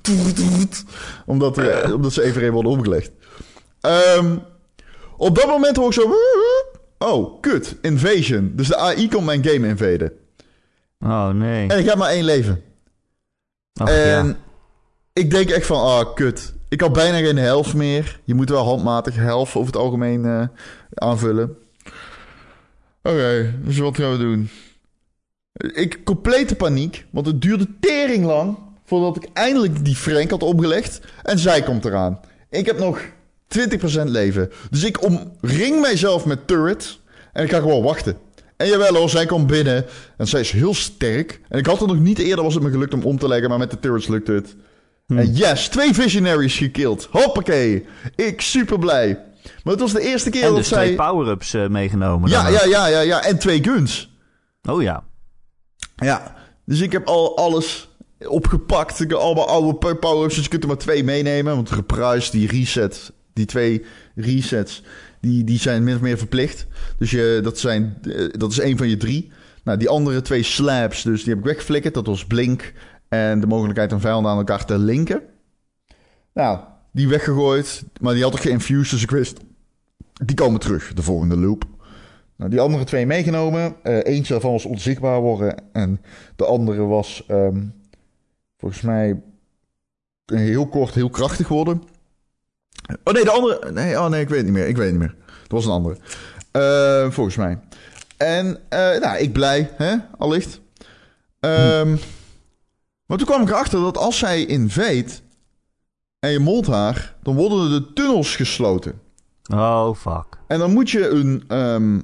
toet, 0.00 0.84
omdat, 1.26 1.56
er- 1.56 1.94
omdat 1.94 2.12
ze 2.12 2.22
even 2.22 2.52
worden 2.52 2.70
omgelegd. 2.72 3.10
Ehm, 3.80 4.36
op 5.16 5.34
dat 5.36 5.46
moment 5.46 5.76
hoor 5.76 5.86
ik 5.86 5.92
zo... 5.92 6.14
Oh, 6.98 7.40
kut. 7.40 7.76
Invasion. 7.80 8.52
Dus 8.56 8.68
de 8.68 8.76
AI 8.76 9.08
komt 9.08 9.24
mijn 9.24 9.44
game 9.44 9.68
invaden. 9.68 10.12
Oh 11.02 11.28
nee. 11.28 11.68
En 11.68 11.78
ik 11.78 11.84
heb 11.84 11.96
maar 11.96 12.10
één 12.10 12.24
leven. 12.24 12.62
En 13.72 14.26
ja. 14.26 14.36
ik 15.12 15.30
denk 15.30 15.50
echt 15.50 15.66
van, 15.66 15.80
ah, 15.80 16.14
kut. 16.14 16.54
Ik 16.68 16.80
had 16.80 16.92
bijna 16.92 17.18
geen 17.18 17.36
helft 17.36 17.74
meer. 17.74 18.20
Je 18.24 18.34
moet 18.34 18.48
wel 18.48 18.64
handmatig 18.64 19.16
helft 19.16 19.54
over 19.54 19.72
het 19.72 19.82
algemeen 19.82 20.24
eh, 20.24 20.42
aanvullen. 20.94 21.56
Oké, 23.02 23.54
dus 23.64 23.78
wat 23.78 23.96
gaan 23.96 24.12
we 24.12 24.18
doen? 24.18 24.50
Ik 25.52 26.04
complete 26.04 26.56
paniek, 26.56 27.06
want 27.10 27.26
het 27.26 27.42
duurde 27.42 27.66
tering 27.80 28.24
lang 28.24 28.58
voordat 28.84 29.16
ik 29.16 29.28
eindelijk 29.32 29.84
die 29.84 29.96
Frank 29.96 30.30
had 30.30 30.42
opgelegd. 30.42 31.00
En 31.22 31.38
zij 31.38 31.62
komt 31.62 31.84
eraan. 31.84 32.20
Ik 32.50 32.66
heb 32.66 32.78
nog 32.78 33.00
20% 33.58 34.04
leven. 34.04 34.50
Dus 34.70 34.84
ik 34.84 35.02
omring 35.04 35.80
mijzelf 35.80 36.24
met 36.24 36.46
turret. 36.46 36.98
En 37.32 37.44
ik 37.44 37.50
ga 37.50 37.58
gewoon 37.58 37.82
wachten. 37.82 38.16
En 38.62 38.68
jawel 38.68 38.94
hoor, 38.94 39.10
zij 39.10 39.26
komt 39.26 39.46
binnen. 39.46 39.84
En 40.16 40.26
zij 40.26 40.40
is 40.40 40.50
heel 40.50 40.74
sterk. 40.74 41.40
En 41.48 41.58
ik 41.58 41.66
had 41.66 41.80
het 41.80 41.88
nog 41.88 41.98
niet 41.98 42.18
eerder 42.18 42.44
was 42.44 42.54
het 42.54 42.62
me 42.62 42.70
gelukt 42.70 42.94
om 42.94 43.02
om 43.02 43.18
te 43.18 43.28
leggen. 43.28 43.48
Maar 43.48 43.58
met 43.58 43.70
de 43.70 43.78
turrets 43.80 44.06
lukt 44.06 44.26
het. 44.26 44.56
En 45.06 45.32
yes, 45.32 45.68
twee 45.68 45.94
visionaries 45.94 46.56
gekild. 46.56 47.08
Hoppakee. 47.10 47.86
Ik 48.16 48.40
super 48.40 48.78
blij. 48.78 49.24
Maar 49.64 49.72
het 49.72 49.82
was 49.82 49.92
de 49.92 50.00
eerste 50.00 50.30
keer 50.30 50.42
En 50.42 50.48
dat 50.48 50.56
dus 50.56 50.68
zij... 50.68 50.84
twee 50.84 50.96
power-ups 50.96 51.54
eh, 51.54 51.66
meegenomen. 51.68 52.30
Ja, 52.30 52.48
ja, 52.48 52.64
ja, 52.64 52.86
ja, 52.86 53.00
ja. 53.00 53.22
En 53.22 53.38
twee 53.38 53.62
guns. 53.62 54.10
Oh 54.68 54.82
ja. 54.82 55.04
Ja. 55.96 56.34
Dus 56.64 56.80
ik 56.80 56.92
heb 56.92 57.06
al 57.06 57.36
alles 57.36 57.88
opgepakt. 58.26 59.00
Ik 59.00 59.10
heb 59.10 59.18
allemaal 59.18 59.48
oude 59.48 59.94
power-ups. 59.94 60.34
Dus 60.34 60.44
je 60.44 60.50
kunt 60.50 60.62
er 60.62 60.68
maar 60.68 60.78
twee 60.78 61.04
meenemen. 61.04 61.54
Want 61.54 61.70
gepruis, 61.70 62.30
die 62.30 62.48
reset, 62.48 63.12
die 63.32 63.46
twee 63.46 63.84
resets, 64.14 64.82
die, 65.22 65.44
die 65.44 65.58
zijn 65.58 65.84
min 65.84 65.94
of 65.94 66.00
meer 66.00 66.18
verplicht. 66.18 66.66
Dus 66.98 67.10
je, 67.10 67.40
dat, 67.42 67.58
zijn, 67.58 67.98
eh, 68.02 68.28
dat 68.30 68.50
is 68.50 68.58
één 68.58 68.76
van 68.76 68.88
je 68.88 68.96
drie. 68.96 69.32
Nou, 69.64 69.78
die 69.78 69.88
andere 69.88 70.22
twee 70.22 70.42
slabs, 70.42 71.02
dus 71.02 71.22
die 71.22 71.28
heb 71.28 71.38
ik 71.38 71.48
weggeflikkerd. 71.48 71.94
Dat 71.94 72.06
was 72.06 72.26
Blink 72.26 72.72
en 73.08 73.40
de 73.40 73.46
mogelijkheid 73.46 73.92
om 73.92 74.00
vijanden 74.00 74.30
aan 74.30 74.38
elkaar 74.38 74.64
te 74.64 74.78
linken. 74.78 75.22
Nou, 76.32 76.58
die 76.92 77.08
weggegooid. 77.08 77.84
Maar 78.00 78.14
die 78.14 78.22
had 78.22 78.34
ik 78.34 78.40
geïnfused, 78.40 78.90
dus 78.90 79.02
ik 79.02 79.10
wist... 79.10 79.40
Die 80.24 80.36
komen 80.36 80.60
terug, 80.60 80.94
de 80.94 81.02
volgende 81.02 81.36
loop. 81.36 81.64
Nou, 82.36 82.50
die 82.50 82.60
andere 82.60 82.84
twee 82.84 83.06
meegenomen. 83.06 83.74
Eh, 83.82 83.98
eentje 84.02 84.32
daarvan 84.32 84.52
was 84.52 84.64
onzichtbaar 84.64 85.20
worden. 85.20 85.54
En 85.72 86.00
de 86.36 86.44
andere 86.44 86.82
was 86.82 87.24
ehm, 87.26 87.66
volgens 88.56 88.82
mij 88.82 89.22
heel 90.24 90.66
kort 90.66 90.94
heel 90.94 91.10
krachtig 91.10 91.48
worden. 91.48 91.82
Oh 93.04 93.14
nee, 93.14 93.24
de 93.24 93.30
andere... 93.30 93.72
Nee, 93.72 93.98
oh 93.98 94.06
nee, 94.08 94.20
ik 94.20 94.28
weet 94.28 94.36
het 94.38 94.46
niet 94.46 94.54
meer. 94.56 94.68
Ik 94.68 94.76
weet 94.76 94.90
het 94.90 94.98
niet 94.98 95.08
meer. 95.08 95.14
Dat 95.26 95.50
was 95.50 95.64
een 95.64 95.70
andere. 95.70 95.96
Eh, 96.50 97.10
volgens 97.10 97.36
mij. 97.36 97.58
En 98.16 98.58
eh, 98.68 99.00
nou, 99.00 99.18
ik 99.18 99.32
blij, 99.32 99.70
hè, 99.76 99.94
allicht. 100.18 100.60
Ehm, 101.40 101.96
Maar 103.06 103.18
toen 103.18 103.26
kwam 103.26 103.42
ik 103.42 103.48
erachter 103.48 103.80
dat 103.80 103.96
als 103.98 104.18
zij 104.18 104.44
inveet 104.44 105.22
en 106.18 106.30
je 106.30 106.38
molt 106.38 106.66
haar, 106.66 107.14
dan 107.22 107.34
worden 107.34 107.70
de 107.70 107.92
tunnels 107.92 108.36
gesloten. 108.36 109.00
Oh, 109.54 109.94
fuck. 109.96 110.26
En 110.46 110.58
dan 110.58 110.72
moet 110.72 110.90
je 110.90 111.08
een, 111.08 111.44
ehm, 111.48 112.00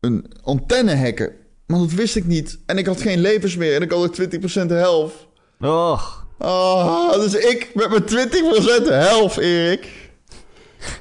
een 0.00 0.26
antenne 0.42 0.96
hacken. 0.96 1.32
Maar 1.66 1.78
dat 1.78 1.92
wist 1.92 2.16
ik 2.16 2.26
niet. 2.26 2.58
En 2.66 2.78
ik 2.78 2.86
had 2.86 3.00
geen 3.00 3.18
levens 3.20 3.56
meer. 3.56 3.74
En 3.74 3.82
ik 3.82 3.90
had 3.90 4.04
ook 4.04 4.14
20% 4.14 4.70
helft. 4.70 5.26
Och. 5.60 6.25
Ah, 6.38 7.12
dus 7.12 7.34
ik 7.34 7.70
met 7.74 7.88
mijn 7.90 8.28
20% 8.82 8.88
helft, 8.88 9.36
Erik. 9.38 9.88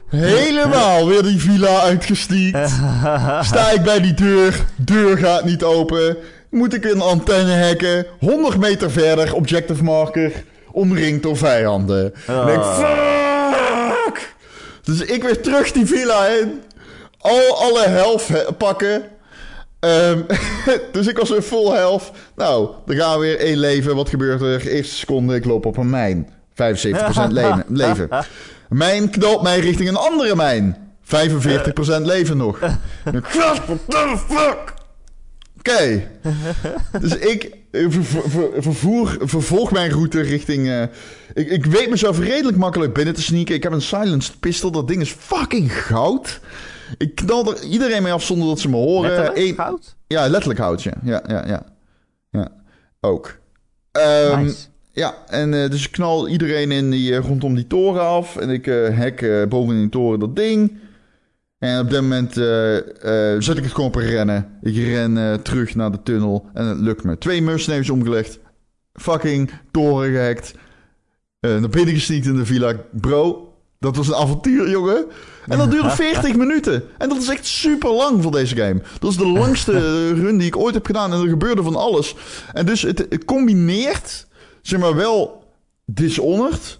Helemaal 0.09 1.07
weer 1.07 1.23
die 1.23 1.39
villa 1.39 1.79
uitgestiekt. 1.81 2.69
Sta 3.49 3.71
ik 3.71 3.81
bij 3.83 4.01
die 4.01 4.13
deur. 4.13 4.65
Deur 4.75 5.17
gaat 5.17 5.45
niet 5.45 5.63
open. 5.63 6.17
Moet 6.49 6.73
ik 6.73 6.85
een 6.85 7.01
antenne 7.01 7.65
hacken. 7.67 8.05
100 8.19 8.57
meter 8.57 8.91
verder, 8.91 9.33
objective 9.33 9.83
marker. 9.83 10.31
Omringd 10.71 11.23
door 11.23 11.37
vijanden. 11.37 12.13
En 12.27 12.47
ik, 12.47 12.61
fuck! 12.63 14.33
Dus 14.83 15.01
ik 15.01 15.23
weer 15.23 15.41
terug 15.41 15.71
die 15.71 15.85
villa 15.85 16.25
in. 16.27 16.61
Al 17.17 17.57
alle 17.63 17.87
helft 17.87 18.27
he- 18.27 18.53
pakken. 18.57 19.03
Ehm, 19.85 20.21
dus 20.91 21.07
ik 21.07 21.17
was 21.17 21.29
weer 21.29 21.41
full 21.41 21.71
health. 21.71 22.11
Nou, 22.35 22.69
dan 22.85 22.95
gaan 22.95 23.19
we 23.19 23.25
weer 23.25 23.39
één 23.39 23.57
leven. 23.57 23.95
Wat 23.95 24.09
gebeurt 24.09 24.41
er? 24.41 24.67
Eerste 24.67 24.95
seconde, 24.95 25.35
ik 25.35 25.45
loop 25.45 25.65
op 25.65 25.77
een 25.77 25.89
mijn. 25.89 26.29
75% 26.29 26.53
leven. 27.29 27.63
leven. 27.67 28.09
Mijn 28.69 29.09
knalt 29.09 29.41
mij 29.41 29.59
richting 29.59 29.89
een 29.89 29.95
andere 29.95 30.35
mijn. 30.35 30.77
45% 31.05 31.07
leven 32.01 32.37
nog. 32.37 32.59
What 33.03 33.79
the 33.87 34.17
fuck? 34.29 34.73
Oké. 35.57 36.07
Dus 36.99 37.15
ik 37.15 37.49
eh, 37.71 37.85
ver- 37.89 38.03
ver- 38.03 38.29
ver- 38.29 38.49
vervoer, 38.63 39.17
vervolg 39.19 39.71
mijn 39.71 39.91
route 39.91 40.21
richting... 40.21 40.67
eh, 40.69 40.81
ik, 41.33 41.49
ik 41.49 41.65
weet 41.65 41.89
mezelf 41.89 42.19
redelijk 42.19 42.57
makkelijk 42.57 42.93
binnen 42.93 43.13
te 43.13 43.21
sneaken. 43.21 43.55
Ik 43.55 43.63
heb 43.63 43.71
een 43.71 43.81
silenced 43.81 44.39
pistol. 44.39 44.71
Dat 44.71 44.87
ding 44.87 45.01
is 45.01 45.15
fucking 45.19 45.81
goud. 45.83 46.39
Ik 46.97 47.15
knal 47.15 47.55
er 47.55 47.63
iedereen 47.63 48.03
mee 48.03 48.13
af 48.13 48.23
zonder 48.23 48.47
dat 48.47 48.59
ze 48.59 48.69
me 48.69 48.75
horen. 48.75 49.09
Letterlijk? 49.09 49.37
Eén- 49.37 49.55
Goud? 49.55 49.95
ja, 50.07 50.27
letterlijk 50.27 50.59
hout, 50.59 50.83
ja. 50.83 50.93
Ja, 51.03 51.23
ja, 51.27 51.47
ja. 51.47 51.63
Ja, 52.29 52.51
ook. 53.01 53.37
Ehm, 53.91 54.43
Nice. 54.43 54.67
Ja, 54.91 55.15
en 55.27 55.53
eh, 55.63 55.69
dus 55.69 55.85
ik 55.85 55.91
knal 55.91 56.27
iedereen 56.27 56.71
in 56.71 56.89
die, 56.91 57.15
eh, 57.15 57.25
rondom 57.25 57.55
die 57.55 57.67
toren 57.67 58.01
af. 58.01 58.37
En 58.37 58.49
ik 58.49 58.65
hack 58.95 59.21
eh, 59.21 59.45
boven 59.47 59.73
in 59.75 59.81
die 59.81 59.89
toren 59.89 60.19
dat 60.19 60.35
ding. 60.35 60.77
En 61.59 61.79
op 61.79 61.89
dat 61.89 62.01
moment 62.01 62.33
zet 63.43 63.57
ik 63.57 63.63
het 63.63 63.73
gewoon 63.73 63.89
op 63.89 63.95
rennen. 63.95 64.57
Ik 64.61 64.75
ren 64.75 65.41
terug 65.41 65.75
naar 65.75 65.91
de 65.91 66.03
tunnel 66.03 66.45
en 66.53 66.65
het 66.65 66.79
lukt 66.79 67.03
me. 67.03 67.17
Twee 67.17 67.41
mercenaries 67.41 67.89
omgelegd. 67.89 68.39
Fucking 68.93 69.51
toren 69.71 70.11
gehackt. 70.11 70.53
Eh 71.39 71.57
naar 71.59 71.69
binnen 71.69 71.93
gesneakt 71.93 72.25
in 72.25 72.35
de 72.35 72.45
villa. 72.45 72.73
Bro, 72.91 73.44
dat 73.85 73.95
was 73.95 74.07
een 74.07 74.15
avontuur, 74.15 74.69
jongen. 74.69 75.05
En 75.47 75.57
dat 75.57 75.71
duurde 75.71 75.89
40 75.89 76.35
minuten. 76.43 76.83
En 76.97 77.09
dat 77.09 77.17
is 77.17 77.27
echt 77.27 77.45
super 77.45 77.91
lang 77.91 78.23
voor 78.23 78.31
deze 78.31 78.55
game. 78.55 78.81
Dat 78.99 79.11
is 79.11 79.17
de 79.17 79.27
langste 79.27 79.71
run 80.23 80.37
die 80.37 80.47
ik 80.47 80.57
ooit 80.57 80.73
heb 80.73 80.85
gedaan. 80.85 81.13
En 81.13 81.21
er 81.21 81.27
gebeurde 81.27 81.63
van 81.63 81.75
alles. 81.75 82.15
En 82.53 82.65
dus 82.65 82.81
het, 82.81 83.05
het 83.09 83.25
combineert, 83.25 84.27
zeg 84.61 84.79
maar 84.79 84.95
wel, 84.95 85.43
Dishonored. 85.85 86.79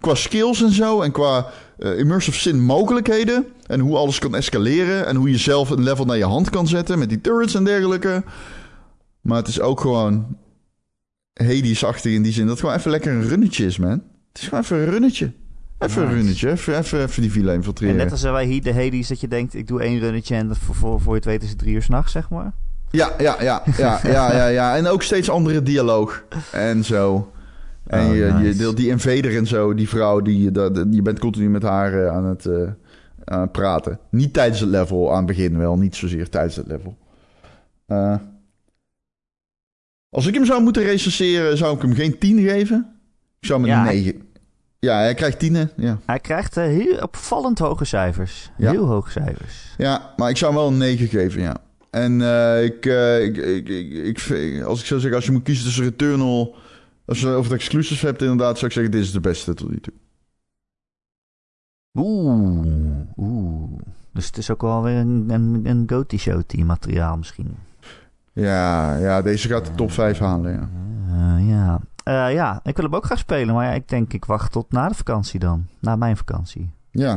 Qua 0.00 0.14
skills 0.14 0.62
en 0.62 0.72
zo. 0.72 1.00
En 1.02 1.12
qua 1.12 1.46
eh, 1.78 1.98
immersive 1.98 2.38
sim 2.38 2.58
mogelijkheden. 2.60 3.46
En 3.66 3.80
hoe 3.80 3.96
alles 3.96 4.18
kan 4.18 4.34
escaleren. 4.34 5.06
En 5.06 5.16
hoe 5.16 5.30
je 5.30 5.38
zelf 5.38 5.70
een 5.70 5.82
level 5.82 6.04
naar 6.04 6.16
je 6.16 6.24
hand 6.24 6.50
kan 6.50 6.66
zetten. 6.66 6.98
Met 6.98 7.08
die 7.08 7.20
turrets 7.20 7.54
en 7.54 7.64
dergelijke. 7.64 8.24
Maar 9.20 9.36
het 9.36 9.48
is 9.48 9.60
ook 9.60 9.80
gewoon 9.80 10.36
Hades-achtig 11.32 12.12
in 12.12 12.22
die 12.22 12.32
zin. 12.32 12.42
Dat 12.42 12.50
het 12.50 12.60
gewoon 12.60 12.76
even 12.76 12.90
lekker 12.90 13.12
een 13.12 13.28
runnetje 13.28 13.66
is, 13.66 13.78
man. 13.78 14.02
Het 14.28 14.42
is 14.42 14.48
gewoon 14.48 14.64
even 14.64 14.76
een 14.76 14.90
runnetje. 14.90 15.32
Even 15.78 16.02
een 16.02 16.08
runnetje. 16.12 16.50
Even, 16.50 16.78
even, 16.78 17.02
even 17.02 17.22
die 17.22 17.32
villa 17.32 17.50
En 17.50 17.56
infiltreren. 17.56 17.96
net 17.96 18.10
als 18.10 18.22
wij 18.22 18.44
hier 18.44 18.62
de 18.62 18.74
Hades, 18.74 19.08
dat 19.08 19.20
je 19.20 19.28
denkt, 19.28 19.54
ik 19.54 19.66
doe 19.66 19.82
één 19.82 19.98
runnetje 19.98 20.34
en 20.34 20.48
dat 20.48 20.58
voor, 20.58 20.74
voor, 20.74 21.00
voor 21.00 21.12
je 21.12 21.18
het 21.18 21.28
weet 21.28 21.42
is 21.42 21.48
het 21.48 21.58
drie 21.58 21.74
uur 21.74 21.82
s'nachts, 21.82 22.12
zeg 22.12 22.30
maar. 22.30 22.52
Ja, 22.90 23.12
ja, 23.18 23.36
ja, 23.42 23.62
ja, 23.76 24.00
ja, 24.12 24.32
ja, 24.36 24.46
ja. 24.46 24.76
En 24.76 24.86
ook 24.86 25.02
steeds 25.02 25.30
andere 25.30 25.62
dialoog 25.62 26.24
en 26.52 26.84
zo. 26.84 27.32
En 27.86 28.06
Oh, 28.08 28.14
je, 28.16 28.34
je 28.42 28.54
deelt 28.54 28.76
die 28.76 28.88
invader 28.88 29.36
en 29.36 29.46
zo, 29.46 29.74
die 29.74 29.88
vrouw, 29.88 30.20
die, 30.20 30.50
dat, 30.50 30.84
je 30.90 31.02
bent 31.02 31.18
continu 31.18 31.48
met 31.50 31.62
haar 31.62 32.04
eh, 32.04 32.12
aan, 32.12 32.24
het, 32.24 32.46
eh, 32.46 32.70
aan 33.24 33.40
het 33.40 33.52
praten. 33.52 33.98
Niet 34.10 34.32
tijdens 34.32 34.60
het 34.60 34.68
level, 34.68 35.10
aan 35.10 35.16
het 35.16 35.26
begin 35.26 35.58
wel, 35.58 35.76
niet 35.78 35.96
zozeer 35.96 36.28
tijdens 36.28 36.56
het 36.56 36.66
level. 36.66 36.96
Eh, 37.86 38.14
als 40.10 40.26
ik 40.26 40.34
hem 40.34 40.44
zou 40.44 40.62
moeten 40.62 40.82
recenseren, 40.82 41.56
zou 41.56 41.76
ik 41.76 41.82
hem 41.82 41.94
geen 41.94 42.18
10 42.18 42.38
geven. 42.40 42.92
Ik 43.40 43.46
zou 43.46 43.60
hem 43.60 43.68
Ja, 43.68 43.78
een 43.80 43.84
hij- 43.86 43.94
9. 43.94 44.27
Ja, 44.78 44.98
hij 44.98 45.14
krijgt 45.14 45.38
10, 45.38 45.70
ja. 45.76 45.98
Hij 46.06 46.18
krijgt 46.20 46.56
eh, 46.56 46.64
heel 46.64 46.98
opvallend 46.98 47.58
hoge 47.58 47.84
cijfers. 47.84 48.50
Ja. 48.56 48.70
Heel 48.70 48.86
hoge 48.86 49.10
cijfers. 49.10 49.74
Ja, 49.78 50.12
maar 50.16 50.30
ik 50.30 50.36
zou 50.36 50.52
hem 50.52 50.60
wel 50.60 50.70
een 50.70 50.78
9 50.78 51.08
geven, 51.08 51.40
ja. 51.40 51.56
En 51.90 52.20
eh, 52.22 52.64
ik, 52.64 52.86
eh, 52.86 53.24
ik, 53.24 53.36
ik, 53.36 53.68
ik, 53.68 54.18
ik- 54.20 54.62
als 54.62 54.80
ik 54.80 54.86
zou 54.86 55.00
zeggen, 55.00 55.16
als 55.18 55.26
je 55.26 55.32
moet 55.32 55.42
kiezen 55.42 55.64
tussen 55.64 55.84
Returnal... 55.84 56.54
Als 57.04 57.20
je 57.20 57.26
over 57.28 57.50
het 57.52 57.60
exclusives 57.60 58.02
hebt, 58.02 58.22
inderdaad, 58.22 58.54
zou 58.54 58.66
ik 58.66 58.72
zeggen, 58.72 58.92
dit 58.92 59.02
is 59.02 59.12
de 59.12 59.20
beste 59.20 59.54
tot 59.54 59.70
nu 59.70 59.80
toe. 59.80 59.92
Oeh, 61.98 62.66
oeh. 63.16 63.78
Dus 64.12 64.26
het 64.26 64.36
is 64.36 64.50
ook 64.50 64.60
wel 64.62 64.82
weer 64.82 64.96
een, 64.96 65.24
een, 65.30 65.60
een 65.64 65.84
Goaty 65.86 66.16
Show 66.18 66.42
team 66.46 66.66
materiaal 66.66 67.16
misschien. 67.16 67.56
Ja, 68.32 68.96
ja, 68.96 69.22
deze 69.22 69.48
gaat 69.48 69.64
de 69.66 69.74
top 69.74 69.92
5 69.92 70.18
halen, 70.18 70.52
ja. 70.52 70.68
Ja. 71.38 71.80
Eh, 72.08 72.32
ja, 72.32 72.60
ik 72.62 72.76
wil 72.76 72.84
hem 72.84 72.94
ook 72.94 73.04
gaan 73.06 73.18
spelen, 73.18 73.54
maar 73.54 73.64
ja, 73.66 73.72
ik 73.72 73.88
denk 73.88 74.12
ik 74.12 74.24
wacht 74.24 74.52
tot 74.52 74.72
na 74.72 74.88
de 74.88 74.94
vakantie 74.94 75.40
dan. 75.40 75.66
Na 75.80 75.96
mijn 75.96 76.16
vakantie. 76.16 76.70
Ja, 76.90 77.10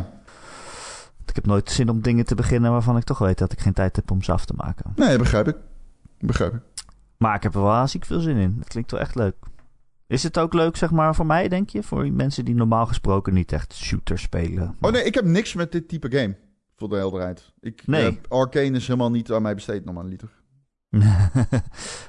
Want 1.17 1.29
Ik 1.29 1.35
heb 1.35 1.45
nooit 1.45 1.71
zin 1.71 1.89
om 1.89 2.01
dingen 2.01 2.25
te 2.25 2.35
beginnen 2.35 2.71
waarvan 2.71 2.97
ik 2.97 3.03
toch 3.03 3.17
weet 3.19 3.37
dat 3.37 3.51
ik 3.51 3.59
geen 3.59 3.73
tijd 3.73 3.95
heb 3.95 4.11
om 4.11 4.21
ze 4.23 4.31
af 4.31 4.45
te 4.45 4.53
maken. 4.55 4.93
nee, 4.95 5.17
begrijp 5.17 5.47
ik. 5.47 5.55
Begrijp 6.19 6.53
ik. 6.53 6.61
Maar 7.17 7.35
ik 7.35 7.43
heb 7.43 7.55
er 7.55 7.61
wel 7.61 7.87
ziek 7.87 8.05
veel 8.05 8.19
zin 8.19 8.35
in. 8.37 8.55
Het 8.59 8.67
klinkt 8.67 8.91
wel 8.91 8.99
echt 8.99 9.15
leuk. 9.15 9.35
Is 10.07 10.23
het 10.23 10.37
ook 10.39 10.53
leuk, 10.53 10.75
zeg 10.77 10.91
maar, 10.91 11.15
voor 11.15 11.25
mij, 11.25 11.47
denk 11.47 11.69
je? 11.69 11.83
Voor 11.83 12.11
mensen 12.11 12.45
die 12.45 12.55
normaal 12.55 12.85
gesproken 12.85 13.33
niet 13.33 13.51
echt 13.51 13.73
shooters 13.73 14.21
spelen. 14.21 14.75
Oh 14.81 14.91
nee, 14.91 15.03
ik 15.03 15.13
heb 15.13 15.25
niks 15.25 15.53
met 15.53 15.71
dit 15.71 15.87
type 15.87 16.17
game. 16.17 16.35
Voor 16.75 16.89
de 16.89 16.95
helderheid. 16.95 17.51
Ik, 17.59 17.87
Nee. 17.87 18.07
eh, 18.07 18.37
Arcane 18.37 18.77
is 18.77 18.87
helemaal 18.87 19.11
niet 19.11 19.31
aan 19.31 19.41
mij 19.41 19.55
besteed, 19.55 19.85
normaliter. 19.85 20.29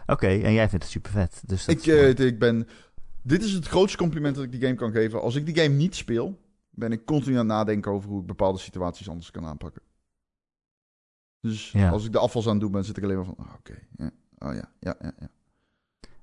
Oké, 0.06 0.26
en 0.26 0.52
jij 0.52 0.68
vindt 0.68 0.84
het 0.84 0.92
super 0.92 1.10
vet. 1.10 1.42
Dus 1.46 1.64
dat 1.64 1.74
Ik, 1.74 1.80
is 1.80 1.86
mooi. 1.86 2.12
eh, 2.12 2.26
ik 2.26 2.38
ben... 2.38 2.68
Dit 3.22 3.42
is 3.42 3.52
het 3.52 3.66
grootste 3.66 3.98
compliment 3.98 4.34
dat 4.34 4.44
ik 4.44 4.50
die 4.52 4.60
game 4.60 4.74
kan 4.74 4.90
geven. 4.92 5.20
Als 5.22 5.34
ik 5.34 5.46
die 5.46 5.56
game 5.56 5.74
niet 5.74 5.94
speel, 5.94 6.40
ben 6.70 6.92
ik 6.92 7.04
continu 7.04 7.32
aan 7.32 7.38
het 7.38 7.46
nadenken 7.56 7.90
over 7.92 8.08
hoe 8.10 8.20
ik 8.20 8.26
bepaalde 8.26 8.58
situaties 8.58 9.08
anders 9.08 9.30
kan 9.30 9.46
aanpakken. 9.46 9.82
Dus 11.40 11.70
Ja. 11.70 11.90
als 11.90 12.04
ik 12.04 12.12
de 12.12 12.18
afvals 12.18 12.44
aan 12.46 12.52
het 12.52 12.60
doen 12.60 12.70
ben, 12.72 12.84
zit 12.84 12.96
ik 12.96 13.02
alleen 13.04 13.16
maar 13.16 13.24
van, 13.24 13.34
oh, 13.38 13.52
oké, 13.58 13.74
ja, 13.96 14.10
oh 14.38 14.54
ja, 14.54 14.70
ja, 14.80 14.96
ja, 15.00 15.12
ja. 15.18 15.28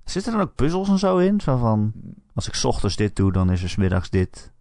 Zitten 0.03 0.31
er 0.33 0.37
dan 0.39 0.47
ook 0.47 0.55
puzzels 0.55 0.89
en 0.89 0.99
zo 0.99 1.17
in? 1.17 1.41
Zo 1.41 1.57
van, 1.57 1.93
als 2.33 2.47
ik 2.47 2.53
's 2.53 2.63
ochtends 2.63 2.95
dit 2.95 3.15
doe, 3.15 3.31
dan 3.31 3.51
is 3.51 3.63
er 3.63 3.69
's 3.69 3.75
middags 3.75 4.09
dit. 4.09 4.51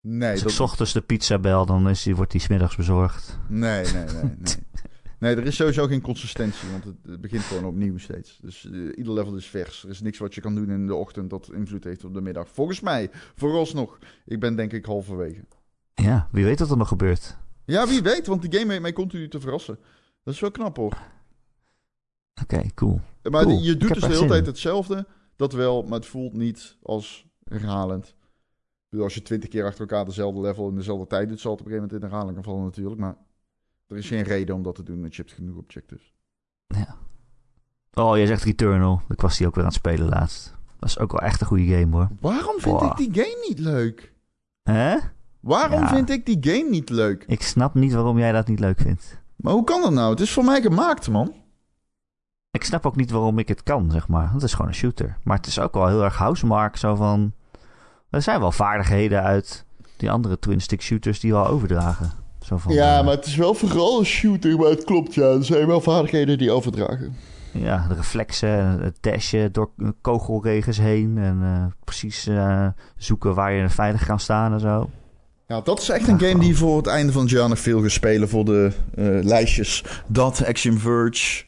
Nee, 0.00 0.30
Als 0.30 0.40
dat, 0.40 0.50
ik 0.50 0.56
's 0.56 0.60
ochtends 0.60 0.92
de 0.92 1.00
pizza 1.00 1.38
bel, 1.38 1.66
dan 1.66 1.88
is 1.88 2.02
die, 2.02 2.16
wordt 2.16 2.32
die 2.32 2.40
smiddags 2.40 2.76
bezorgd. 2.76 3.38
nee, 3.48 3.84
nee, 3.92 4.04
nee, 4.04 4.22
nee. 4.22 4.34
Nee, 5.18 5.36
er 5.36 5.46
is 5.46 5.56
sowieso 5.56 5.86
geen 5.86 6.00
consistentie, 6.00 6.70
want 6.70 6.84
het, 6.84 6.94
het 7.06 7.20
begint 7.20 7.42
gewoon 7.42 7.64
opnieuw 7.64 7.98
steeds. 7.98 8.38
Dus 8.42 8.70
eh, 8.70 8.72
ieder 8.96 9.12
level 9.12 9.36
is 9.36 9.46
vers. 9.46 9.84
Er 9.84 9.90
is 9.90 10.00
niks 10.00 10.18
wat 10.18 10.34
je 10.34 10.40
kan 10.40 10.54
doen 10.54 10.70
in 10.70 10.86
de 10.86 10.94
ochtend 10.94 11.30
dat 11.30 11.50
invloed 11.52 11.84
heeft 11.84 12.04
op 12.04 12.14
de 12.14 12.20
middag. 12.20 12.48
Volgens 12.48 12.80
mij, 12.80 13.10
vooralsnog. 13.34 13.98
Ik 14.24 14.40
ben 14.40 14.56
denk 14.56 14.72
ik 14.72 14.84
halverwege. 14.84 15.44
Ja, 15.94 16.28
wie 16.32 16.44
weet 16.44 16.58
wat 16.58 16.70
er 16.70 16.76
nog 16.76 16.88
gebeurt. 16.88 17.36
Ja, 17.64 17.86
wie 17.86 18.02
weet, 18.02 18.26
want 18.26 18.42
die 18.42 18.58
game 18.58 18.70
heeft 18.70 18.82
mij 18.82 18.92
continu 18.92 19.28
te 19.28 19.40
verrassen. 19.40 19.78
Dat 20.22 20.34
is 20.34 20.40
wel 20.40 20.50
knap 20.50 20.76
hoor. 20.76 20.98
Oké, 22.42 22.62
cool. 22.74 23.00
Maar 23.30 23.44
Cool. 23.44 23.62
je 23.62 23.76
doet 23.76 23.88
dus 23.88 24.00
de 24.00 24.06
hele 24.06 24.18
zin 24.18 24.28
tijd 24.28 24.46
hetzelfde. 24.46 25.06
Dat 25.36 25.52
wel, 25.52 25.82
maar 25.82 25.98
het 25.98 26.08
voelt 26.08 26.32
niet 26.32 26.76
als 26.82 27.26
herhalend. 27.44 28.06
Ik 28.08 28.14
bedoel, 28.90 29.04
als 29.04 29.14
je 29.14 29.22
twintig 29.22 29.48
keer 29.50 29.64
achter 29.64 29.80
elkaar 29.80 30.04
dezelfde 30.04 30.40
level 30.40 30.68
in 30.68 30.74
dezelfde 30.74 31.06
tijd 31.06 31.28
doet, 31.28 31.40
zal 31.40 31.50
het 31.52 31.60
op 31.60 31.66
een 31.66 31.72
gegeven 31.72 31.90
moment 31.98 32.12
in 32.12 32.18
herhaling 32.18 32.44
gaan 32.44 32.52
vallen 32.54 32.64
natuurlijk. 32.64 33.00
Maar 33.00 33.16
er 33.86 33.96
is 33.96 34.06
geen 34.08 34.22
reden 34.22 34.54
om 34.54 34.62
dat 34.62 34.74
te 34.74 34.82
doen, 34.82 35.00
want 35.00 35.16
je 35.16 35.22
hebt 35.22 35.34
genoeg 35.34 35.56
objectives. 35.56 36.12
Oh, 37.94 38.16
jij 38.16 38.26
zegt 38.26 38.42
Returnal. 38.44 39.02
Ik 39.08 39.20
was 39.20 39.36
die 39.38 39.46
ook 39.46 39.54
weer 39.54 39.64
aan 39.64 39.70
het 39.70 39.78
spelen 39.78 40.08
laatst. 40.08 40.54
Dat 40.78 40.88
is 40.88 40.98
ook 40.98 41.12
wel 41.12 41.20
echt 41.20 41.40
een 41.40 41.46
goede 41.46 41.64
game 41.78 41.96
hoor. 41.96 42.08
Waarom 42.20 42.60
vind 42.60 42.82
ik 42.82 42.96
die 42.96 43.22
game 43.24 43.44
niet 43.48 43.58
leuk? 43.58 44.12
Hè? 44.62 44.96
Waarom 45.40 45.80
Ja. 45.80 45.88
vind 45.88 46.10
ik 46.10 46.26
die 46.26 46.38
game 46.40 46.70
niet 46.70 46.90
leuk? 46.90 47.24
Ik 47.26 47.42
snap 47.42 47.74
niet 47.74 47.92
waarom 47.92 48.18
jij 48.18 48.32
dat 48.32 48.48
niet 48.48 48.60
leuk 48.60 48.80
vindt. 48.80 49.18
Maar 49.36 49.52
hoe 49.52 49.64
kan 49.64 49.82
dat 49.82 49.92
nou? 49.92 50.10
Het 50.10 50.20
is 50.20 50.32
voor 50.32 50.44
mij 50.44 50.60
gemaakt, 50.62 51.08
man. 51.10 51.34
Ik 52.50 52.64
snap 52.64 52.86
ook 52.86 52.96
niet 52.96 53.10
waarom 53.10 53.38
ik 53.38 53.48
het 53.48 53.62
kan, 53.62 53.90
zeg 53.90 54.08
maar. 54.08 54.32
Het 54.32 54.42
is 54.42 54.52
gewoon 54.52 54.68
een 54.68 54.74
shooter. 54.74 55.18
Maar 55.24 55.36
het 55.36 55.46
is 55.46 55.58
ook 55.58 55.74
wel 55.74 55.86
heel 55.88 56.02
erg 56.04 56.16
housemark. 56.16 56.76
Zo 56.76 56.94
van... 56.94 57.32
Er 58.10 58.22
zijn 58.22 58.40
wel 58.40 58.52
vaardigheden 58.52 59.22
uit 59.22 59.64
die 59.96 60.10
andere 60.10 60.38
twin-stick 60.38 60.80
shooters 60.82 61.20
die 61.20 61.32
wel 61.32 61.46
overdragen. 61.46 62.10
Zo 62.44 62.56
van, 62.56 62.72
eh, 62.72 63.06
het 63.06 63.26
is 63.26 63.36
wel 63.36 63.54
vooral 63.54 63.98
een 63.98 64.04
shooter, 64.04 64.56
maar 64.56 64.70
het 64.70 64.84
klopt, 64.84 65.14
ja. 65.14 65.22
Er 65.24 65.44
zijn 65.44 65.66
wel 65.66 65.80
vaardigheden 65.80 66.38
die 66.38 66.50
overdragen. 66.50 67.16
Ja, 67.52 67.86
de 67.88 67.94
reflexen, 67.94 68.80
het 68.82 68.96
dashen 69.00 69.52
door 69.52 69.70
kogelregens 70.00 70.78
heen. 70.78 71.18
En 71.18 71.38
eh, 71.42 71.64
precies 71.84 72.26
eh, 72.26 72.66
zoeken 72.96 73.34
waar 73.34 73.52
je 73.52 73.68
veilig 73.68 74.06
kan 74.06 74.20
staan 74.20 74.52
en 74.52 74.60
zo. 74.60 74.90
Ja, 75.46 75.60
dat 75.60 75.80
is 75.80 75.88
echt 75.88 76.08
een 76.08 76.20
game 76.20 76.38
die 76.38 76.56
voor 76.56 76.76
het 76.76 76.86
einde 76.86 77.12
van 77.12 77.22
het 77.22 77.30
jaar 77.30 77.48
nog 77.48 77.58
veel 77.58 77.80
gaat 77.80 77.90
spelen 77.90 78.28
voor 78.28 78.44
de 78.44 78.72
lijstjes. 79.22 79.84
Dat, 80.06 80.44
Action 80.46 80.78
Verge, 80.78 81.44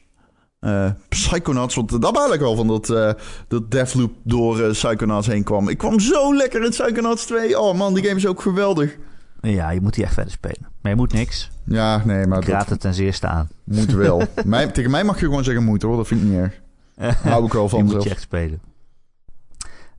eh 0.61 0.91
Psychonauts. 1.09 1.75
Want 1.75 2.03
daar 2.03 2.13
baal 2.13 2.33
ik 2.33 2.41
wel 2.41 2.57
van 2.57 2.67
dat, 2.67 2.91
eh 2.91 3.13
dat 3.49 3.71
Deathloop 3.71 4.13
door 4.23 4.71
Psychonauts 4.71 5.27
heen 5.27 5.45
kwam. 5.45 5.69
Ik 5.69 5.79
kwam 5.79 6.01
zo 6.01 6.35
lekker 6.35 6.65
in 6.65 6.71
Psychonauts 6.71 7.27
2. 7.27 7.61
Oh 7.61 7.75
man, 7.75 7.95
die 7.95 8.05
game 8.05 8.17
is 8.17 8.27
ook 8.27 8.41
geweldig. 8.41 8.97
Ja, 9.41 9.71
je 9.71 9.81
moet 9.81 9.95
die 9.95 10.05
echt 10.05 10.15
verder 10.15 10.33
spelen. 10.33 10.69
Maar 10.81 10.91
je 10.93 10.97
moet 10.99 11.13
niks. 11.13 11.51
Ja, 11.65 12.05
nee, 12.05 12.27
maar 12.27 12.39
Ik 12.39 12.49
raad 12.49 12.69
het 12.69 12.81
ten 12.81 12.95
zeerste 12.95 13.27
aan. 13.27 13.49
moet 13.65 13.93
wel. 13.93 14.23
mij, 14.45 14.67
tegen 14.67 14.91
mij 14.91 15.05
mag 15.05 15.21
je 15.21 15.25
gewoon 15.27 15.45
zeggen 15.45 15.65
moet 15.65 15.83
hoor, 15.83 15.97
dat 15.97 16.07
vind 16.07 16.21
ik 16.23 16.27
niet 16.29 16.37
erg. 16.39 16.61
Hou 17.23 17.45
ik 17.45 17.53
wel 17.53 17.61
Die 17.69 17.71
van 17.71 17.85
moet 17.85 18.03
je 18.03 18.11
echt 18.11 18.21
spelen. 18.21 18.61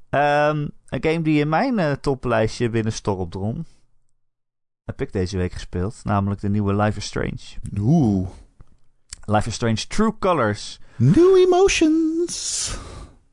Ehm, 0.09 0.67
een 0.89 1.03
game 1.03 1.21
die 1.21 1.39
in 1.39 1.49
mijn 1.49 1.79
eh, 1.79 1.91
toplijstje 1.91 2.69
binnen 2.69 2.93
Stormdrom 2.93 3.65
heb 4.85 5.01
ik 5.01 5.11
deze 5.13 5.37
week 5.37 5.53
gespeeld. 5.53 5.95
Namelijk 6.03 6.41
de 6.41 6.49
nieuwe 6.49 6.75
Life 6.75 6.97
is 6.97 7.05
Strange. 7.05 7.39
Oeh. 7.79 8.27
Life 9.25 9.47
is 9.47 9.53
Strange 9.53 9.87
True 9.87 10.13
Colors. 10.19 10.79
New 10.95 11.35
emotions. 11.37 12.77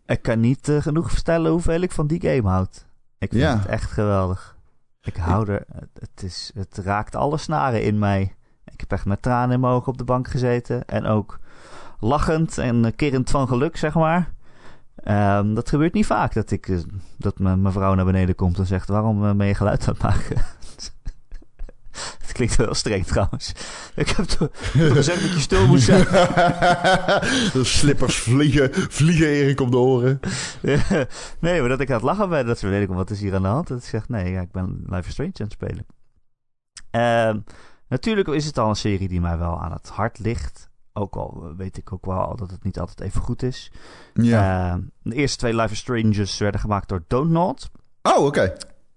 Ik 0.06 0.22
kan 0.22 0.40
niet 0.40 0.68
eh, 0.68 0.82
genoeg 0.82 1.10
vertellen 1.10 1.50
hoeveel 1.50 1.80
ik 1.80 1.92
van 1.92 2.06
die 2.06 2.20
game 2.20 2.48
houd. 2.48 2.84
Ik 3.18 3.30
vind 3.30 3.42
Ja. 3.42 3.58
het 3.58 3.66
echt 3.66 3.90
geweldig. 3.90 4.53
Ik 5.04 5.16
hou 5.16 5.50
er... 5.50 5.64
Het, 5.98 6.22
is, 6.22 6.50
het 6.54 6.78
raakt 6.78 7.14
alle 7.14 7.36
snaren 7.36 7.82
in 7.82 7.98
mij. 7.98 8.34
Ik 8.64 8.80
heb 8.80 8.92
echt 8.92 9.04
met 9.04 9.22
tranen 9.22 9.54
in 9.54 9.60
mijn 9.60 9.72
ogen 9.72 9.92
op 9.92 9.98
de 9.98 10.04
bank 10.04 10.28
gezeten. 10.28 10.84
En 10.84 11.06
ook 11.06 11.38
lachend 12.00 12.58
en 12.58 12.84
eh, 12.84 12.92
kerend 12.96 13.30
van 13.30 13.48
geluk, 13.48 13.76
zeg 13.76 13.94
maar. 13.94 14.32
Ehm, 14.96 15.54
dat 15.54 15.68
gebeurt 15.68 15.92
niet 15.92 16.06
vaak 16.06 16.34
dat, 16.34 16.50
ik, 16.50 16.68
eh, 16.68 16.78
dat 17.18 17.38
mijn 17.38 17.62
mijn 17.62 17.74
vrouw 17.74 17.94
naar 17.94 18.04
beneden 18.04 18.34
komt 18.34 18.58
en 18.58 18.66
zegt... 18.66 18.88
Waarom 18.88 19.24
eh, 19.24 19.34
ben 19.34 19.46
je 19.46 19.54
geluid 19.54 19.88
aan 19.88 19.94
het 19.94 20.02
maken? 20.02 20.44
Klinkt 22.34 22.56
wel 22.56 22.74
streng 22.74 23.06
trouwens. 23.06 23.52
Ik 23.94 24.08
heb 24.08 24.24
toch 24.24 24.48
gezegd 24.72 25.20
dat 25.20 25.32
je 25.32 25.40
stil 25.40 25.66
moet 25.66 25.80
zijn. 25.80 26.04
de 27.52 27.60
slippers 27.62 28.16
vliegen, 28.16 28.70
vliegen 28.72 29.26
Erik 29.26 29.60
op 29.60 29.70
de 29.70 29.76
oren. 29.76 30.20
nee, 31.40 31.60
maar 31.60 31.68
dat 31.68 31.80
ik 31.80 31.88
aan 31.88 31.94
het 31.94 32.04
lachen 32.04 32.28
ben. 32.28 32.46
Dat 32.46 32.58
ze 32.58 32.80
ik 32.80 32.88
wat 32.88 33.10
is 33.10 33.20
hier 33.20 33.34
aan 33.34 33.42
de 33.42 33.48
hand. 33.48 33.68
Dat 33.68 33.78
ik 33.78 33.84
zeg, 33.84 34.08
nee, 34.08 34.32
ja, 34.32 34.40
ik 34.40 34.50
ben 34.50 34.82
Life 34.86 35.06
is 35.06 35.12
Strange 35.12 35.32
aan 35.34 35.46
het 35.46 35.52
spelen. 35.52 35.86
Ehm, 36.90 37.40
natuurlijk 37.88 38.28
is 38.28 38.46
het 38.46 38.58
al 38.58 38.68
een 38.68 38.76
serie 38.76 39.08
die 39.08 39.20
mij 39.20 39.38
wel 39.38 39.60
aan 39.60 39.72
het 39.72 39.88
hart 39.88 40.18
ligt. 40.18 40.70
Ook 40.92 41.16
al 41.16 41.52
weet 41.56 41.76
ik 41.76 41.92
ook 41.92 42.06
wel 42.06 42.36
dat 42.36 42.50
het 42.50 42.64
niet 42.64 42.78
altijd 42.78 43.00
even 43.00 43.20
goed 43.20 43.42
is. 43.42 43.72
Ja. 44.14 44.70
Ehm, 44.70 44.80
de 45.02 45.14
eerste 45.14 45.38
twee 45.38 45.54
Life 45.54 45.72
is 45.72 45.78
Strangers 45.78 46.38
werden 46.38 46.60
gemaakt 46.60 46.88
door 46.88 47.04
Donut. 47.06 47.70
oh, 48.02 48.24
oké. 48.24 48.52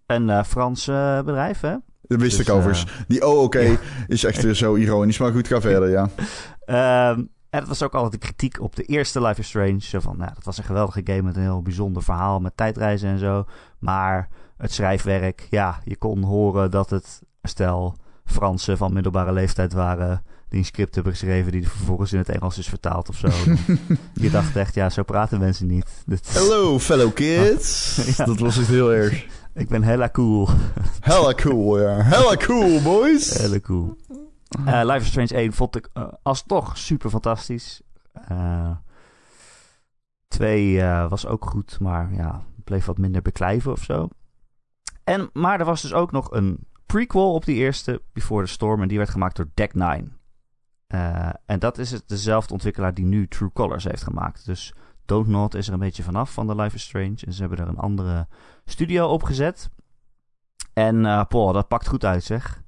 Een 0.05 0.29
eh, 0.29 0.43
Frans 0.43 0.87
eh, 0.87 1.21
bedrijf, 1.21 1.59
hè? 1.59 1.75
Dat 2.07 2.21
wist 2.21 2.37
Dus, 2.37 2.47
ik 2.47 2.53
overigens. 2.53 2.85
Die 3.07 3.27
oh, 3.27 3.41
oké 3.41 3.59
ja. 3.59 3.77
is 4.07 4.23
echt 4.23 4.43
weer 4.43 4.53
zo 4.53 4.75
ironisch. 4.75 5.17
Maar 5.17 5.31
goed, 5.31 5.47
ga 5.47 5.61
verder, 5.61 5.89
ja. 5.89 6.09
Ehm, 6.65 7.19
en 7.49 7.59
dat 7.59 7.67
was 7.67 7.83
ook 7.83 7.93
altijd 7.93 8.11
de 8.11 8.27
kritiek 8.27 8.61
op 8.61 8.75
de 8.75 8.83
eerste 8.83 9.21
Life 9.21 9.39
is 9.39 9.47
Strange. 9.47 9.79
Zo 9.79 9.99
van, 9.99 10.17
nou, 10.17 10.31
dat 10.33 10.43
was 10.43 10.57
een 10.57 10.63
geweldige 10.63 11.01
game 11.03 11.21
met 11.21 11.35
een 11.35 11.41
heel 11.41 11.61
bijzonder 11.61 12.03
verhaal 12.03 12.39
met 12.39 12.57
tijdreizen 12.57 13.09
en 13.09 13.19
zo. 13.19 13.45
Maar 13.79 14.29
het 14.57 14.73
schrijfwerk, 14.73 15.47
ja, 15.49 15.79
je 15.83 15.95
kon 15.95 16.23
horen 16.23 16.71
dat 16.71 16.89
het 16.89 17.21
stel 17.43 17.95
Fransen 18.25 18.77
van 18.77 18.93
middelbare 18.93 19.31
leeftijd 19.31 19.73
waren 19.73 20.23
die 20.49 20.59
een 20.59 20.65
script 20.65 20.95
hebben 20.95 21.13
geschreven 21.13 21.51
die 21.51 21.69
vervolgens 21.69 22.13
in 22.13 22.17
het 22.17 22.29
Engels 22.29 22.57
is 22.57 22.67
vertaald 22.67 23.09
of 23.09 23.17
zo. 23.17 23.27
je 24.23 24.29
dacht 24.29 24.55
echt, 24.55 24.75
ja, 24.75 24.89
zo 24.89 25.03
praten 25.03 25.39
mensen 25.39 25.67
niet. 25.67 26.03
Hello, 26.27 26.79
fellow 26.79 27.13
kids. 27.23 27.95
Ja. 28.17 28.25
Dat 28.25 28.39
was 28.39 28.57
echt 28.57 28.67
heel 28.67 28.93
erg. 28.93 29.25
Ik 29.57 29.67
ben 29.67 29.83
hella 29.83 30.09
cool. 30.09 30.47
Hella 30.99 31.33
cool, 31.33 31.79
ja. 31.79 32.01
Hella 32.01 32.35
cool, 32.35 32.81
boys. 32.81 33.37
Hele 33.37 33.61
cool. 33.61 33.95
Eh, 34.65 34.81
Life 34.83 34.99
is 34.99 35.07
Strange 35.07 35.33
1 35.33 35.53
vond 35.53 35.75
ik 35.75 35.89
eh, 35.93 36.07
alsnog 36.21 36.77
super 36.77 37.09
fantastisch. 37.09 37.81
Eh 38.13 38.71
2 40.27 40.81
eh, 40.81 41.09
was 41.09 41.25
ook 41.25 41.45
goed, 41.45 41.79
maar 41.79 42.13
ja, 42.13 42.43
bleef 42.63 42.85
wat 42.85 42.97
minder 42.97 43.21
beklijven 43.21 43.71
of 43.71 43.83
zo. 43.83 44.07
En, 45.03 45.29
maar 45.33 45.59
er 45.59 45.65
was 45.65 45.81
dus 45.81 45.93
ook 45.93 46.11
nog 46.11 46.31
een 46.31 46.67
prequel 46.85 47.33
op 47.33 47.45
die 47.45 47.55
eerste, 47.55 48.01
Before 48.13 48.45
the 48.45 48.51
Storm, 48.51 48.81
en 48.81 48.87
die 48.87 48.97
werd 48.97 49.09
gemaakt 49.09 49.35
door 49.35 49.49
Deck 49.53 49.73
Nine. 49.73 50.07
En 51.45 51.59
dat 51.59 51.77
is 51.77 51.91
het, 51.91 52.03
dezelfde 52.07 52.53
ontwikkelaar 52.53 52.93
die 52.93 53.05
nu 53.05 53.27
True 53.27 53.51
Colors 53.53 53.83
heeft 53.83 54.03
gemaakt. 54.03 54.45
Dus 54.45 54.73
Don't 55.05 55.27
Not 55.27 55.55
is 55.55 55.67
er 55.67 55.73
een 55.73 55.79
beetje 55.79 56.03
vanaf 56.03 56.33
van 56.33 56.47
de 56.47 56.55
Life 56.55 56.75
is 56.75 56.83
Strange. 56.83 57.17
En 57.25 57.33
ze 57.33 57.39
hebben 57.39 57.59
er 57.59 57.67
een 57.67 57.77
andere 57.77 58.27
studio 58.71 59.07
opgezet. 59.07 59.69
En 60.73 61.27
Paul, 61.27 61.53
dat 61.53 61.67
pakt 61.67 61.87
goed 61.87 62.05
uit 62.05 62.23
zeg. 62.23 62.63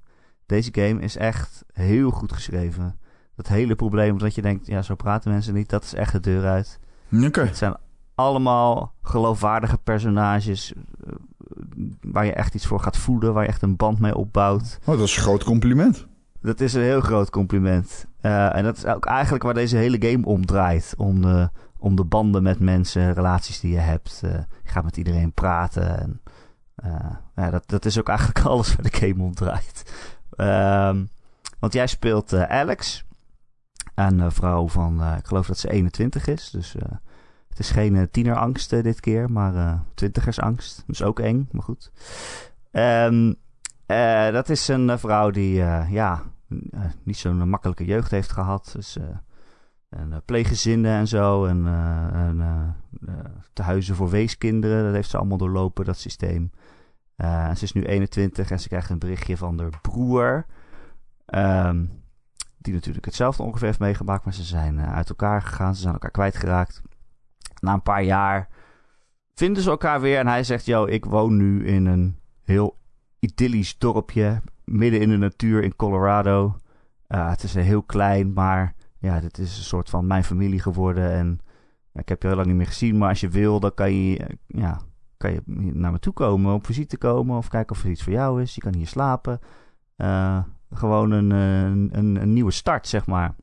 Deze 0.45 0.70
game 0.72 1.02
is 1.02 1.18
echt 1.18 1.64
heel 1.74 2.10
goed 2.10 2.34
geschreven. 2.34 3.00
Dat 3.36 3.47
hele 3.47 3.76
probleem 3.76 4.18
dat 4.18 4.36
je 4.36 4.41
denkt, 4.41 4.68
ja, 4.68 4.82
zo 4.82 4.95
praten 4.95 5.32
mensen 5.32 5.54
niet, 5.54 5.70
dat 5.70 5.84
is 5.84 5.93
echt 5.93 6.12
de 6.12 6.20
deur 6.20 6.45
uit. 6.45 6.80
Oké. 7.24 7.41
Het 7.41 7.58
zijn 7.58 7.76
allemaal 8.16 8.93
geloofwaardige 9.02 9.78
personages 9.78 10.74
eh, 10.74 11.14
waar 12.02 12.26
je 12.26 12.34
echt 12.34 12.54
iets 12.54 12.66
voor 12.66 12.80
gaat 12.80 12.97
voelen, 12.97 13.34
waar 13.34 13.43
je 13.43 13.50
echt 13.50 13.62
een 13.62 13.76
band 13.76 14.00
mee 14.00 14.16
opbouwt. 14.16 14.80
Oh, 14.82 14.97
dat 14.97 15.08
is 15.08 15.16
een 15.16 15.22
groot 15.22 15.43
compliment. 15.43 16.08
Dat 16.41 16.60
is 16.60 16.74
een 16.74 16.82
heel 16.82 17.02
groot 17.02 17.30
compliment. 17.30 18.06
Eh, 18.22 18.56
en 18.56 18.64
dat 18.64 18.78
is 18.78 18.86
ook 18.86 19.06
eigenlijk 19.06 19.43
waar 19.43 19.54
deze 19.54 19.78
hele 19.78 20.10
game 20.10 20.26
om 20.26 20.45
draait. 20.45 20.93
Om 20.97 21.22
de, 21.22 21.50
om 21.80 21.96
de 21.96 22.04
banden 22.04 22.44
met 22.44 22.60
mensen, 22.60 23.14
relaties 23.14 23.60
die 23.60 23.72
je 23.72 23.80
hebt. 23.80 24.22
Eh, 24.24 24.32
je 24.64 24.70
gaat 24.70 24.84
met 24.84 24.98
iedereen 24.98 25.34
praten. 25.34 26.00
En, 26.00 26.22
eh, 26.76 27.16
ja, 27.36 27.50
dat, 27.50 27.64
dat 27.66 27.86
is 27.86 28.00
ook 28.00 28.10
eigenlijk 28.10 28.40
alles 28.46 28.76
waar 28.76 28.92
de 28.92 28.98
game 28.98 29.24
om 29.24 29.36
draait. 29.36 29.94
Ehm, 30.36 31.06
want 31.60 31.74
jij 31.74 31.88
speelt 31.88 32.34
eh, 32.34 32.44
Alex. 32.44 33.08
Een 33.96 34.32
vrouw 34.32 34.68
van, 34.68 35.04
ik 35.18 35.26
geloof 35.26 35.48
dat 35.48 35.58
ze 35.58 35.70
21 35.72 36.28
is. 36.28 36.50
Dus 36.50 36.76
het 37.50 37.60
is 37.60 37.70
geen 37.70 38.10
tienerangst 38.12 38.70
dit 38.70 39.00
keer, 39.00 39.32
maar 39.32 39.84
twintigersangst. 39.94 40.84
Dus 40.88 41.04
ook 41.04 41.20
eng, 41.20 41.48
maar 41.52 41.64
goed. 41.64 41.92
Ehm, 42.72 43.34
eh, 43.86 44.32
dat 44.32 44.50
is 44.50 44.68
een 44.68 45.00
vrouw 45.00 45.30
die 45.30 45.54
ja, 45.90 46.24
niet 47.04 47.18
zo'n 47.18 47.50
makkelijke 47.50 47.86
jeugd 47.86 48.12
heeft 48.12 48.32
gehad. 48.32 48.72
Dus, 48.76 48.98
en 49.90 50.10
uh, 50.12 50.18
pleeggezinnen 50.26 50.92
en 50.92 51.08
zo. 51.08 51.46
En, 51.46 51.66
uh, 51.66 52.28
en 52.28 52.38
uh, 53.02 53.16
tehuizen 53.54 53.96
voor 53.96 54.10
weeskinderen. 54.10 54.84
Dat 54.84 54.94
heeft 54.94 55.10
ze 55.10 55.18
allemaal 55.18 55.38
doorlopen, 55.38 55.86
dat 55.86 55.98
systeem. 55.98 56.52
Uh, 57.18 57.56
ze 57.56 57.64
is 57.64 57.72
nu 57.72 57.86
21 57.86 58.52
en 58.52 58.60
ze 58.60 58.68
krijgt 58.68 58.90
een 58.90 59.00
berichtje 59.00 59.38
van 59.38 59.60
haar 59.60 59.80
broer. 59.82 60.46
Um, 61.36 62.04
die 62.58 62.74
natuurlijk 62.74 63.06
hetzelfde 63.06 63.44
ongeveer 63.44 63.68
heeft 63.68 63.80
meegemaakt. 63.80 64.26
Maar 64.26 64.34
ze 64.34 64.44
zijn 64.44 64.80
uit 64.80 65.10
elkaar 65.10 65.42
gegaan. 65.42 65.76
Ze 65.76 65.82
zijn 65.82 65.94
elkaar 65.94 66.12
kwijtgeraakt. 66.12 66.82
Na 67.62 67.74
een 67.74 67.82
paar 67.82 68.04
jaar 68.04 68.48
vinden 69.34 69.64
ze 69.64 69.70
elkaar 69.70 70.02
weer. 70.02 70.18
En 70.18 70.28
hij 70.28 70.44
zegt, 70.44 70.66
yo, 70.66 70.86
ik 70.86 71.06
woon 71.06 71.38
nu 71.38 71.66
in 71.66 71.86
een 71.86 72.20
heel 72.44 72.78
idyllisch 73.20 73.78
dorpje 73.78 74.42
midden 74.64 75.02
in 75.02 75.10
de 75.10 75.18
natuur 75.18 75.64
in 75.64 75.76
Colorado. 75.76 76.56
het 77.08 77.44
is 77.44 77.54
heel 77.54 77.84
klein, 77.84 78.34
maar 78.34 78.76
ja, 79.00 79.20
dit 79.20 79.38
is 79.38 79.58
een 79.58 79.64
soort 79.64 79.89
van 79.89 80.08
mijn 80.08 80.24
familie 80.24 80.60
geworden. 80.60 81.12
En 81.12 81.39
ik 81.93 82.10
heb 82.10 82.22
je 82.22 82.28
heel 82.28 82.36
lang 82.36 82.47
niet 82.47 82.58
meer 82.58 82.68
gezien, 82.68 82.97
maar 82.97 83.10
als 83.10 83.20
je 83.20 83.30
wil, 83.30 83.60
dan 83.60 83.74
kan 83.74 83.93
je, 83.93 84.38
ja, 84.47 84.80
kan 85.18 85.32
je 85.32 85.41
naar 85.74 85.91
me 85.91 86.00
toe 86.00 86.14
komen, 86.14 86.54
op 86.54 86.66
visite 86.66 86.97
komen 86.97 87.38
of 87.38 87.47
kijken 87.47 87.76
of 87.76 87.84
er 87.84 87.89
iets 87.89 88.04
voor 88.04 88.14
jou 88.14 88.41
is. 88.41 88.56
Je 88.56 88.62
kan 88.62 88.76
hier 88.76 88.88
slapen. 88.88 89.39
Uh, 89.97 90.43
gewoon 90.72 91.12
een, 91.12 91.30
een, 91.32 92.18
een, 92.22 92.34
nieuwe 92.34 92.52
start, 92.52 92.88
zeg 92.88 93.06
maar. 93.06 93.36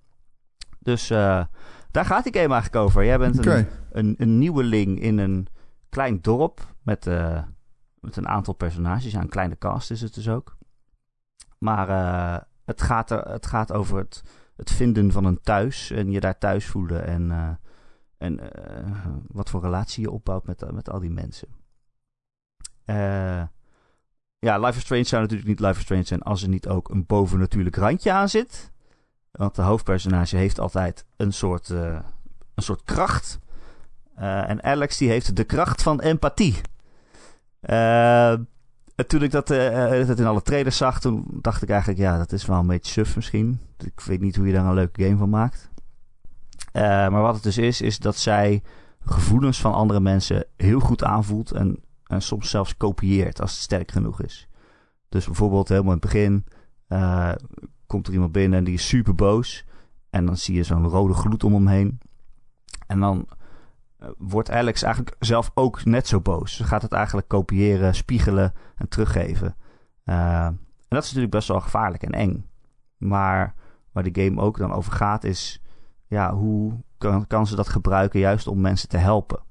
Dus 0.78 1.10
uh, 1.10 1.44
daar 1.90 2.04
gaat 2.04 2.24
die 2.24 2.32
game 2.32 2.54
eigenlijk 2.54 2.84
over. 2.84 3.04
Jij 3.04 3.18
bent 3.18 3.46
een, 3.46 3.66
een, 3.90 4.14
een 4.18 4.38
nieuweling 4.38 5.00
in 5.00 5.18
een 5.18 5.46
klein 5.88 6.20
dorp 6.20 6.74
met, 6.82 7.06
uh, 7.06 7.42
met 8.00 8.16
een 8.16 8.28
aantal 8.28 8.54
personages. 8.54 9.12
Ja, 9.12 9.20
een 9.20 9.28
kleine 9.28 9.58
cast 9.58 9.90
is 9.90 10.00
het 10.00 10.14
dus 10.14 10.28
ook. 10.28 10.56
Maar 11.58 11.88
het, 12.64 12.82
gaat 12.82 13.10
er, 13.10 13.28
het 13.28 13.46
gaat 13.46 13.72
over 13.72 13.98
het, 13.98 14.22
het 14.56 14.70
vinden 14.70 15.12
van 15.12 15.24
een 15.24 15.40
thuis 15.40 15.90
en 15.90 16.10
je 16.10 16.20
daar 16.20 16.38
thuis 16.38 16.66
voelen. 16.66 17.06
En, 17.06 17.58
en 18.18 18.40
wat 19.26 19.50
voor 19.50 19.60
relatie 19.60 20.02
je 20.02 20.10
opbouwt 20.10 20.46
met, 20.46 20.72
met 20.72 20.90
al 20.90 21.00
die 21.00 21.10
mensen. 21.10 21.48
Uh, 22.86 23.42
ja, 24.38 24.58
Life 24.58 24.76
is 24.76 24.82
Strange 24.82 25.04
zou 25.04 25.22
natuurlijk 25.22 25.48
niet 25.48 25.60
Life 25.60 25.76
is 25.76 25.82
Strange 25.82 26.04
zijn 26.04 26.22
als 26.22 26.42
er 26.42 26.48
niet 26.48 26.68
ook 26.68 26.88
een 26.88 27.06
bovennatuurlijk 27.06 27.76
randje 27.76 28.12
aan 28.12 28.28
zit. 28.28 28.72
Want 29.30 29.54
de 29.54 29.62
hoofdpersonage 29.62 30.36
heeft 30.36 30.60
altijd 30.60 31.06
een 31.16 31.32
soort, 31.32 31.68
een 31.68 32.02
soort 32.54 32.82
kracht. 32.82 33.38
En 34.14 34.62
Alex 34.62 34.96
die 34.96 35.08
heeft 35.08 35.36
de 35.36 35.44
kracht 35.44 35.82
van 35.82 36.00
empathie. 36.00 36.60
Toen 39.06 39.22
ik 39.22 39.30
dat, 39.30 39.50
in 39.50 40.26
alle 40.26 40.42
trailers 40.42 40.76
zag, 40.76 41.00
toen 41.00 41.24
dacht 41.40 41.62
ik 41.62 41.68
eigenlijk, 41.68 42.00
ja, 42.00 42.18
dat 42.18 42.32
is 42.32 42.46
wel 42.46 42.58
een 42.58 42.66
beetje 42.66 42.92
suf 42.92 43.16
misschien. 43.16 43.60
Ik 43.78 44.00
weet 44.00 44.20
niet 44.20 44.36
hoe 44.36 44.46
je 44.46 44.52
daar 44.52 44.64
een 44.64 44.74
leuke 44.74 45.02
game 45.02 45.16
van 45.16 45.30
maakt. 45.30 45.70
maar 46.72 47.22
wat 47.22 47.34
het 47.34 47.42
dus 47.42 47.58
is, 47.58 47.80
is 47.80 47.98
dat 47.98 48.16
zij 48.16 48.62
gevoelens 49.00 49.60
van 49.60 49.72
andere 49.72 50.00
mensen 50.00 50.44
heel 50.56 50.80
goed 50.80 51.04
aanvoelt 51.04 51.50
en 51.50 51.84
en 52.06 52.22
soms 52.22 52.50
zelfs 52.50 52.76
kopieert 52.76 53.40
als 53.40 53.50
het 53.50 53.60
sterk 53.60 53.90
genoeg 53.90 54.22
is. 54.22 54.48
Dus 55.08 55.26
bijvoorbeeld 55.26 55.68
helemaal 55.68 55.92
in 55.92 55.98
het 56.00 56.10
begin 56.10 56.44
komt 57.86 58.06
er 58.06 58.12
iemand 58.12 58.32
binnen 58.32 58.58
en 58.58 58.64
die 58.64 58.74
is 58.74 58.88
super 58.88 59.14
boos. 59.14 59.64
En 60.10 60.26
dan 60.26 60.36
zie 60.36 60.54
je 60.54 60.62
zo'n 60.62 60.88
rode 60.88 61.14
gloed 61.14 61.44
om 61.44 61.54
hem 61.54 61.66
heen. 61.66 61.98
En 62.86 63.00
dan 63.00 63.28
wordt 64.18 64.50
Alex 64.50 64.82
eigenlijk 64.82 65.16
zelf 65.18 65.50
ook 65.54 65.84
net 65.84 66.06
zo 66.06 66.20
boos. 66.20 66.56
Ze 66.56 66.64
gaat 66.64 66.82
het 66.82 66.92
eigenlijk 66.92 67.28
kopiëren, 67.28 67.94
spiegelen 67.94 68.52
en 68.76 68.88
teruggeven. 68.88 69.56
Uh, 70.04 70.44
en 70.46 70.58
dat 70.88 71.02
is 71.02 71.06
natuurlijk 71.06 71.32
best 71.32 71.48
wel 71.48 71.60
gevaarlijk 71.60 72.02
en 72.02 72.12
eng. 72.12 72.48
Maar 72.96 73.54
waar 73.92 74.02
de 74.02 74.22
game 74.22 74.40
ook 74.40 74.58
dan 74.58 74.72
over 74.72 74.92
gaat 74.92 75.24
is... 75.24 75.62
Ja, 76.08 76.34
hoe 76.34 76.72
kan, 76.98 77.26
kan 77.26 77.46
ze 77.46 77.56
dat 77.56 77.68
gebruiken 77.68 78.20
juist 78.20 78.46
om 78.46 78.60
mensen 78.60 78.88
te 78.88 78.96
helpen? 78.96 79.44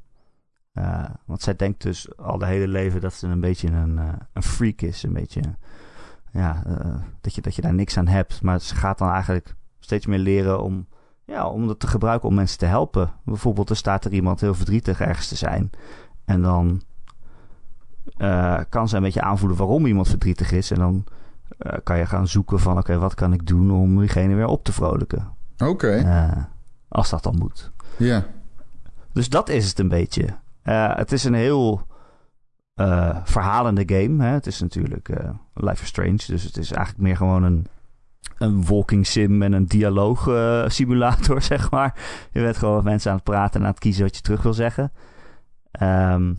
Uh, 0.74 1.06
want 1.26 1.42
zij 1.42 1.56
denkt 1.56 1.82
dus 1.82 2.18
al 2.18 2.38
de 2.38 2.46
hele 2.46 2.68
leven 2.68 3.02
dat 3.02 3.14
ze 3.14 3.28
een 3.28 3.40
beetje 3.40 3.68
een, 3.68 3.98
een 4.34 4.44
freak 4.44 4.82
is. 4.82 5.04
Een 5.04 5.14
beetje, 5.14 5.42
ja, 6.32 6.64
dat, 7.22 7.36
je, 7.36 7.42
dat 7.42 7.56
je 7.56 7.62
daar 7.62 7.74
niks 7.74 7.98
aan 7.98 8.08
hebt. 8.08 8.42
Maar 8.42 8.60
ze 8.60 8.76
gaat 8.76 8.98
dan 8.98 9.10
eigenlijk 9.10 9.56
steeds 9.80 10.06
meer 10.06 10.20
leren 10.20 10.64
om, 10.64 10.88
ja, 11.26 11.48
om 11.48 11.68
dat 11.68 11.80
te 11.80 11.88
gebruiken 11.88 12.30
om 12.30 12.36
mensen 12.36 12.58
te 12.58 12.66
helpen. 12.66 13.12
Bijvoorbeeld, 13.24 13.70
er 13.70 13.76
staat 13.76 14.06
er 14.06 14.12
iemand 14.12 14.42
heel 14.42 14.56
verdrietig 14.56 15.02
ergens 15.02 15.28
te 15.28 15.36
zijn. 15.36 15.70
En 16.26 16.42
dan 16.42 16.82
kan 18.70 18.90
ze 18.90 18.96
een 18.96 19.02
beetje 19.02 19.22
aanvoelen 19.22 19.58
waarom 19.58 19.86
iemand 19.86 20.08
verdrietig 20.08 20.52
is. 20.52 20.72
En 20.72 20.80
dan 20.80 21.04
kan 21.84 21.98
je 21.98 22.06
gaan 22.06 22.28
zoeken 22.28 22.60
van, 22.60 22.78
oké, 22.78 22.98
wat 22.98 23.14
kan 23.14 23.34
ik 23.34 23.48
doen 23.48 23.72
om 23.72 24.00
diegene 24.00 24.36
weer 24.36 24.48
op 24.48 24.64
te 24.64 24.74
vrolijken? 24.74 25.34
Oké. 25.58 26.48
als 26.88 27.10
dat 27.10 27.24
dan 27.24 27.38
moet. 27.38 27.72
Ja. 27.98 28.26
Dus 29.14 29.30
dat 29.30 29.50
is 29.50 29.68
het 29.68 29.80
een 29.80 29.88
beetje. 29.88 30.26
Het 30.96 31.12
is 31.12 31.24
een 31.24 31.34
heel 31.34 31.82
verhalende 33.24 33.84
game. 33.86 34.24
Hè? 34.24 34.30
Het 34.30 34.48
is 34.48 34.62
natuurlijk 34.62 35.10
Life 35.54 35.82
is 35.82 35.88
Strange. 35.88 36.24
Dus 36.28 36.44
het 36.44 36.58
is 36.58 36.72
eigenlijk 36.72 37.04
meer 37.04 37.18
gewoon 37.18 37.44
een, 37.44 37.68
een 38.38 38.66
walking 38.66 39.08
sim 39.08 39.42
en 39.42 39.54
een 39.54 39.66
dialoog 39.66 40.30
simulator, 40.72 41.42
zeg 41.52 41.72
maar. 41.72 41.96
Je 42.32 42.42
bent 42.42 42.58
gewoon 42.58 42.76
met 42.76 42.84
mensen 42.84 43.12
aan 43.12 43.18
het 43.18 43.26
praten 43.26 43.60
en 43.60 43.66
aan 43.66 43.72
het 43.72 43.80
kiezen 43.80 44.04
wat 44.04 44.16
je 44.16 44.22
terug 44.22 44.42
wil 44.42 44.54
zeggen. 44.54 44.92
Um, 45.82 46.38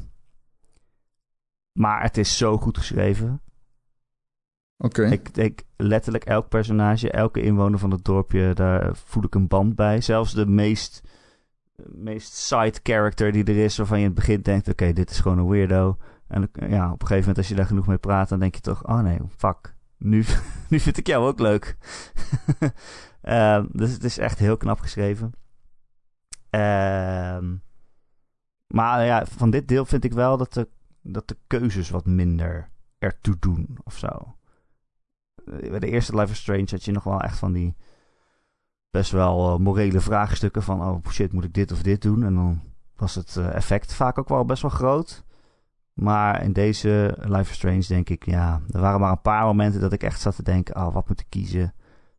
maar 1.72 2.03
het 2.03 2.16
is 2.16 2.37
zo 2.37 2.59
goed 2.59 2.78
geschreven. 2.78 3.41
Oké. 4.78 5.01
Okay. 5.01 5.12
Ik 5.12 5.34
denk 5.34 5.61
letterlijk 5.76 6.24
elk 6.24 6.49
personage, 6.49 7.11
elke 7.11 7.43
inwoner 7.43 7.78
van 7.78 7.91
het 7.91 8.05
dorpje, 8.05 8.55
daar 8.55 8.97
voel 8.97 9.24
ik 9.24 9.34
een 9.34 9.49
band 9.49 9.74
bij. 9.74 10.01
Zelfs 10.01 10.32
de 10.32 10.47
meest 10.47 11.03
meest 11.76 12.32
side 12.32 12.78
character 12.82 13.32
die 13.32 13.45
er 13.45 13.57
is, 13.57 13.76
waarvan 13.76 13.99
je 13.99 14.05
in 14.05 14.11
het 14.11 14.18
begin 14.18 14.41
denkt: 14.41 14.68
oké, 14.68 14.93
dit 14.93 15.11
is 15.11 15.20
gewoon 15.20 15.39
een 15.39 15.49
weirdo. 15.49 15.97
En 16.28 16.51
ja, 16.53 16.93
op 16.93 17.01
een 17.01 17.07
gegeven 17.07 17.18
moment, 17.18 17.39
als 17.39 17.49
je 17.49 17.55
daar 17.55 17.66
genoeg 17.66 17.87
mee 17.87 17.99
praat, 17.99 18.28
dan 18.28 18.39
denk 18.39 18.55
je 18.55 18.61
toch: 18.61 18.84
oh 18.84 19.01
nee, 19.01 19.18
fuck. 19.37 19.74
Nu, 19.99 20.25
nu 20.71 20.81
vind 20.81 20.97
ik 20.97 21.07
jou 21.07 21.27
ook 21.27 21.39
leuk. 21.39 21.77
uh, 23.23 23.65
dus 23.73 23.93
het 23.93 24.05
is 24.05 24.19
echt 24.19 24.39
heel 24.39 24.57
knap 24.57 24.81
geschreven. 24.81 25.33
Uh, 26.51 27.39
maar 28.67 29.05
ja, 29.05 29.27
van 29.27 29.51
dit 29.51 29.69
deel 29.69 29.85
vind 29.85 30.05
ik 30.05 30.13
wel 30.13 30.37
dat 30.37 30.53
de, 30.53 30.69
dat 31.03 31.29
de 31.29 31.37
keuzes 31.47 31.91
wat 31.91 32.07
minder 32.07 32.71
ertoe 32.99 33.37
doen 33.39 33.79
of 33.85 33.99
zo. 33.99 34.37
Bij 35.45 35.79
de 35.79 35.91
eerste 35.91 36.17
Life 36.17 36.33
is 36.33 36.39
Strange 36.39 36.67
had 36.71 36.85
je 36.85 36.93
nog 36.93 37.05
wel 37.05 37.21
echt 37.21 37.39
van 37.39 37.53
die 37.53 37.77
best 38.91 39.11
wel 39.11 39.53
uh, 39.53 39.59
morele 39.59 40.01
vraagstukken 40.01 40.63
van... 40.63 40.83
oh 40.83 41.07
shit, 41.11 41.33
moet 41.33 41.45
ik 41.45 41.55
dit 41.55 41.73
of 41.73 41.83
dit 41.83 42.03
doen? 42.03 42.25
En 42.25 42.35
dan 42.35 42.63
was 42.97 43.15
het 43.15 43.37
uh, 43.39 43.55
effect 43.55 43.95
vaak 43.95 44.19
ook 44.19 44.29
wel 44.29 44.45
best 44.45 44.63
wel 44.63 44.71
groot. 44.71 45.26
Maar 45.97 46.43
in 46.43 46.53
deze 46.53 47.17
Life 47.21 47.51
is 47.51 47.57
Strange 47.57 47.85
denk 47.89 48.09
ik... 48.09 48.25
ja, 48.25 48.61
er 48.71 48.81
waren 48.81 49.01
maar 49.01 49.11
een 49.11 49.21
paar 49.21 49.45
momenten 49.45 49.81
dat 49.81 49.93
ik 49.93 50.03
echt 50.03 50.21
zat 50.21 50.37
te 50.37 50.43
denken... 50.43 50.77
oh, 50.77 50.95
wat 50.95 51.09
moet 51.09 51.21
ik 51.21 51.27
kiezen? 51.29 51.61
Er 51.61 51.73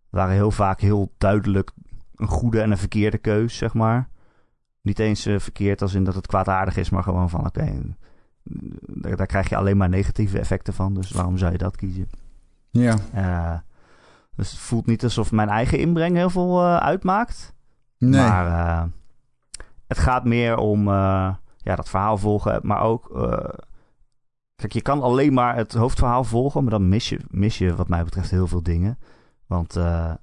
waren 0.10 0.34
heel 0.34 0.52
vaak 0.52 0.80
heel 0.80 1.14
duidelijk 1.18 1.72
een 2.16 2.28
goede 2.28 2.62
en 2.62 2.72
een 2.72 2.78
verkeerde 2.78 3.18
keus, 3.18 3.58
zeg 3.58 3.74
maar. 3.74 4.10
Niet 4.82 5.00
eens 5.00 5.28
uh, 5.28 5.40
verkeerd 5.40 5.82
als 5.82 5.94
in 5.94 6.04
dat 6.04 6.16
het 6.16 6.28
kwaadaardig 6.28 6.78
is... 6.78 6.90
maar 6.90 7.04
gewoon 7.04 7.30
van 7.30 7.40
oké... 7.40 7.60
Okay, 7.60 7.96
daar, 8.82 9.16
daar, 9.16 9.28
krijg 9.28 9.50
je 9.50 9.56
alleen 9.56 9.78
maar 9.78 9.90
negatieve 9.90 10.40
effecten 10.40 10.74
van. 10.74 10.94
Dus 10.94 11.12
waarom 11.12 11.38
zou 11.38 11.52
je 11.52 11.58
dat 11.58 11.76
kiezen? 11.76 12.10
Ja. 12.70 13.64
Dus 14.36 14.52
het 14.52 14.60
voelt 14.60 14.86
niet 14.86 15.04
alsof 15.04 15.32
mijn 15.32 15.50
eigen 15.50 15.80
inbreng 15.80 16.16
heel 16.16 16.30
veel 16.30 16.64
uh, 16.64 16.78
uitmaakt. 16.78 17.54
Nee. 17.98 18.22
Maar 18.22 18.90
het 19.88 19.98
gaat 19.98 20.26
meer 20.26 20.58
om 20.58 20.88
ja, 21.68 21.76
dat 21.76 21.90
verhaal 21.90 22.18
volgen. 22.18 22.60
Maar 22.64 22.82
ook... 22.82 23.10
kijk, 24.56 24.74
je 24.74 24.82
kan 24.82 25.02
alleen 25.02 25.34
maar 25.34 25.56
het 25.56 25.74
hoofdverhaal 25.74 26.24
volgen. 26.24 26.62
Maar 26.62 26.72
dan 26.72 26.90
mis 26.90 27.10
je, 27.10 27.20
mis 27.30 27.58
je 27.58 27.76
wat 27.76 27.88
mij 27.88 28.04
betreft 28.04 28.32
heel 28.32 28.48
veel 28.48 28.64
dingen. 28.64 28.98
Want 29.46 29.74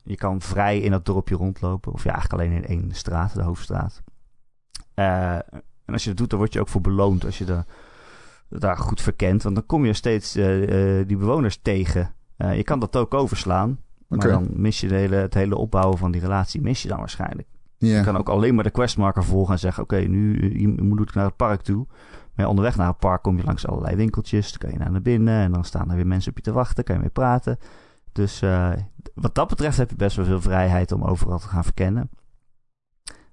je 0.02 0.16
kan 0.16 0.40
vrij 0.40 0.80
in 0.80 0.90
dat 0.90 1.04
dorpje 1.04 1.34
rondlopen. 1.34 1.92
Of 1.92 2.04
ja, 2.04 2.12
eigenlijk 2.12 2.42
alleen 2.42 2.62
in 2.62 2.66
één 2.66 2.94
straat, 2.94 3.34
de 3.34 3.42
hoofdstraat. 3.42 4.02
en 4.94 5.62
als 5.86 6.02
je 6.02 6.08
dat 6.08 6.18
doet, 6.18 6.30
dan 6.30 6.38
word 6.38 6.52
je 6.52 6.60
ook 6.60 6.68
voor 6.68 6.80
beloond. 6.80 7.24
Als 7.24 7.38
je 7.38 7.44
de, 7.44 7.64
daar 8.48 8.76
goed 8.76 9.00
verkent. 9.00 9.42
Want 9.42 9.54
dan 9.54 9.66
kom 9.66 9.84
je 9.84 9.92
steeds 9.92 10.32
die 11.06 11.16
bewoners 11.16 11.58
tegen. 11.62 12.14
je 12.36 12.64
kan 12.64 12.78
dat 12.78 12.96
ook 12.96 13.14
overslaan. 13.14 13.78
Maar 14.08 14.18
dan 14.18 14.48
mis 14.52 14.80
je 14.80 14.88
de 14.88 14.94
hele, 14.94 15.16
het 15.16 15.34
hele 15.34 15.56
opbouwen 15.56 15.98
van 15.98 16.10
die 16.10 16.20
relatie, 16.20 16.60
mis 16.60 16.82
je 16.82 16.88
dan 16.88 16.98
waarschijnlijk. 16.98 17.48
Je 17.78 18.00
kan 18.04 18.16
ook 18.16 18.28
alleen 18.28 18.54
maar 18.54 18.64
de 18.64 18.70
questmarker 18.70 19.24
volgen 19.24 19.52
en 19.52 19.58
zeggen: 19.58 19.82
Oké, 19.82 19.96
nu 19.96 20.52
je 20.60 20.68
moet 20.68 21.14
naar 21.14 21.24
het 21.24 21.36
park 21.36 21.60
toe. 21.60 21.86
Maar 22.34 22.46
onderweg 22.46 22.76
naar 22.76 22.88
het 22.88 22.98
park 22.98 23.22
kom 23.22 23.36
je 23.36 23.44
langs 23.44 23.66
allerlei 23.66 23.96
winkeltjes. 23.96 24.50
Dan 24.50 24.58
kan 24.58 24.70
je 24.84 24.90
naar 24.90 25.02
binnen 25.02 25.42
en 25.42 25.52
dan 25.52 25.64
staan 25.64 25.90
er 25.90 25.96
weer 25.96 26.06
mensen 26.06 26.30
op 26.30 26.36
je 26.36 26.42
te 26.42 26.52
wachten. 26.52 26.84
Kan 26.84 26.94
je 26.94 27.00
mee 27.00 27.10
praten. 27.10 27.58
Dus 28.12 28.42
uh, 28.42 28.72
wat 29.14 29.34
dat 29.34 29.48
betreft 29.48 29.76
heb 29.76 29.90
je 29.90 29.96
best 29.96 30.16
wel 30.16 30.24
veel 30.24 30.40
vrijheid 30.40 30.92
om 30.92 31.04
overal 31.04 31.38
te 31.38 31.48
gaan 31.48 31.64
verkennen. 31.64 32.10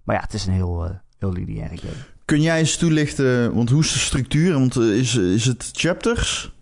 Maar 0.03 0.15
ja, 0.15 0.21
het 0.21 0.33
is 0.33 0.45
een 0.45 0.53
heel, 0.53 0.85
uh, 0.85 0.91
heel 1.19 1.31
lineaire 1.31 1.77
game. 1.77 2.03
Kun 2.25 2.41
jij 2.41 2.59
eens 2.59 2.77
toelichten, 2.77 3.53
want 3.55 3.69
hoe 3.69 3.81
is 3.81 3.93
de 3.93 3.99
structuur? 3.99 4.53
Want 4.53 4.75
uh, 4.75 4.97
is, 4.97 5.15
is 5.15 5.45
het 5.45 5.69
chapters? 5.71 6.55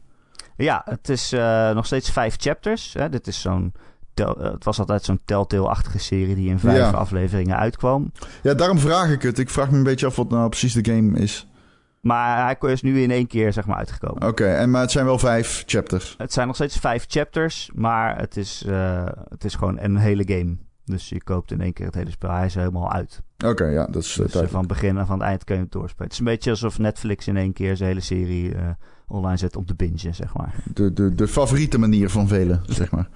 Ja, 0.55 0.81
het 0.85 1.09
is 1.09 1.31
nog 1.73 1.85
steeds 1.85 2.11
vijf 2.11 2.35
chapters. 2.37 2.93
Hè? 2.93 3.09
Dit 3.09 3.27
is 3.27 3.41
zo'n 3.41 3.73
eh, 4.13 4.51
het 4.51 4.63
was 4.63 4.79
altijd 4.79 5.03
zo'n 5.03 5.21
Telltale-achtige 5.25 5.99
serie 5.99 6.35
die 6.35 6.49
in 6.49 6.59
vijf 6.59 6.93
afleveringen 6.93 7.57
uitkwam. 7.57 8.11
Ja, 8.43 8.53
daarom 8.53 8.79
vraag 8.79 9.11
ik 9.11 9.21
het. 9.21 9.39
Ik 9.39 9.49
vraag 9.49 9.71
me 9.71 9.77
een 9.77 9.83
beetje 9.83 10.05
af 10.05 10.15
wat 10.15 10.29
nou 10.29 10.49
precies 10.49 10.73
de 10.73 10.93
game 10.93 11.19
is. 11.19 11.47
Maar 12.01 12.57
hij 12.61 12.71
is 12.71 12.81
nu 12.81 13.01
in 13.01 13.11
één 13.11 13.27
keer 13.27 13.53
zeg 13.53 13.65
maar 13.65 13.77
uitgekomen. 13.77 14.27
Oké, 14.27 14.45
en 14.45 14.69
maar 14.69 14.81
het 14.81 14.91
zijn 14.91 15.05
wel 15.05 15.19
vijf 15.19 15.63
chapters. 15.65 16.15
Het 16.17 16.33
zijn 16.33 16.47
nog 16.47 16.55
steeds 16.55 16.77
vijf 16.77 17.05
chapters, 17.07 17.69
maar 17.73 18.17
het 18.17 18.37
is, 18.37 18.63
uh, 18.67 19.05
het 19.29 19.43
is 19.43 19.55
gewoon 19.55 19.79
een 19.79 19.97
hele 19.97 20.23
game. 20.25 20.57
Dus 20.85 21.09
je 21.09 21.23
koopt 21.23 21.51
in 21.51 21.61
één 21.61 21.73
keer 21.73 21.85
het 21.85 21.95
hele 21.95 22.11
spel. 22.11 22.31
Hij 22.31 22.45
is 22.45 22.55
helemaal 22.55 22.91
uit. 22.91 23.21
Oké, 23.45 23.65
ja, 23.65 23.85
dat 23.85 24.03
is 24.03 24.13
dus, 24.13 24.35
uh, 24.35 24.47
van 24.47 24.67
begin 24.67 24.97
en 24.97 25.05
van 25.05 25.19
het 25.19 25.27
eind 25.27 25.43
kun 25.43 25.55
je 25.55 25.61
het 25.61 25.71
doorspelen. 25.71 26.03
Het 26.03 26.13
is 26.13 26.19
een 26.19 26.25
beetje 26.25 26.49
alsof 26.49 26.79
Netflix 26.79 27.27
in 27.27 27.37
één 27.37 27.53
keer 27.53 27.77
zijn 27.77 27.89
hele 27.89 28.01
serie 28.01 28.55
online 29.09 29.37
zet 29.37 29.55
om 29.55 29.65
te 29.65 29.75
bingen, 29.75 30.15
zeg 30.15 30.33
maar. 30.35 30.53
De, 30.73 30.93
de, 30.93 31.15
de 31.15 31.27
favoriete 31.27 31.77
manier 31.77 32.09
van 32.09 32.27
velen, 32.27 32.61
zeg 32.65 32.91
maar. 32.91 33.09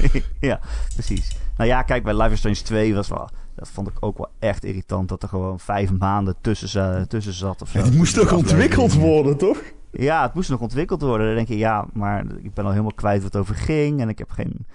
ja, 0.40 0.60
precies. 0.94 1.36
Nou 1.56 1.68
ja, 1.70 1.82
kijk, 1.82 2.04
bij 2.04 2.16
Life 2.16 2.32
is 2.32 2.38
Strange 2.38 2.62
2 2.62 2.94
was 2.94 3.08
wel... 3.08 3.28
Dat 3.54 3.68
vond 3.68 3.88
ik 3.88 3.96
ook 4.00 4.16
wel 4.18 4.28
echt 4.38 4.64
irritant, 4.64 5.08
dat 5.08 5.22
er 5.22 5.28
gewoon 5.28 5.60
vijf 5.60 5.92
maanden 5.92 6.34
tussen, 6.40 7.08
tussen 7.08 7.32
zat 7.32 7.62
of 7.62 7.68
zo. 7.68 7.82
Die 7.82 7.92
moest 7.96 8.14
toch 8.14 8.32
ontwikkeld 8.32 8.94
worden, 8.94 9.36
toch? 9.36 9.62
Ja, 9.90 10.22
het 10.22 10.34
moest 10.34 10.50
nog 10.50 10.60
ontwikkeld 10.60 11.02
worden. 11.02 11.26
Dan 11.26 11.36
denk 11.36 11.48
je, 11.48 11.56
ja, 11.56 11.86
maar 11.92 12.24
ik 12.42 12.54
ben 12.54 12.64
al 12.64 12.70
helemaal 12.70 12.94
kwijt 12.94 13.22
wat 13.22 13.32
het 13.32 13.42
over 13.42 13.54
ging. 13.54 14.00
En 14.00 14.08
ik 14.08 14.18
heb 14.18 14.30
geen... 14.30 14.66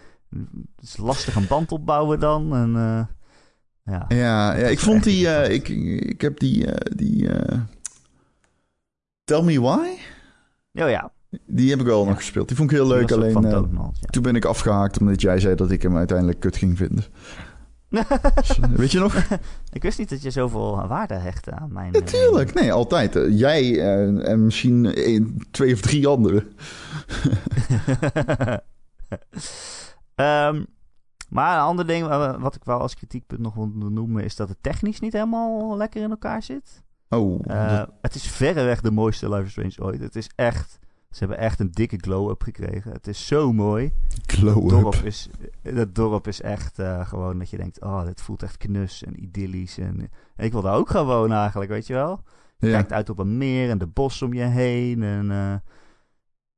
Het 0.76 0.84
is 0.84 0.98
lastig 0.98 1.36
een 1.36 1.48
band 1.48 1.72
opbouwen 1.72 2.20
dan. 2.20 2.56
En, 2.56 2.76
eh, 2.76 3.94
ja. 3.94 4.06
Ja, 4.08 4.56
ja 4.56 4.68
ik 4.68 4.80
vond 4.80 5.04
die... 5.04 5.30
eh, 5.30 5.54
ik, 5.54 5.70
ik 6.10 6.22
heb 6.22 6.40
die... 6.40 6.72
eh, 6.72 6.96
die 6.96 7.30
Tell 9.24 9.42
Me 9.42 9.62
Why? 9.62 9.88
Oh 10.84 10.90
ja, 10.90 11.12
Die 11.46 11.70
heb 11.70 11.80
ik 11.80 11.86
wel 11.86 12.02
Ja. 12.04 12.08
nog 12.08 12.18
gespeeld. 12.18 12.48
Die 12.48 12.58
vond 12.58 12.72
ik 12.72 12.78
heel 12.78 12.88
leuk, 12.88 13.12
alleen... 13.12 13.36
eh, 13.36 13.52
Donald, 13.52 13.98
ja. 14.02 14.08
toen 14.08 14.24
ben 14.24 14.36
ik 14.36 14.46
afgehaakt 14.46 15.00
omdat 15.00 15.22
jij 15.22 15.40
zei 15.40 15.56
dat 15.56 15.72
ik 15.72 15.82
hem 15.82 15.98
uiteindelijk 15.98 16.40
kut 16.40 16.58
ging 16.58 16.78
vinden. 16.78 17.04
Dus, 18.36 18.60
eh, 18.60 18.70
weet 18.70 18.92
je 18.92 19.00
nog? 19.00 19.16
ik 19.72 19.82
wist 19.82 19.98
niet 19.98 20.10
dat 20.10 20.22
je 20.22 20.30
zoveel 20.32 20.88
waarde 20.88 21.14
hechtte 21.14 21.52
aan 21.52 21.74
mijn... 21.74 21.94
eh, 21.94 22.00
Natuurlijk, 22.02 22.54
nee, 22.54 22.74
altijd. 22.74 23.16
Eh, 23.16 23.40
jij 23.40 23.80
eh, 23.80 24.30
en 24.30 24.46
misschien 24.46 24.86
één, 24.94 25.38
twee 25.52 25.74
of 25.74 25.82
drie 25.82 26.08
anderen. 26.08 26.48
Ehm, 30.16 30.64
maar 31.30 31.56
een 31.58 31.64
ander 31.64 31.88
ding 31.88 32.08
eh, 32.08 32.36
wat 32.42 32.56
ik 32.56 32.64
wel 32.64 32.80
als 32.80 32.96
kritiekpunt 32.96 33.40
nog 33.42 33.54
wil 33.54 33.72
noemen... 33.90 34.24
is 34.24 34.36
dat 34.36 34.50
het 34.50 34.58
technisch 34.62 35.00
niet 35.00 35.14
helemaal 35.14 35.78
lekker 35.78 36.02
in 36.02 36.10
elkaar 36.10 36.44
zit. 36.44 36.84
Oh, 37.10 37.40
Eh, 37.44 37.78
dat- 37.78 37.90
Het 38.02 38.16
is 38.16 38.28
verreweg 38.28 38.82
de 38.82 38.92
mooiste 38.92 39.30
Life 39.30 39.44
is 39.44 39.52
Strange 39.52 39.92
ooit. 39.92 40.02
Het 40.02 40.16
is 40.16 40.30
echt... 40.36 40.80
Ze 41.10 41.20
hebben 41.20 41.38
echt 41.38 41.60
een 41.60 41.72
dikke 41.72 41.98
glow-up 41.98 42.42
gekregen. 42.44 42.92
Het 42.92 43.08
is 43.08 43.28
zo 43.28 43.54
mooi. 43.54 43.92
glow 44.26 44.56
Het 44.62 44.70
dorp 44.70 44.96
up. 44.96 45.04
is, 45.04 45.30
het 45.62 45.96
dorp 45.96 46.28
is 46.28 46.42
echt 46.42 46.80
eh, 46.80 47.08
gewoon 47.08 47.40
dat 47.40 47.50
je 47.50 47.58
denkt... 47.58 47.82
Oh, 47.82 48.04
dit 48.06 48.22
voelt 48.22 48.44
echt 48.44 48.58
knus 48.58 49.04
en 49.04 49.24
idyllisch. 49.24 49.78
En, 49.78 50.10
ik 50.38 50.52
wil 50.52 50.62
daar 50.62 50.76
ook 50.76 50.90
gaan 50.90 51.06
wonen 51.06 51.38
eigenlijk, 51.38 51.72
weet 51.72 51.88
je 51.88 51.94
wel? 51.94 52.24
Je 52.58 52.68
Ja. 52.68 52.74
kijkt 52.74 52.92
uit 52.94 53.10
op 53.10 53.20
een 53.20 53.38
meer 53.38 53.70
en 53.70 53.78
de 53.78 53.88
bos 53.88 54.22
om 54.22 54.34
je 54.34 54.44
heen. 54.44 55.04
En, 55.04 55.32
eh, 55.32 55.56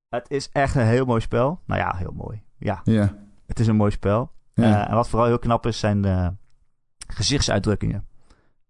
het 0.09 0.29
is 0.29 0.49
echt 0.51 0.75
een 0.75 0.85
heel 0.85 1.05
mooi 1.05 1.21
spel. 1.21 1.59
Nou 1.65 1.81
ja, 1.81 1.95
heel 1.95 2.13
mooi. 2.15 2.43
Ja, 2.57 2.81
Ja. 2.83 3.17
het 3.45 3.59
is 3.59 3.67
een 3.67 3.75
mooi 3.75 3.91
spel. 3.91 4.31
Ja. 4.53 4.63
Eh, 4.83 4.89
en 4.89 4.95
wat 4.95 5.09
vooral 5.09 5.27
heel 5.27 5.39
knap 5.39 5.65
is, 5.65 5.79
zijn 5.79 6.01
de 6.01 6.33
gezichtsuitdrukkingen. 7.07 8.06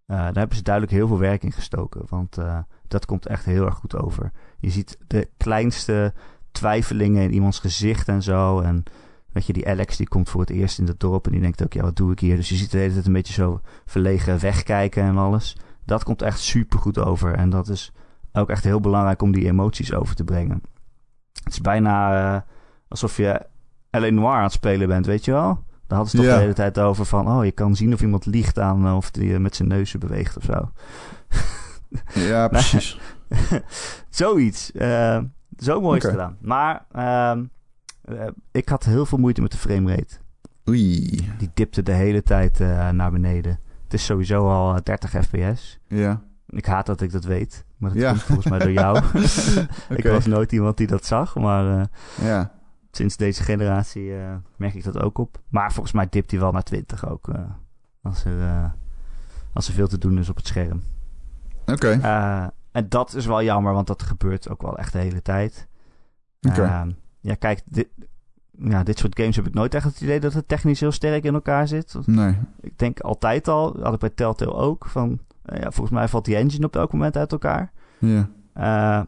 Eh, 0.08 0.18
daar 0.18 0.34
hebben 0.34 0.58
ze 0.58 0.64
duidelijk 0.64 0.96
heel 0.96 1.08
veel 1.08 1.20
werk 1.20 1.44
in 1.44 1.52
gestoken. 1.52 2.02
Want 2.10 2.38
eh, 2.38 2.58
dat 2.88 3.06
komt 3.06 3.26
echt 3.26 3.46
heel 3.46 3.66
erg 3.66 3.76
goed 3.76 3.96
over. 3.96 4.32
Je 4.60 4.70
ziet 4.70 4.98
de 5.08 5.30
kleinste 5.38 6.14
twijfelingen 6.52 7.24
in 7.24 7.34
iemands 7.34 7.60
gezicht 7.60 8.08
en 8.08 8.24
zo. 8.24 8.60
En 8.60 8.84
weet 9.32 9.46
je, 9.46 9.54
die 9.54 9.68
Alex 9.68 9.98
die 9.98 10.08
komt 10.08 10.30
voor 10.30 10.42
het 10.42 10.50
eerst 10.50 10.80
in 10.80 10.88
het 10.88 11.00
dorp 11.00 11.26
en 11.26 11.32
die 11.32 11.42
denkt 11.42 11.64
ook, 11.64 11.74
ja, 11.74 11.82
wat 11.82 11.96
doe 11.96 12.12
ik 12.12 12.20
hier? 12.20 12.36
Dus 12.36 12.50
je 12.50 12.56
ziet 12.56 12.72
de 12.72 12.78
hele 12.78 12.94
tijd 12.94 13.06
een 13.06 13.14
beetje 13.14 13.34
zo 13.34 13.62
verlegen 13.86 14.40
wegkijken 14.40 15.04
en 15.04 15.18
alles. 15.18 15.58
Dat 15.86 16.04
komt 16.04 16.22
echt 16.22 16.40
super 16.40 16.80
goed 16.80 17.00
over. 17.00 17.34
En 17.34 17.50
dat 17.50 17.70
is 17.70 17.92
ook 18.34 18.50
echt 18.50 18.64
heel 18.64 18.80
belangrijk 18.80 19.22
om 19.22 19.32
die 19.32 19.46
emoties 19.46 19.94
over 19.94 20.16
te 20.16 20.24
brengen. 20.24 20.62
Het 21.44 21.54
is 21.54 21.62
bijna 21.62 22.36
eh, 22.36 22.42
alsof 22.88 23.18
je 23.18 23.46
L.A. 23.92 24.10
Noir 24.10 24.36
aan 24.36 24.44
het 24.44 24.52
spelen 24.52 24.88
bent, 24.88 25.06
weet 25.06 25.26
je 25.26 25.32
wel? 25.32 25.66
Daar 25.88 25.98
hadden 25.98 26.10
ze 26.10 26.16
toch 26.18 26.26
Ja. 26.26 26.34
de 26.36 26.42
hele 26.42 26.54
tijd 26.54 26.80
over 26.80 27.06
van... 27.06 27.28
oh, 27.32 27.46
je 27.46 27.52
kan 27.52 27.76
zien 27.76 27.94
of 27.94 28.02
iemand 28.02 28.26
liegt 28.26 28.60
aan 28.60 28.86
eh, 28.86 28.96
of 28.96 29.12
die 29.12 29.34
eh, 29.34 29.40
met 29.40 29.56
zijn 29.56 29.68
neuzen 29.68 30.00
beweegt 30.00 30.38
of 30.38 30.44
zo. 30.44 30.72
ja, 32.14 32.48
precies. 32.58 33.00
Zoiets. 34.10 34.72
eh, 34.72 35.20
zo 35.58 35.82
mooi 35.82 35.98
is 35.98 36.04
het 36.04 36.12
gedaan. 36.12 36.38
Maar 36.42 36.86
ehm, 36.92 37.44
eh, 38.02 38.28
ik 38.52 38.70
had 38.70 38.84
heel 38.86 39.06
veel 39.06 39.18
moeite 39.18 39.42
met 39.42 39.52
de 39.52 39.58
framerate. 39.58 40.16
Oei. 40.70 41.10
Die 41.38 41.50
dipte 41.54 41.84
de 41.84 41.92
hele 41.92 42.24
tijd 42.24 42.60
naar 42.92 43.12
beneden. 43.12 43.60
Het 43.84 43.94
is 43.94 44.06
sowieso 44.06 44.50
al 44.50 44.76
eh, 44.76 44.82
30 44.84 45.10
fps. 45.10 45.80
Ja. 45.88 46.22
Ik 46.50 46.66
haat 46.66 46.86
dat 46.86 47.02
ik 47.02 47.12
dat 47.12 47.24
weet. 47.24 47.66
Maar 47.78 47.90
dat 47.94 48.00
Ja. 48.02 48.10
komt 48.10 48.24
volgens 48.24 48.48
mij 48.50 48.60
door 48.60 48.72
jou. 48.72 49.02
Ik 49.98 50.04
was 50.04 50.26
nooit 50.26 50.52
iemand 50.52 50.78
die 50.78 50.88
dat 50.88 51.06
zag. 51.06 51.36
Maar 51.36 51.88
Ja. 52.22 52.52
Sinds 52.92 53.18
deze 53.18 53.44
generatie 53.44 54.16
eh, 54.16 54.36
merk 54.56 54.74
ik 54.74 54.84
dat 54.84 55.00
ook 55.00 55.18
op. 55.18 55.42
Maar 55.50 55.72
volgens 55.74 55.94
mij 55.96 56.08
dipt 56.10 56.32
hij 56.32 56.40
wel 56.40 56.52
naar 56.52 56.64
20 56.64 57.10
ook. 57.10 57.28
eh, 57.28 57.42
als, 58.02 58.26
er, 58.26 58.42
eh, 58.42 58.72
als 59.54 59.68
er 59.68 59.74
veel 59.74 59.88
te 59.88 59.98
doen 59.98 60.18
is 60.18 60.30
op 60.30 60.36
het 60.36 60.48
scherm. 60.48 60.82
Oké. 61.66 62.00
En 62.72 62.90
dat 62.90 63.14
is 63.14 63.26
wel 63.26 63.44
jammer, 63.44 63.74
want 63.74 63.88
dat 63.88 64.04
gebeurt 64.04 64.50
ook 64.50 64.62
wel 64.62 64.78
echt 64.78 64.94
de 64.94 65.00
hele 65.00 65.22
tijd. 65.22 65.68
Oké. 66.42 66.64
Ehm, 66.64 66.92
ja, 67.20 67.36
kijk, 67.36 67.62
dit, 67.66 67.88
ja, 68.60 68.84
dit 68.84 69.00
soort 69.00 69.20
games 69.20 69.36
heb 69.36 69.48
ik 69.48 69.54
nooit 69.54 69.74
echt 69.74 69.86
het 69.86 70.02
idee 70.02 70.20
dat 70.20 70.34
het 70.34 70.48
technisch 70.48 70.80
heel 70.80 70.92
sterk 70.92 71.24
in 71.24 71.34
elkaar 71.34 71.68
zit. 71.68 71.98
Nee. 72.06 72.38
Ik 72.62 72.80
denk 72.80 73.00
altijd 73.00 73.48
al, 73.48 73.82
had 73.82 73.94
ik 73.94 74.00
bij 74.00 74.10
Telltale 74.10 74.54
ook, 74.54 74.86
van 74.86 75.20
ja, 75.44 75.72
volgens 75.72 75.90
mij 75.90 76.08
valt 76.08 76.26
die 76.26 76.36
engine 76.36 76.66
op 76.66 76.76
elk 76.76 76.92
moment 76.92 77.18
uit 77.18 77.32
elkaar. 77.32 77.72
Ja. 78.00 79.08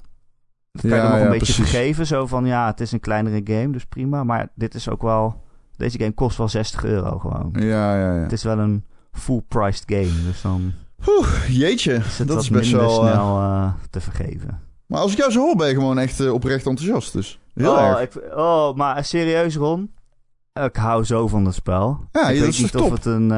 Dat 0.81 0.91
kan 0.91 0.99
je 0.99 1.05
Ja, 1.05 1.09
nog 1.09 1.19
ja, 1.19 1.23
een 1.25 1.31
beetje 1.31 1.53
precies. 1.53 1.69
vergeven, 1.69 2.05
zo 2.05 2.25
van 2.27 2.45
ja, 2.45 2.65
het 2.67 2.79
is 2.79 2.91
een 2.91 2.99
kleinere 2.99 3.41
game, 3.43 3.71
dus 3.71 3.85
prima. 3.85 4.23
Maar 4.23 4.47
dit 4.55 4.73
is 4.75 4.89
ook 4.89 5.01
wel, 5.01 5.41
deze 5.77 5.99
game 5.99 6.11
kost 6.13 6.37
wel 6.37 6.47
60 6.47 6.83
euro 6.83 7.17
gewoon. 7.19 7.49
Ja, 7.53 7.97
ja, 7.99 8.15
ja. 8.15 8.21
Het 8.21 8.31
is 8.31 8.43
wel 8.43 8.59
een 8.59 8.85
full-priced 9.11 9.83
game, 9.85 10.23
dus 10.25 10.41
dan 10.41 10.73
Oeh, 11.07 11.47
jeetje. 11.49 11.93
is 11.93 12.17
dat 12.17 12.41
is 12.41 12.49
best 12.49 12.71
wel... 12.71 13.05
eh, 13.05 13.11
snel 13.11 13.39
eh, 13.39 13.73
te 13.89 14.01
vergeven. 14.01 14.59
Maar 14.85 14.99
als 14.99 15.11
ik 15.11 15.17
jou 15.17 15.31
zo 15.31 15.39
hoor, 15.39 15.55
ben 15.55 15.67
je 15.67 15.73
gewoon 15.73 15.99
echt 15.99 16.19
eh, 16.19 16.33
oprecht 16.33 16.65
enthousiast. 16.65 17.13
Dus 17.13 17.39
heel 17.53 17.71
oh, 17.71 17.79
erg. 17.81 17.99
Ik, 18.01 18.21
oh, 18.35 18.75
maar 18.75 19.05
serieus, 19.05 19.55
Ron? 19.55 19.91
Ik 20.53 20.75
hou 20.75 21.03
zo 21.03 21.27
van 21.27 21.45
het 21.45 21.55
spel. 21.55 21.99
Ja, 22.11 22.29
ik 22.29 22.39
dat 22.39 22.45
weet 22.45 22.61
niet 22.61 22.75
of 22.75 22.91
het, 22.91 23.05
een, 23.05 23.31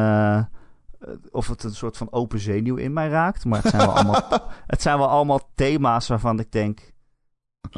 of 1.31 1.47
het 1.47 1.63
een 1.63 1.75
soort 1.75 1.97
van 1.97 2.07
open 2.11 2.39
zenuw 2.39 2.75
in 2.75 2.93
mij 2.93 3.07
raakt. 3.09 3.45
Maar 3.45 3.61
het 3.61 3.69
zijn 3.71 3.85
wel 3.85 3.95
allemaal, 3.95 4.23
het 4.67 4.81
zijn 4.81 4.97
wel 4.97 5.07
allemaal 5.07 5.49
thema's 5.55 6.07
waarvan 6.07 6.39
ik 6.39 6.51
denk... 6.51 6.79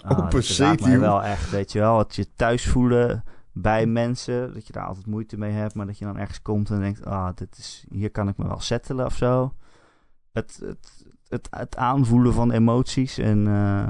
ah, 0.03 0.11
Open 0.17 0.27
mij 0.33 0.41
zenuw. 0.41 0.99
wel 0.99 1.23
echt, 1.23 1.49
weet 1.49 1.71
je 1.71 1.79
wel. 1.79 1.97
Het 1.97 2.15
je 2.15 2.27
thuis 2.35 2.67
voelen 2.67 3.23
bij 3.51 3.85
mensen. 3.85 4.53
Dat 4.53 4.67
je 4.67 4.73
daar 4.73 4.85
altijd 4.85 5.05
moeite 5.05 5.37
mee 5.37 5.51
hebt. 5.51 5.73
Maar 5.75 5.85
dat 5.85 5.97
je 5.97 6.05
dan 6.05 6.17
ergens 6.17 6.41
komt 6.41 6.69
en 6.69 6.79
denkt... 6.79 7.05
Ah, 7.05 7.29
dit 7.35 7.57
is, 7.57 7.85
hier 7.89 8.11
kan 8.11 8.27
ik 8.27 8.37
me 8.37 8.47
wel 8.47 8.59
settelen 8.59 9.05
of 9.05 9.15
zo. 9.15 9.53
Het, 10.31 10.59
het, 10.65 11.05
het, 11.27 11.47
het 11.51 11.77
aanvoelen 11.77 12.33
van 12.33 12.51
emoties 12.51 13.17
en... 13.17 13.47
eh, 13.47 13.89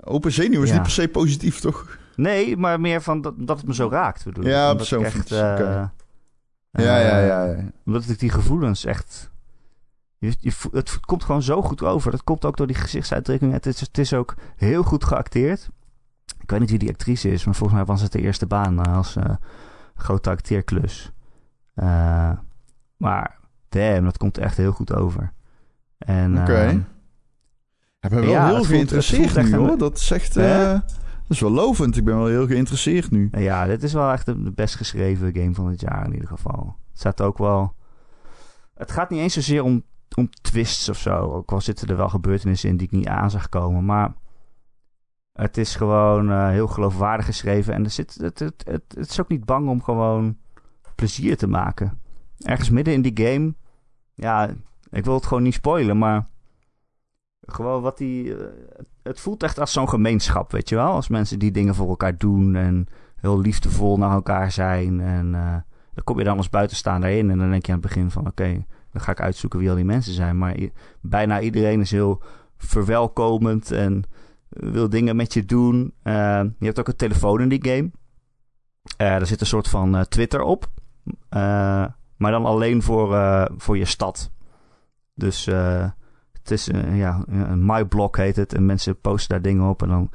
Open 0.00 0.32
zenuw 0.32 0.62
is 0.62 0.68
Ja. 0.68 0.74
niet 0.74 0.82
per 0.82 0.90
se 0.90 1.08
positief, 1.08 1.60
toch? 1.60 1.98
Nee, 2.16 2.56
maar 2.56 2.80
meer 2.80 3.02
van 3.02 3.20
dat, 3.20 3.34
dat 3.38 3.56
het 3.58 3.66
me 3.66 3.74
zo 3.74 3.88
raakt. 3.88 4.24
Bedoel. 4.24 4.44
Ja, 4.46 4.70
Omdat 4.70 4.86
zo 4.86 5.00
ik 5.00 5.06
van- 5.06 5.20
echt, 5.20 5.32
eh, 5.32 5.38
Ja, 5.38 5.92
ja, 6.72 6.98
eh, 7.20 7.26
ja. 7.26 7.44
ja. 7.44 7.70
Omdat 7.86 8.08
ik 8.08 8.18
die 8.18 8.30
gevoelens 8.30 8.84
echt... 8.84 9.30
Je, 10.18 10.34
je, 10.38 10.52
vo- 10.52 10.68
het 10.72 11.00
komt 11.00 11.24
gewoon 11.24 11.42
zo 11.42 11.62
goed 11.62 11.82
over. 11.82 12.10
Dat 12.10 12.24
komt 12.24 12.44
ook 12.44 12.56
door 12.56 12.66
die 12.66 12.76
gezichtsuitdrukking. 12.76 13.52
Het 13.52 13.66
is, 13.66 13.80
het 13.80 13.98
is 13.98 14.12
ook 14.14 14.34
heel 14.56 14.82
goed 14.82 15.04
geacteerd. 15.04 15.68
Ik 16.40 16.50
weet 16.50 16.60
niet 16.60 16.70
wie 16.70 16.78
die 16.78 16.88
actrice 16.88 17.30
is, 17.30 17.44
maar 17.44 17.54
volgens 17.54 17.78
mij 17.78 17.86
was 17.88 18.02
het 18.02 18.12
de 18.12 18.20
eerste 18.20 18.46
baan 18.46 18.82
eh, 18.84 18.96
als 18.96 19.16
eh, 19.16 19.34
grote 19.94 20.30
acteerklus. 20.30 21.12
Eh, 21.74 22.30
maar 22.96 23.38
damn, 23.68 24.04
dat 24.04 24.16
komt 24.18 24.38
echt 24.38 24.56
heel 24.56 24.72
goed 24.72 24.92
over. 24.94 25.32
Oké. 25.98 26.12
ehm, 26.12 26.78
Ik 28.00 28.10
ben 28.12 28.20
wel 28.20 28.30
Ja, 28.30 28.46
heel 28.46 28.64
geïnteresseerd 28.64 29.34
nu, 29.36 29.42
een- 29.42 29.52
hoor. 29.52 29.78
Dat 29.78 29.96
is 29.96 30.10
echt... 30.10 30.34
Hè? 30.34 30.72
eh, 30.72 30.80
dat 31.22 31.36
is 31.36 31.40
wel 31.40 31.50
lovend. 31.50 31.96
Ik 31.96 32.04
ben 32.04 32.16
wel 32.16 32.26
heel 32.26 32.46
geïnteresseerd 32.46 33.10
nu. 33.10 33.28
Ja, 33.32 33.66
dit 33.66 33.82
is 33.82 33.92
wel 33.92 34.12
echt 34.12 34.26
de 34.26 34.42
de 34.42 34.50
best 34.52 34.74
geschreven 34.74 35.34
game 35.34 35.54
van 35.54 35.66
het 35.66 35.80
jaar 35.80 36.04
in 36.06 36.12
ieder 36.12 36.28
geval. 36.28 36.76
Het 36.90 36.98
staat 36.98 37.20
ook 37.20 37.38
wel... 37.38 37.74
Het 38.74 38.90
gaat 38.92 39.10
niet 39.10 39.20
eens 39.20 39.34
zozeer 39.34 39.62
om, 39.62 39.82
om 40.16 40.30
twists 40.30 40.88
of 40.88 40.98
zo. 40.98 41.16
Ook 41.16 41.52
al 41.52 41.60
zitten 41.60 41.88
er 41.88 41.96
wel 41.96 42.08
gebeurtenissen 42.08 42.68
in 42.68 42.76
die 42.76 42.86
ik 42.86 42.92
niet 42.92 43.08
aan 43.08 43.30
zag 43.30 43.48
komen. 43.48 43.84
Maar 43.84 44.14
het 45.32 45.56
is 45.56 45.76
gewoon 45.76 46.30
eh, 46.30 46.48
heel 46.48 46.66
geloofwaardig 46.66 47.26
geschreven. 47.26 47.74
En 47.74 47.84
er 47.84 47.90
zit, 47.90 48.14
het, 48.14 48.38
het, 48.38 48.62
het, 48.66 48.96
is 48.96 49.20
ook 49.20 49.28
niet 49.28 49.44
bang 49.44 49.68
om 49.68 49.82
gewoon 49.82 50.36
plezier 50.94 51.36
te 51.36 51.46
maken. 51.46 52.00
Ergens 52.38 52.70
midden 52.70 52.94
in 52.94 53.02
die 53.02 53.26
game... 53.26 53.54
Ja, 54.14 54.50
ik 54.90 55.04
wil 55.04 55.14
het 55.14 55.26
gewoon 55.26 55.42
niet 55.42 55.54
spoilen, 55.54 55.98
maar... 55.98 56.28
Gewoon 57.40 57.82
wat 57.82 57.98
die... 57.98 58.36
eh, 58.36 58.46
het 59.02 59.20
voelt 59.20 59.42
echt 59.42 59.58
als 59.58 59.72
zo'n 59.72 59.88
gemeenschap, 59.88 60.52
weet 60.52 60.68
je 60.68 60.74
wel? 60.74 60.92
Als 60.92 61.08
mensen 61.08 61.38
die 61.38 61.50
dingen 61.50 61.74
voor 61.74 61.88
elkaar 61.88 62.16
doen 62.16 62.54
en 62.54 62.86
heel 63.16 63.40
liefdevol 63.40 63.96
naar 63.96 64.10
elkaar 64.10 64.52
zijn. 64.52 65.00
En 65.00 65.34
eh 65.34 65.56
dan 65.96 66.04
kom 66.04 66.18
je 66.18 66.24
dan 66.24 66.36
als 66.36 66.50
buitenstaander 66.50 67.10
in 67.10 67.30
en 67.30 67.38
dan 67.38 67.50
denk 67.50 67.66
je 67.66 67.72
aan 67.72 67.78
het 67.78 67.86
begin 67.86 68.10
van... 68.10 68.26
oké, 68.26 68.64
dan 68.96 69.04
ga 69.04 69.12
ik 69.12 69.20
uitzoeken 69.20 69.58
wie 69.58 69.70
al 69.70 69.76
die 69.76 69.84
mensen 69.84 70.12
zijn. 70.12 70.38
Maar 70.38 70.56
bijna 71.00 71.40
iedereen 71.40 71.80
is 71.80 71.90
heel 71.90 72.22
verwelkomend 72.56 73.70
en 73.70 74.04
wil 74.48 74.88
dingen 74.88 75.16
met 75.16 75.34
je 75.34 75.44
doen. 75.44 75.92
Eh, 76.02 76.42
je 76.58 76.64
hebt 76.64 76.78
ook 76.78 76.88
een 76.88 76.96
telefoon 76.96 77.40
in 77.40 77.48
die 77.48 77.64
game. 77.64 77.90
Eh 78.96 79.14
er 79.14 79.26
zit 79.26 79.40
een 79.40 79.46
soort 79.46 79.68
van 79.68 79.96
eh, 79.96 80.02
Twitter 80.02 80.40
op. 80.40 80.70
Maar 82.16 82.30
dan 82.30 82.44
alleen 82.44 82.82
voor, 82.82 83.08
voor 83.56 83.78
je 83.78 83.84
stad. 83.84 84.30
Dus 85.14 85.44
Het 86.32 86.50
is 86.50 86.66
ja, 86.92 87.24
een 87.26 87.66
MyBlog 87.66 88.16
heet 88.16 88.36
het. 88.36 88.54
En 88.54 88.66
mensen 88.66 89.00
posten 89.00 89.28
daar 89.28 89.42
dingen 89.42 89.68
op. 89.68 89.82
En 89.82 89.88
dan. 89.88 90.10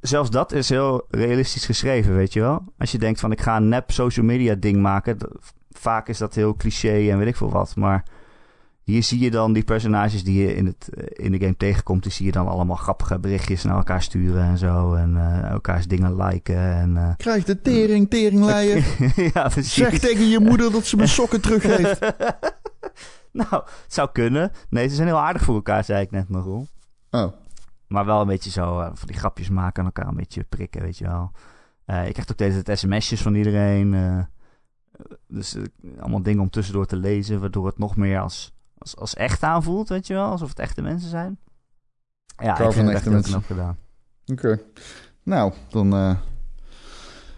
Zelfs 0.00 0.30
dat 0.30 0.52
is 0.52 0.68
heel 0.68 1.06
realistisch 1.10 1.66
geschreven, 1.66 2.14
weet 2.14 2.32
je 2.32 2.40
wel. 2.40 2.64
Als 2.78 2.92
je 2.92 2.98
denkt 2.98 3.20
van 3.20 3.32
ik 3.32 3.40
ga 3.40 3.56
een 3.56 3.68
nep 3.68 3.90
social 3.90 4.26
media 4.26 4.54
ding 4.54 4.82
maken. 4.82 5.18
Vaak 5.80 6.08
is 6.08 6.18
dat 6.18 6.34
heel 6.34 6.54
cliché 6.54 7.10
en 7.10 7.18
weet 7.18 7.28
ik 7.28 7.36
veel 7.36 7.50
wat. 7.50 7.76
Maar 7.76 8.04
hier 8.82 9.02
zie 9.02 9.18
je 9.18 9.30
dan 9.30 9.52
die 9.52 9.64
personages 9.64 10.24
die 10.24 10.42
je 10.42 10.54
in, 10.54 10.66
het, 10.66 10.88
eh, 10.94 11.24
in 11.24 11.32
de 11.32 11.38
game 11.38 11.56
tegenkomt. 11.56 12.02
Die 12.02 12.12
zie 12.12 12.26
je 12.26 12.32
dan 12.32 12.48
allemaal 12.48 12.76
grappige 12.76 13.18
berichtjes 13.18 13.62
naar 13.62 13.76
elkaar 13.76 14.02
sturen 14.02 14.42
en 14.42 14.58
zo. 14.58 14.94
En 14.94 15.14
uh, 15.14 15.50
elkaars 15.50 15.86
dingen 15.86 16.16
liken. 16.16 16.74
En, 16.74 16.90
uh, 16.90 17.10
Krijg 17.16 17.44
de 17.44 17.60
tering, 17.60 18.10
teringleier. 18.10 18.84
ja, 19.34 19.48
precies. 19.48 19.74
Zeg 19.74 19.98
tegen 19.98 20.28
je 20.28 20.40
moeder 20.40 20.72
dat 20.72 20.84
ze 20.84 20.96
mijn 20.96 21.08
sokken 21.08 21.40
teruggeeft. 21.40 22.00
nou, 23.40 23.52
het 23.52 23.84
zou 23.86 24.08
kunnen. 24.12 24.52
Nee, 24.68 24.88
ze 24.88 24.94
zijn 24.94 25.08
heel 25.08 25.20
aardig 25.20 25.42
voor 25.42 25.54
elkaar, 25.54 25.84
zei 25.84 26.02
ik 26.02 26.10
net 26.10 26.28
nog. 26.28 26.46
Oh. 27.10 27.32
Maar 27.86 28.04
wel 28.04 28.20
een 28.20 28.26
beetje 28.26 28.50
zo 28.50 28.90
van 28.94 29.06
die 29.06 29.16
grapjes 29.16 29.48
maken 29.48 29.80
en 29.80 29.84
elkaar 29.84 30.10
een 30.10 30.16
beetje 30.16 30.44
prikken, 30.44 30.82
weet 30.82 30.98
je 30.98 31.04
wel. 31.04 31.30
ik 31.86 32.12
krijg 32.12 32.30
ook 32.30 32.38
deze 32.38 32.62
sms'jes 32.64 33.22
van 33.22 33.34
iedereen. 33.34 33.94
Dus 35.28 35.56
allemaal 35.98 36.22
dingen 36.22 36.42
om 36.42 36.50
tussendoor 36.50 36.86
te 36.86 36.96
lezen, 36.96 37.40
waardoor 37.40 37.66
het 37.66 37.78
nog 37.78 37.96
meer 37.96 38.20
als 38.20 38.52
als, 38.80 38.96
als 38.96 39.14
echt 39.14 39.42
aanvoelt, 39.42 39.88
weet 39.88 40.06
je 40.06 40.14
wel. 40.14 40.30
Alsof 40.30 40.48
het 40.48 40.58
echte 40.58 40.82
mensen 40.82 41.10
zijn. 41.10 41.38
Ja, 42.36 42.58
ik, 42.58 42.72
vind 42.72 42.86
het 42.86 42.96
echt 42.96 43.04
heel 43.26 43.40
gedaan. 43.40 43.78
Oké. 44.26 44.60
Nou, 45.22 45.52
dan 45.68 45.94
uh, 45.94 46.16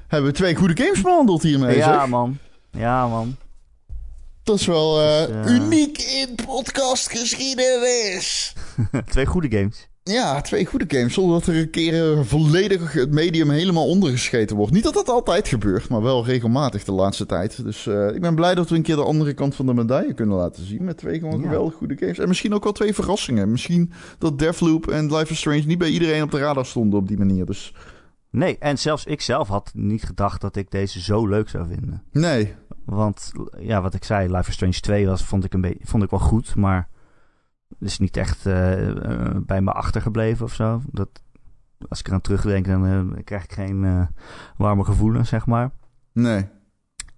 hebben 0.07 0.31
we 0.31 0.37
twee 0.37 0.57
goede 0.57 0.83
games 0.83 1.01
behandeld 1.01 1.43
hiermee, 1.43 1.77
Ja, 1.77 2.01
zeg. 2.01 2.09
man. 2.09 2.39
Ja, 2.71 3.09
man. 3.09 3.37
Dat 4.43 4.59
is 4.59 4.67
wel 4.67 5.03
uh, 5.03 5.27
dus, 5.27 5.51
uh... 5.51 5.55
uniek 5.55 5.99
in 5.99 6.35
podcastgeschiedenis. 6.47 8.55
twee 9.13 9.27
goede 9.27 9.59
games. 9.59 9.89
Ja, 10.05 10.41
twee 10.41 10.67
goede 10.67 10.85
games. 10.89 11.15
Zonder 11.15 11.39
dat 11.39 11.47
er 11.47 11.61
een 11.61 11.71
keer 11.71 12.27
volledig 12.27 12.93
het 12.93 13.11
medium 13.11 13.51
helemaal 13.51 13.89
ondergescheten 13.89 14.57
wordt. 14.57 14.73
Niet 14.73 14.83
dat 14.83 14.95
dat 14.95 15.09
altijd 15.09 15.49
gebeurt, 15.49 15.89
maar 15.89 16.03
wel 16.03 16.25
regelmatig 16.25 16.85
de 16.85 16.93
laatste 16.93 17.27
tijd. 17.27 17.65
Dus 17.65 17.87
uh, 17.87 18.15
ik 18.15 18.21
ben 18.21 18.35
blij 18.35 18.55
dat 18.55 18.69
we 18.69 18.77
een 18.77 18.83
keer 18.83 18.97
de 18.97 19.05
andere 19.05 19.35
kant 19.35 19.55
van 19.55 19.67
de 19.67 19.75
medaille 19.75 20.15
kunnen 20.15 20.37
laten 20.37 20.65
zien. 20.65 20.85
Met 20.85 20.97
twee 20.97 21.19
gewoon 21.19 21.41
ja. 21.41 21.43
geweldig 21.43 21.75
goede 21.75 21.97
games. 21.97 22.19
En 22.19 22.29
misschien 22.29 22.55
ook 22.55 22.65
wel 22.65 22.73
twee 22.73 22.95
verrassingen. 22.95 23.51
Misschien 23.51 23.93
dat 24.19 24.39
Deathloop 24.39 24.89
en 24.89 25.17
Life 25.17 25.33
is 25.33 25.39
Strange 25.39 25.63
niet 25.67 25.79
bij 25.79 25.89
iedereen 25.89 26.23
op 26.23 26.31
de 26.31 26.39
radar 26.39 26.67
stonden 26.67 26.99
op 26.99 27.09
die 27.09 27.19
manier. 27.19 27.47
Dus... 27.47 27.75
Nee, 28.31 28.59
en 28.59 28.79
zelfs 28.79 29.05
ik 29.05 29.21
zelf 29.21 29.49
had 29.49 29.71
niet 29.75 30.03
gedacht 30.03 30.41
dat 30.41 30.57
ik 30.57 30.71
deze 30.71 31.01
zo 31.01 31.27
leuk 31.27 31.49
zou 31.49 31.67
vinden. 31.67 32.03
Nee. 32.13 32.55
Want 32.85 33.33
ja, 33.59 33.83
wat 33.83 33.95
ik 33.95 34.05
zei, 34.05 34.37
Life 34.37 34.49
is 34.49 34.55
Strange 34.55 34.81
2 34.81 35.07
was, 35.07 35.25
vond 35.25 35.45
ik, 35.45 35.55
een 35.55 35.61
beetje, 35.61 35.87
vond 35.87 36.03
ik 36.03 36.11
wel 36.11 36.21
goed, 36.21 36.55
maar 36.55 36.89
is 37.81 37.99
niet 37.99 38.17
echt 38.17 38.47
uh, 38.47 38.89
uh, 38.89 39.37
bij 39.37 39.61
me 39.61 39.73
achtergebleven 39.73 40.45
of 40.45 40.55
zo. 40.55 40.83
Dat, 40.91 41.09
als 41.89 42.01
ik 42.01 42.07
eraan 42.07 42.21
terugdenk, 42.21 42.67
dan 42.67 42.87
uh, 42.87 43.23
krijg 43.25 43.45
ik 43.45 43.53
geen 43.53 44.09
warme 44.57 44.85
gevoelens, 44.85 45.29
zeg 45.29 45.47
maar. 45.47 45.71
Nee. 46.13 46.49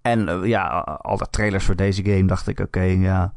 En 0.02 0.40
ja, 0.42 0.66
al 0.80 1.16
dat 1.16 1.32
trailers 1.32 1.64
voor 1.64 1.76
deze 1.76 2.04
game 2.04 2.26
dacht 2.26 2.48
ik, 2.48 2.58
oké, 2.58 2.78
okay, 2.78 2.96
ja... 2.96 3.32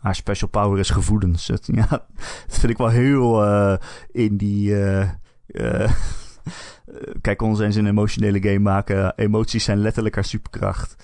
Haar 0.00 0.14
special 0.14 0.50
power 0.50 0.78
is 0.78 0.90
gevoelens. 0.90 1.48
Het, 1.48 1.68
ja, 1.72 1.86
dat 2.46 2.58
vind 2.58 2.72
ik 2.72 2.78
wel 2.78 2.88
heel 2.88 3.44
in 4.10 4.36
die... 4.36 4.74
kijk, 7.20 7.42
ons 7.42 7.60
eens 7.60 7.76
een 7.76 7.86
emotionele 7.86 8.42
game 8.42 8.58
maken. 8.58 9.12
Emoties 9.16 9.64
zijn 9.64 9.78
letterlijk 9.78 10.14
haar 10.14 10.24
superkracht. 10.24 10.96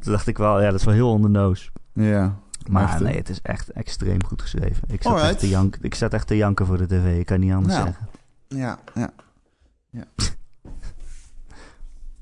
Toen 0.00 0.12
dacht 0.12 0.26
ik 0.26 0.38
wel, 0.38 0.60
ja, 0.60 0.70
dat 0.70 0.78
is 0.78 0.84
wel 0.84 0.94
heel 0.94 1.10
on 1.10 1.22
the 1.22 1.28
nose. 1.28 1.70
Ja. 1.92 2.38
Maar 2.68 3.02
nee, 3.02 3.16
het 3.16 3.28
is 3.28 3.40
echt 3.42 3.68
extreem 3.68 4.24
goed 4.24 4.42
geschreven. 4.42 4.82
Ik 4.88 5.02
zat, 5.02 5.20
echt 5.20 5.38
te, 5.38 5.48
janken, 5.48 5.82
ik 5.82 5.94
zat 5.94 6.12
echt 6.12 6.26
te 6.26 6.36
janken 6.36 6.66
voor 6.66 6.78
de 6.78 6.86
tv. 6.86 7.18
Ik 7.18 7.26
kan 7.26 7.40
niet 7.40 7.52
anders 7.52 7.74
nou, 7.74 7.86
zeggen. 7.86 8.08
Ja, 8.48 8.78
ja. 8.94 9.10
ja. 9.90 10.04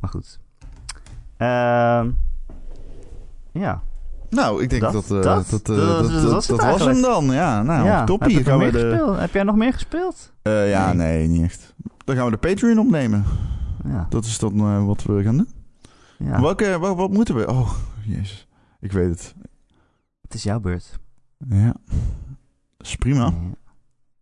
maar 0.01 0.11
goed. 0.11 0.38
Uh, 1.38 2.05
ja. 3.53 3.82
Nou, 4.30 4.62
ik 4.62 4.70
denk 4.70 4.82
dat 4.82 4.93
dat, 4.93 5.11
uh, 5.11 5.22
dat, 5.22 5.51
dat, 5.51 5.66
dat, 5.66 6.47
dat, 6.47 6.61
was 6.61 6.84
hem 6.84 7.03
dan. 7.03 7.24
Ja, 7.24 7.62
nou, 7.62 7.84
ja. 7.84 8.05
toppie. 8.05 8.36
Heb, 8.36 8.47
gaan 8.47 8.59
we 8.59 8.70
de... 8.70 9.14
Heb 9.18 9.32
jij 9.32 9.43
nog 9.43 9.57
meer 9.57 9.72
gespeeld? 9.72 10.32
Uh, 10.43 10.70
ja, 10.70 10.93
nee. 10.93 11.18
nee. 11.18 11.28
niet 11.28 11.43
echt. 11.43 11.74
Dan 12.05 12.16
gaan 12.16 12.24
we 12.24 12.30
de 12.30 12.36
Patreon 12.36 12.78
opnemen. 12.78 13.24
Ja. 13.84 14.07
Dat 14.09 14.24
is 14.24 14.38
dan 14.38 14.86
wat 14.86 15.03
we 15.03 15.22
gaan 15.22 15.36
doen. 15.36 15.49
Ja. 16.16 16.41
Welke, 16.41 16.78
wat, 16.78 16.97
wat 16.97 17.11
moeten 17.11 17.34
we? 17.34 17.49
Oh, 17.49 17.72
jezus. 18.05 18.49
Ik 18.80 18.93
weet 18.93 19.09
het. 19.09 19.34
Het 20.31 20.39
is 20.39 20.45
jouw 20.45 20.61
beurt. 20.61 20.99
Ja. 21.49 21.74
Dat 22.76 22.87
is 22.87 22.97
prima. 22.97 23.33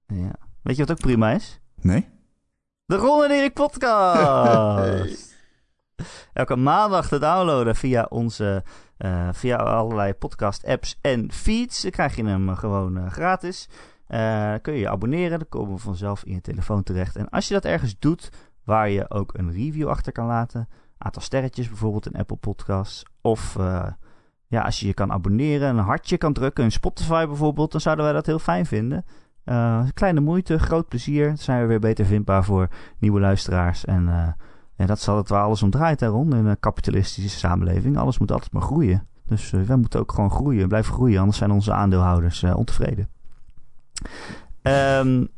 Ja. 0.06 0.16
ja. 0.16 0.32
Weet 0.62 0.76
je 0.76 0.82
wat 0.84 0.90
ook 0.90 1.00
prima 1.00 1.30
is? 1.30 1.60
Nee. 1.80 2.08
De 2.84 2.96
Ron 2.96 3.24
en 3.24 3.30
Erik 3.30 3.54
podcast. 3.54 5.36
Elke 6.32 6.56
maandag 6.56 7.08
te 7.08 7.18
downloaden 7.18 7.76
via 7.76 8.06
onze 8.08 8.64
uh, 8.98 9.28
via 9.32 9.56
allerlei 9.56 10.14
podcast 10.14 10.64
apps 10.64 10.98
en 11.00 11.32
feeds. 11.32 11.82
Dan 11.82 11.90
krijg 11.90 12.16
je 12.16 12.24
hem 12.24 12.54
gewoon 12.54 12.98
uh, 12.98 13.10
gratis. 13.10 13.68
Uh, 14.08 14.54
kun 14.62 14.72
je 14.72 14.80
je 14.80 14.88
abonneren. 14.88 15.38
Dan 15.38 15.48
komen 15.48 15.74
we 15.74 15.80
vanzelf 15.80 16.24
in 16.24 16.34
je 16.34 16.40
telefoon 16.40 16.82
terecht. 16.82 17.16
En 17.16 17.28
als 17.28 17.48
je 17.48 17.54
dat 17.54 17.64
ergens 17.64 17.98
doet 17.98 18.30
waar 18.64 18.90
je 18.90 19.10
ook 19.10 19.38
een 19.38 19.52
review 19.52 19.88
achter 19.88 20.12
kan 20.12 20.26
laten. 20.26 20.68
Aantal 20.98 21.22
sterretjes 21.22 21.68
bijvoorbeeld 21.68 22.06
in 22.06 22.18
Apple 22.18 22.36
Podcasts. 22.36 23.04
Of 23.20 23.56
ja, 24.48 24.62
als 24.62 24.80
je 24.80 24.86
je 24.86 24.94
kan 24.94 25.12
abonneren, 25.12 25.68
een 25.68 25.84
hartje 25.84 26.16
kan 26.16 26.32
drukken, 26.32 26.64
in 26.64 26.72
Spotify 26.72 27.26
bijvoorbeeld, 27.26 27.72
dan 27.72 27.80
zouden 27.80 28.04
wij 28.04 28.14
dat 28.14 28.26
heel 28.26 28.38
fijn 28.38 28.66
vinden. 28.66 29.04
Uh, 29.44 29.84
kleine 29.94 30.20
moeite, 30.20 30.58
groot 30.58 30.88
plezier. 30.88 31.26
Dan 31.26 31.36
zijn 31.36 31.60
we 31.60 31.66
weer 31.66 31.80
beter 31.80 32.04
vindbaar 32.04 32.44
voor 32.44 32.68
nieuwe 32.98 33.20
luisteraars. 33.20 33.84
En 33.84 34.02
uh, 34.02 34.28
ja, 34.74 34.86
dat 34.86 34.96
is 34.96 35.08
altijd 35.08 35.28
waar 35.28 35.42
alles 35.42 35.62
om 35.62 35.70
draait, 35.70 36.02
Ron, 36.02 36.36
in 36.36 36.46
een 36.46 36.60
kapitalistische 36.60 37.38
samenleving. 37.38 37.96
Alles 37.98 38.18
moet 38.18 38.32
altijd 38.32 38.52
maar 38.52 38.62
groeien. 38.62 39.06
Dus 39.26 39.52
uh, 39.52 39.62
wij 39.62 39.76
moeten 39.76 40.00
ook 40.00 40.12
gewoon 40.12 40.30
groeien, 40.30 40.68
blijven 40.68 40.94
groeien, 40.94 41.18
anders 41.18 41.38
zijn 41.38 41.50
onze 41.50 41.72
aandeelhouders 41.72 42.42
ontevreden. 42.42 43.08
Um, 44.62 45.28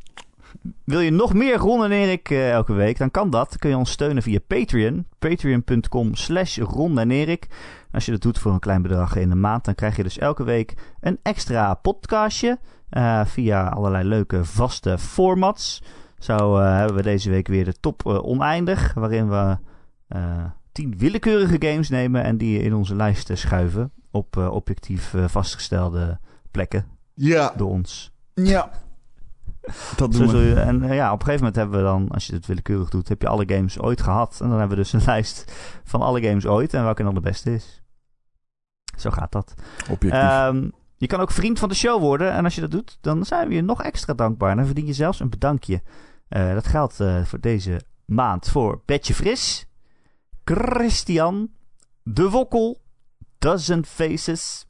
wil 0.84 1.00
je 1.00 1.10
nog 1.10 1.34
meer 1.34 1.56
Ron 1.56 1.84
en 1.84 1.92
Erik 1.92 2.30
elke 2.30 2.72
week, 2.72 2.98
dan 2.98 3.10
kan 3.10 3.30
dat. 3.30 3.48
Dan 3.48 3.58
kun 3.58 3.70
je 3.70 3.76
ons 3.76 3.90
steunen 3.90 4.22
via 4.22 4.38
Patreon. 4.46 5.06
Patreon.com 5.18 6.14
slash 6.14 6.58
Ron 6.58 6.98
en 6.98 7.10
Erik. 7.10 7.46
Als 7.92 8.04
je 8.04 8.10
dat 8.10 8.20
doet 8.20 8.38
voor 8.38 8.52
een 8.52 8.58
klein 8.58 8.82
bedrag 8.82 9.16
in 9.16 9.28
de 9.28 9.34
maand, 9.34 9.64
dan 9.64 9.74
krijg 9.74 9.96
je 9.96 10.02
dus 10.02 10.18
elke 10.18 10.44
week 10.44 10.74
een 11.00 11.18
extra 11.22 11.74
podcastje. 11.74 12.58
Uh, 12.90 13.24
via 13.24 13.68
allerlei 13.68 14.08
leuke 14.08 14.44
vaste 14.44 14.98
formats. 14.98 15.82
Zo 16.18 16.58
uh, 16.58 16.76
hebben 16.76 16.96
we 16.96 17.02
deze 17.02 17.30
week 17.30 17.48
weer 17.48 17.64
de 17.64 17.74
top 17.80 18.06
oneindig. 18.06 18.94
Waarin 18.94 19.28
we 19.28 19.56
tien 20.72 20.98
willekeurige 20.98 21.56
games 21.58 21.88
nemen 21.88 22.22
en 22.24 22.36
die 22.36 22.62
in 22.62 22.74
onze 22.74 22.94
lijst 22.94 23.30
schuiven. 23.32 23.92
Op 24.10 24.36
objectief 24.36 25.14
vastgestelde 25.26 26.18
plekken. 26.50 26.84
Ja. 27.14 27.52
Door 27.56 27.70
ons. 27.70 28.12
Ja. 28.34 28.70
Dat 29.96 30.12
doen 30.12 30.28
we. 30.28 30.60
En 30.60 30.94
ja, 30.94 31.12
op 31.12 31.18
een 31.18 31.24
gegeven 31.24 31.46
moment 31.46 31.56
hebben 31.56 31.78
we 31.78 31.84
dan, 31.84 32.08
als 32.08 32.26
je 32.26 32.32
het 32.32 32.46
willekeurig 32.46 32.88
doet, 32.88 33.08
heb 33.08 33.22
je 33.22 33.28
alle 33.28 33.44
games 33.46 33.78
ooit 33.78 34.02
gehad. 34.02 34.38
En 34.40 34.48
dan 34.48 34.58
hebben 34.58 34.76
we 34.76 34.82
dus 34.82 34.92
een 34.92 35.04
lijst 35.12 35.52
van 35.84 36.00
alle 36.00 36.22
games 36.22 36.46
ooit 36.46 36.74
en 36.74 36.84
welke 36.84 37.02
dan 37.02 37.14
de 37.14 37.20
beste 37.20 37.54
is. 37.54 37.82
Zo 38.96 39.10
gaat 39.10 39.32
dat. 39.32 39.54
Objectief. 39.90 40.46
Um, 40.46 40.72
je 40.96 41.06
kan 41.06 41.20
ook 41.20 41.30
vriend 41.30 41.58
van 41.58 41.68
de 41.68 41.74
show 41.74 42.00
worden. 42.00 42.32
En 42.32 42.44
als 42.44 42.54
je 42.54 42.60
dat 42.60 42.70
doet, 42.70 42.98
dan 43.00 43.24
zijn 43.24 43.48
we 43.48 43.54
je 43.54 43.62
nog 43.62 43.82
extra 43.82 44.14
dankbaar. 44.14 44.56
Dan 44.56 44.66
verdien 44.66 44.86
je 44.86 44.92
zelfs 44.92 45.20
een 45.20 45.30
bedankje. 45.30 45.82
Uh, 46.28 46.52
dat 46.52 46.66
geldt 46.66 47.00
uh, 47.00 47.24
voor 47.24 47.40
deze 47.40 47.80
maand 48.04 48.48
voor 48.48 48.82
Betje 48.84 49.14
Fris, 49.14 49.66
Christian, 50.44 51.50
De 52.02 52.30
Wokkel, 52.30 52.80
Dozen 53.38 53.84
Faces, 53.84 54.66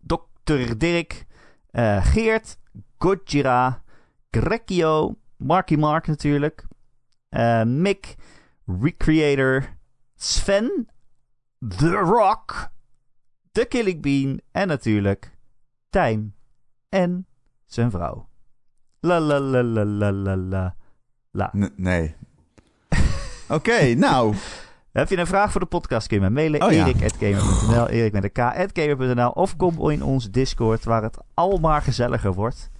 Dr. 0.00 0.76
Dirk, 0.76 1.26
uh, 1.72 2.04
Geert, 2.04 2.58
Gojira, 2.98 3.82
Grekio, 4.40 5.16
Marky 5.36 5.76
Mark 5.76 6.06
natuurlijk, 6.06 6.66
Mick, 7.64 8.14
Recreator, 8.80 9.76
Sven, 10.14 10.88
The 11.78 11.90
Rock, 11.90 12.68
de 13.52 13.64
Killing 13.64 14.02
Bean 14.02 14.40
en 14.52 14.68
natuurlijk 14.68 15.36
Tijm 15.90 16.34
en 16.88 17.26
zijn 17.64 17.90
vrouw. 17.90 18.28
La 19.00 19.20
la 19.20 19.40
la 19.40 19.62
la 19.62 19.84
la 19.84 20.36
la 20.36 20.74
la. 21.30 21.50
nee. 21.76 22.14
Oké, 23.48 23.54
okay, 23.54 23.92
nou. 23.92 24.34
Heb 24.92 25.08
je 25.08 25.16
een 25.16 25.26
vraag 25.26 25.50
voor 25.50 25.60
de 25.60 25.66
podcast? 25.66 26.06
Kun 26.06 26.16
je 26.16 26.22
me 26.22 26.30
mailen. 26.30 26.62
Oh, 26.62 26.72
ja. 26.72 26.86
Erik.gamer.nl 26.86 27.88
Erik 27.88 28.12
met 28.12 28.24
een 28.24 28.32
k.gamer.nl 28.72 29.30
Of 29.30 29.56
kom 29.56 29.90
in 29.90 30.02
onze 30.02 30.30
Discord 30.30 30.84
waar 30.84 31.02
het 31.02 31.18
al 31.34 31.58
maar 31.58 31.82
gezelliger 31.82 32.32
wordt. 32.32 32.70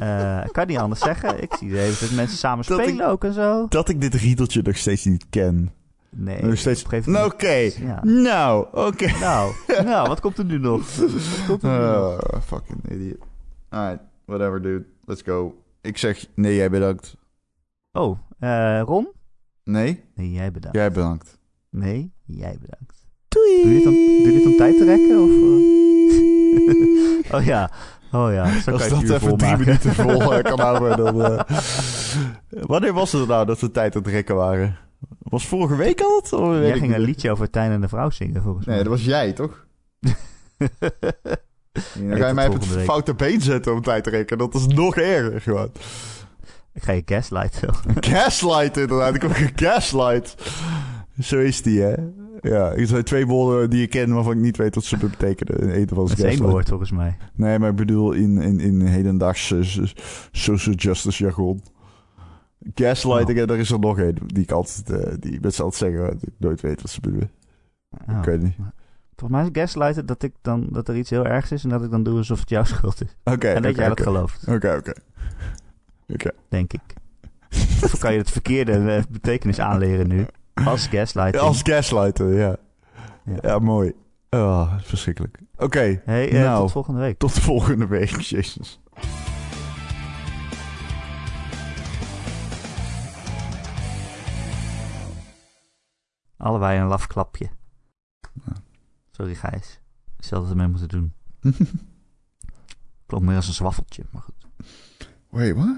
Uh, 0.00 0.44
kan 0.52 0.66
niet 0.66 0.78
anders 0.78 1.00
zeggen. 1.00 1.42
Ik 1.42 1.54
zie 1.58 1.80
even 1.80 2.06
dat 2.06 2.16
mensen 2.16 2.38
samen 2.38 2.64
spelen 2.64 2.88
ik, 2.94 3.02
ook 3.02 3.24
en 3.24 3.32
zo. 3.32 3.66
Dat 3.68 3.88
ik 3.88 4.00
dit 4.00 4.14
riedeltje 4.14 4.62
nog 4.62 4.76
steeds 4.76 5.04
niet 5.04 5.26
ken. 5.30 5.72
Nee. 6.10 6.42
Nog 6.42 6.58
steeds. 6.58 6.84
moment- 6.84 7.32
Oké. 7.32 7.70
Ja. 7.78 8.00
Nou, 8.04 8.66
oké. 8.72 9.18
Nou, 9.18 9.52
nou, 9.84 10.08
wat 10.08 10.20
komt 10.20 10.38
er 10.38 10.44
nu 10.44 10.58
nog? 10.58 10.96
Wat 10.96 11.44
komt 11.46 11.62
nu 11.62 11.68
nog? 11.68 12.20
Fucking 12.46 12.90
idiot. 12.90 13.18
Alright, 13.68 14.02
whatever, 14.24 14.62
dude. 14.62 14.84
Let's 15.04 15.22
go. 15.22 15.62
Ik 15.80 15.98
zeg 15.98 16.26
nee, 16.34 16.54
jij 16.54 16.70
bedankt. 16.70 17.16
Oh, 17.92 18.18
eh, 18.38 18.80
Ron? 18.84 19.08
Nee, 19.64 20.04
Nee, 20.14 20.32
jij 20.32 20.50
bedankt. 20.52 20.76
jij 20.76 20.92
bedankt. 20.92 21.38
Nee, 21.70 22.12
jij 22.24 22.56
bedankt. 22.60 23.06
Doei. 23.28 23.62
Doe 23.62 23.72
je 23.72 23.78
dit 23.78 23.86
om, 23.86 23.92
doe 23.94 24.32
je 24.32 24.38
dit 24.38 24.46
om 24.46 24.56
tijd 24.56 24.76
te 24.78 24.84
rekken? 24.84 25.22
Of, 25.22 25.30
eh? 25.30 27.34
oh 27.40 27.44
ja, 27.44 27.70
oh 28.12 28.32
ja. 28.32 28.60
Zo 28.60 28.70
Als 28.70 28.88
dat 28.88 29.02
even 29.02 29.36
drie 29.36 29.56
minuten 29.56 29.94
vol 29.94 30.34
eh, 30.34 30.42
kan 30.42 30.60
houden, 30.60 30.96
dan... 31.04 31.24
eh. 31.24 31.58
Wanneer 32.48 32.92
was 32.92 33.12
het 33.12 33.28
nou 33.28 33.46
dat 33.46 33.60
we 33.60 33.70
tijd 33.70 33.96
aan 33.96 34.02
het 34.02 34.10
rekken 34.10 34.34
waren? 34.34 34.76
Was 35.18 35.46
vorige 35.46 35.76
week 35.76 36.00
al 36.00 36.16
het? 36.22 36.32
Of 36.32 36.54
Jij 36.58 36.78
ging 36.78 36.94
een 36.94 37.00
liedje 37.00 37.30
over 37.30 37.50
Tijn 37.50 37.70
en 37.70 37.80
de 37.80 37.88
vrouw 37.88 38.10
zingen, 38.10 38.42
volgens 38.42 38.66
Nee, 38.66 38.74
mij. 38.74 38.84
dat 38.84 38.92
was 38.92 39.04
jij, 39.04 39.32
toch? 39.32 39.64
Dan 41.94 42.06
Nee, 42.08 42.18
ga 42.20 42.26
je 42.26 42.34
mij 42.34 42.44
volgende 42.44 42.66
het 42.66 42.74
week. 42.76 42.84
foute 42.84 43.14
been 43.14 43.40
zetten 43.40 43.72
om 43.72 43.82
tijd 43.82 44.04
te 44.04 44.10
rekken. 44.10 44.38
Dat 44.38 44.54
is 44.54 44.66
nog 44.66 44.96
erger, 44.96 45.40
gewoon. 45.40 45.70
Ik 46.72 46.82
ga 46.82 46.92
je 46.92 47.02
gaslighten. 47.04 47.74
Gaslight, 48.00 48.76
inderdaad. 48.76 49.14
Ik 49.14 49.22
heb 49.22 49.32
gegaslight. 49.32 50.34
Zo 51.20 51.38
is 51.38 51.62
die, 51.62 51.80
hè? 51.80 51.94
Ja, 52.42 52.72
er 52.72 52.86
zijn 52.86 53.04
twee 53.04 53.26
woorden 53.26 53.70
die 53.70 53.82
ik 53.82 53.90
ken 53.90 54.14
waarvan 54.14 54.32
ik 54.32 54.38
niet 54.38 54.56
weet 54.56 54.74
wat 54.74 54.84
ze 54.84 54.96
betekenen. 54.96 55.76
Eén 55.80 55.88
van 55.88 56.04
is 56.04 56.10
Dat 56.10 56.18
is 56.18 56.24
één 56.38 56.42
woord, 56.48 56.68
volgens 56.68 56.90
mij. 56.90 57.16
Nee, 57.34 57.58
maar 57.58 57.70
ik 57.70 57.76
bedoel 57.76 58.12
in, 58.12 58.38
in, 58.38 58.60
in 58.60 58.80
hedendaagse 58.80 59.64
s- 59.64 59.92
social 60.32 60.74
justice 60.74 61.22
jargon. 61.24 61.62
Gaslighting, 62.74 63.38
Oh. 63.38 63.44
en 63.44 63.50
er 63.50 63.58
is 63.58 63.70
er 63.70 63.78
nog 63.78 63.98
één 63.98 64.16
die 64.26 64.42
ik 64.42 64.50
altijd, 64.50 64.90
eh, 64.90 65.12
die 65.20 65.38
mensen 65.40 65.64
altijd 65.64 65.82
zeggen, 65.92 66.00
maar 66.00 66.12
ik 66.12 66.32
nooit 66.38 66.60
weet 66.60 66.82
wat 66.82 66.90
ze 66.90 67.00
bedoelen. 67.00 67.30
Oh. 68.08 68.18
Ik 68.18 68.24
weet 68.24 68.42
niet. 68.42 68.54
Volgens 69.16 69.40
mij 69.40 69.50
is 69.50 69.60
gaslighten 69.62 70.06
dat, 70.06 70.22
ik 70.22 70.32
dan, 70.42 70.66
dat 70.70 70.88
er 70.88 70.96
iets 70.96 71.10
heel 71.10 71.26
ergs 71.26 71.52
is 71.52 71.64
en 71.64 71.70
dat 71.70 71.84
ik 71.84 71.90
dan 71.90 72.02
doe 72.02 72.16
alsof 72.16 72.40
het 72.40 72.48
jouw 72.50 72.64
schuld 72.74 73.02
is. 73.02 73.16
Oké, 73.24 73.48
en 73.48 73.62
dat 73.62 73.76
jij 73.76 73.88
dat 73.88 74.00
oké. 74.00 74.02
gelooft, 74.10 74.46
Oké, 74.48 74.74
oké. 74.76 74.92
Oké. 76.08 76.30
denk 76.48 76.72
ik. 76.72 76.80
of 77.82 77.98
kan 77.98 78.12
je 78.12 78.18
het 78.18 78.30
verkeerde 78.30 78.72
eh, 78.72 79.02
betekenis 79.10 79.60
aanleren 79.60 80.08
nu? 80.08 80.26
Als 80.64 80.86
gaslighting. 80.86 81.42
Als 81.44 81.60
gaslighten, 81.62 82.34
ja. 82.34 82.56
Ja. 83.24 83.36
Ja, 83.42 83.58
mooi. 83.58 83.92
Oh, 84.30 84.74
verschrikkelijk. 84.82 85.38
Oké, 85.56 86.02
Hey, 86.04 86.28
eh, 86.30 86.42
Nou. 86.42 86.60
tot 86.60 86.70
volgende 86.72 87.00
week. 87.00 87.18
tot 87.18 87.34
de 87.34 87.40
volgende 87.40 87.86
week. 87.86 88.20
Jezus. 88.36 88.80
Allebei 96.36 96.78
een 96.80 96.86
laf 96.86 97.06
klapje. 97.06 97.48
Sorry 99.10 99.34
Gijs. 99.34 99.80
Hetzelfde 100.16 100.50
ermee 100.50 100.68
moeten 100.68 100.88
doen. 100.88 101.12
Klonk 103.06 103.24
meer 103.24 103.36
als 103.36 103.48
een 103.48 103.54
zwaffeltje, 103.54 104.04
maar 104.10 104.22
goed. 104.22 104.46
Wait, 105.30 105.54
what? 105.56 105.76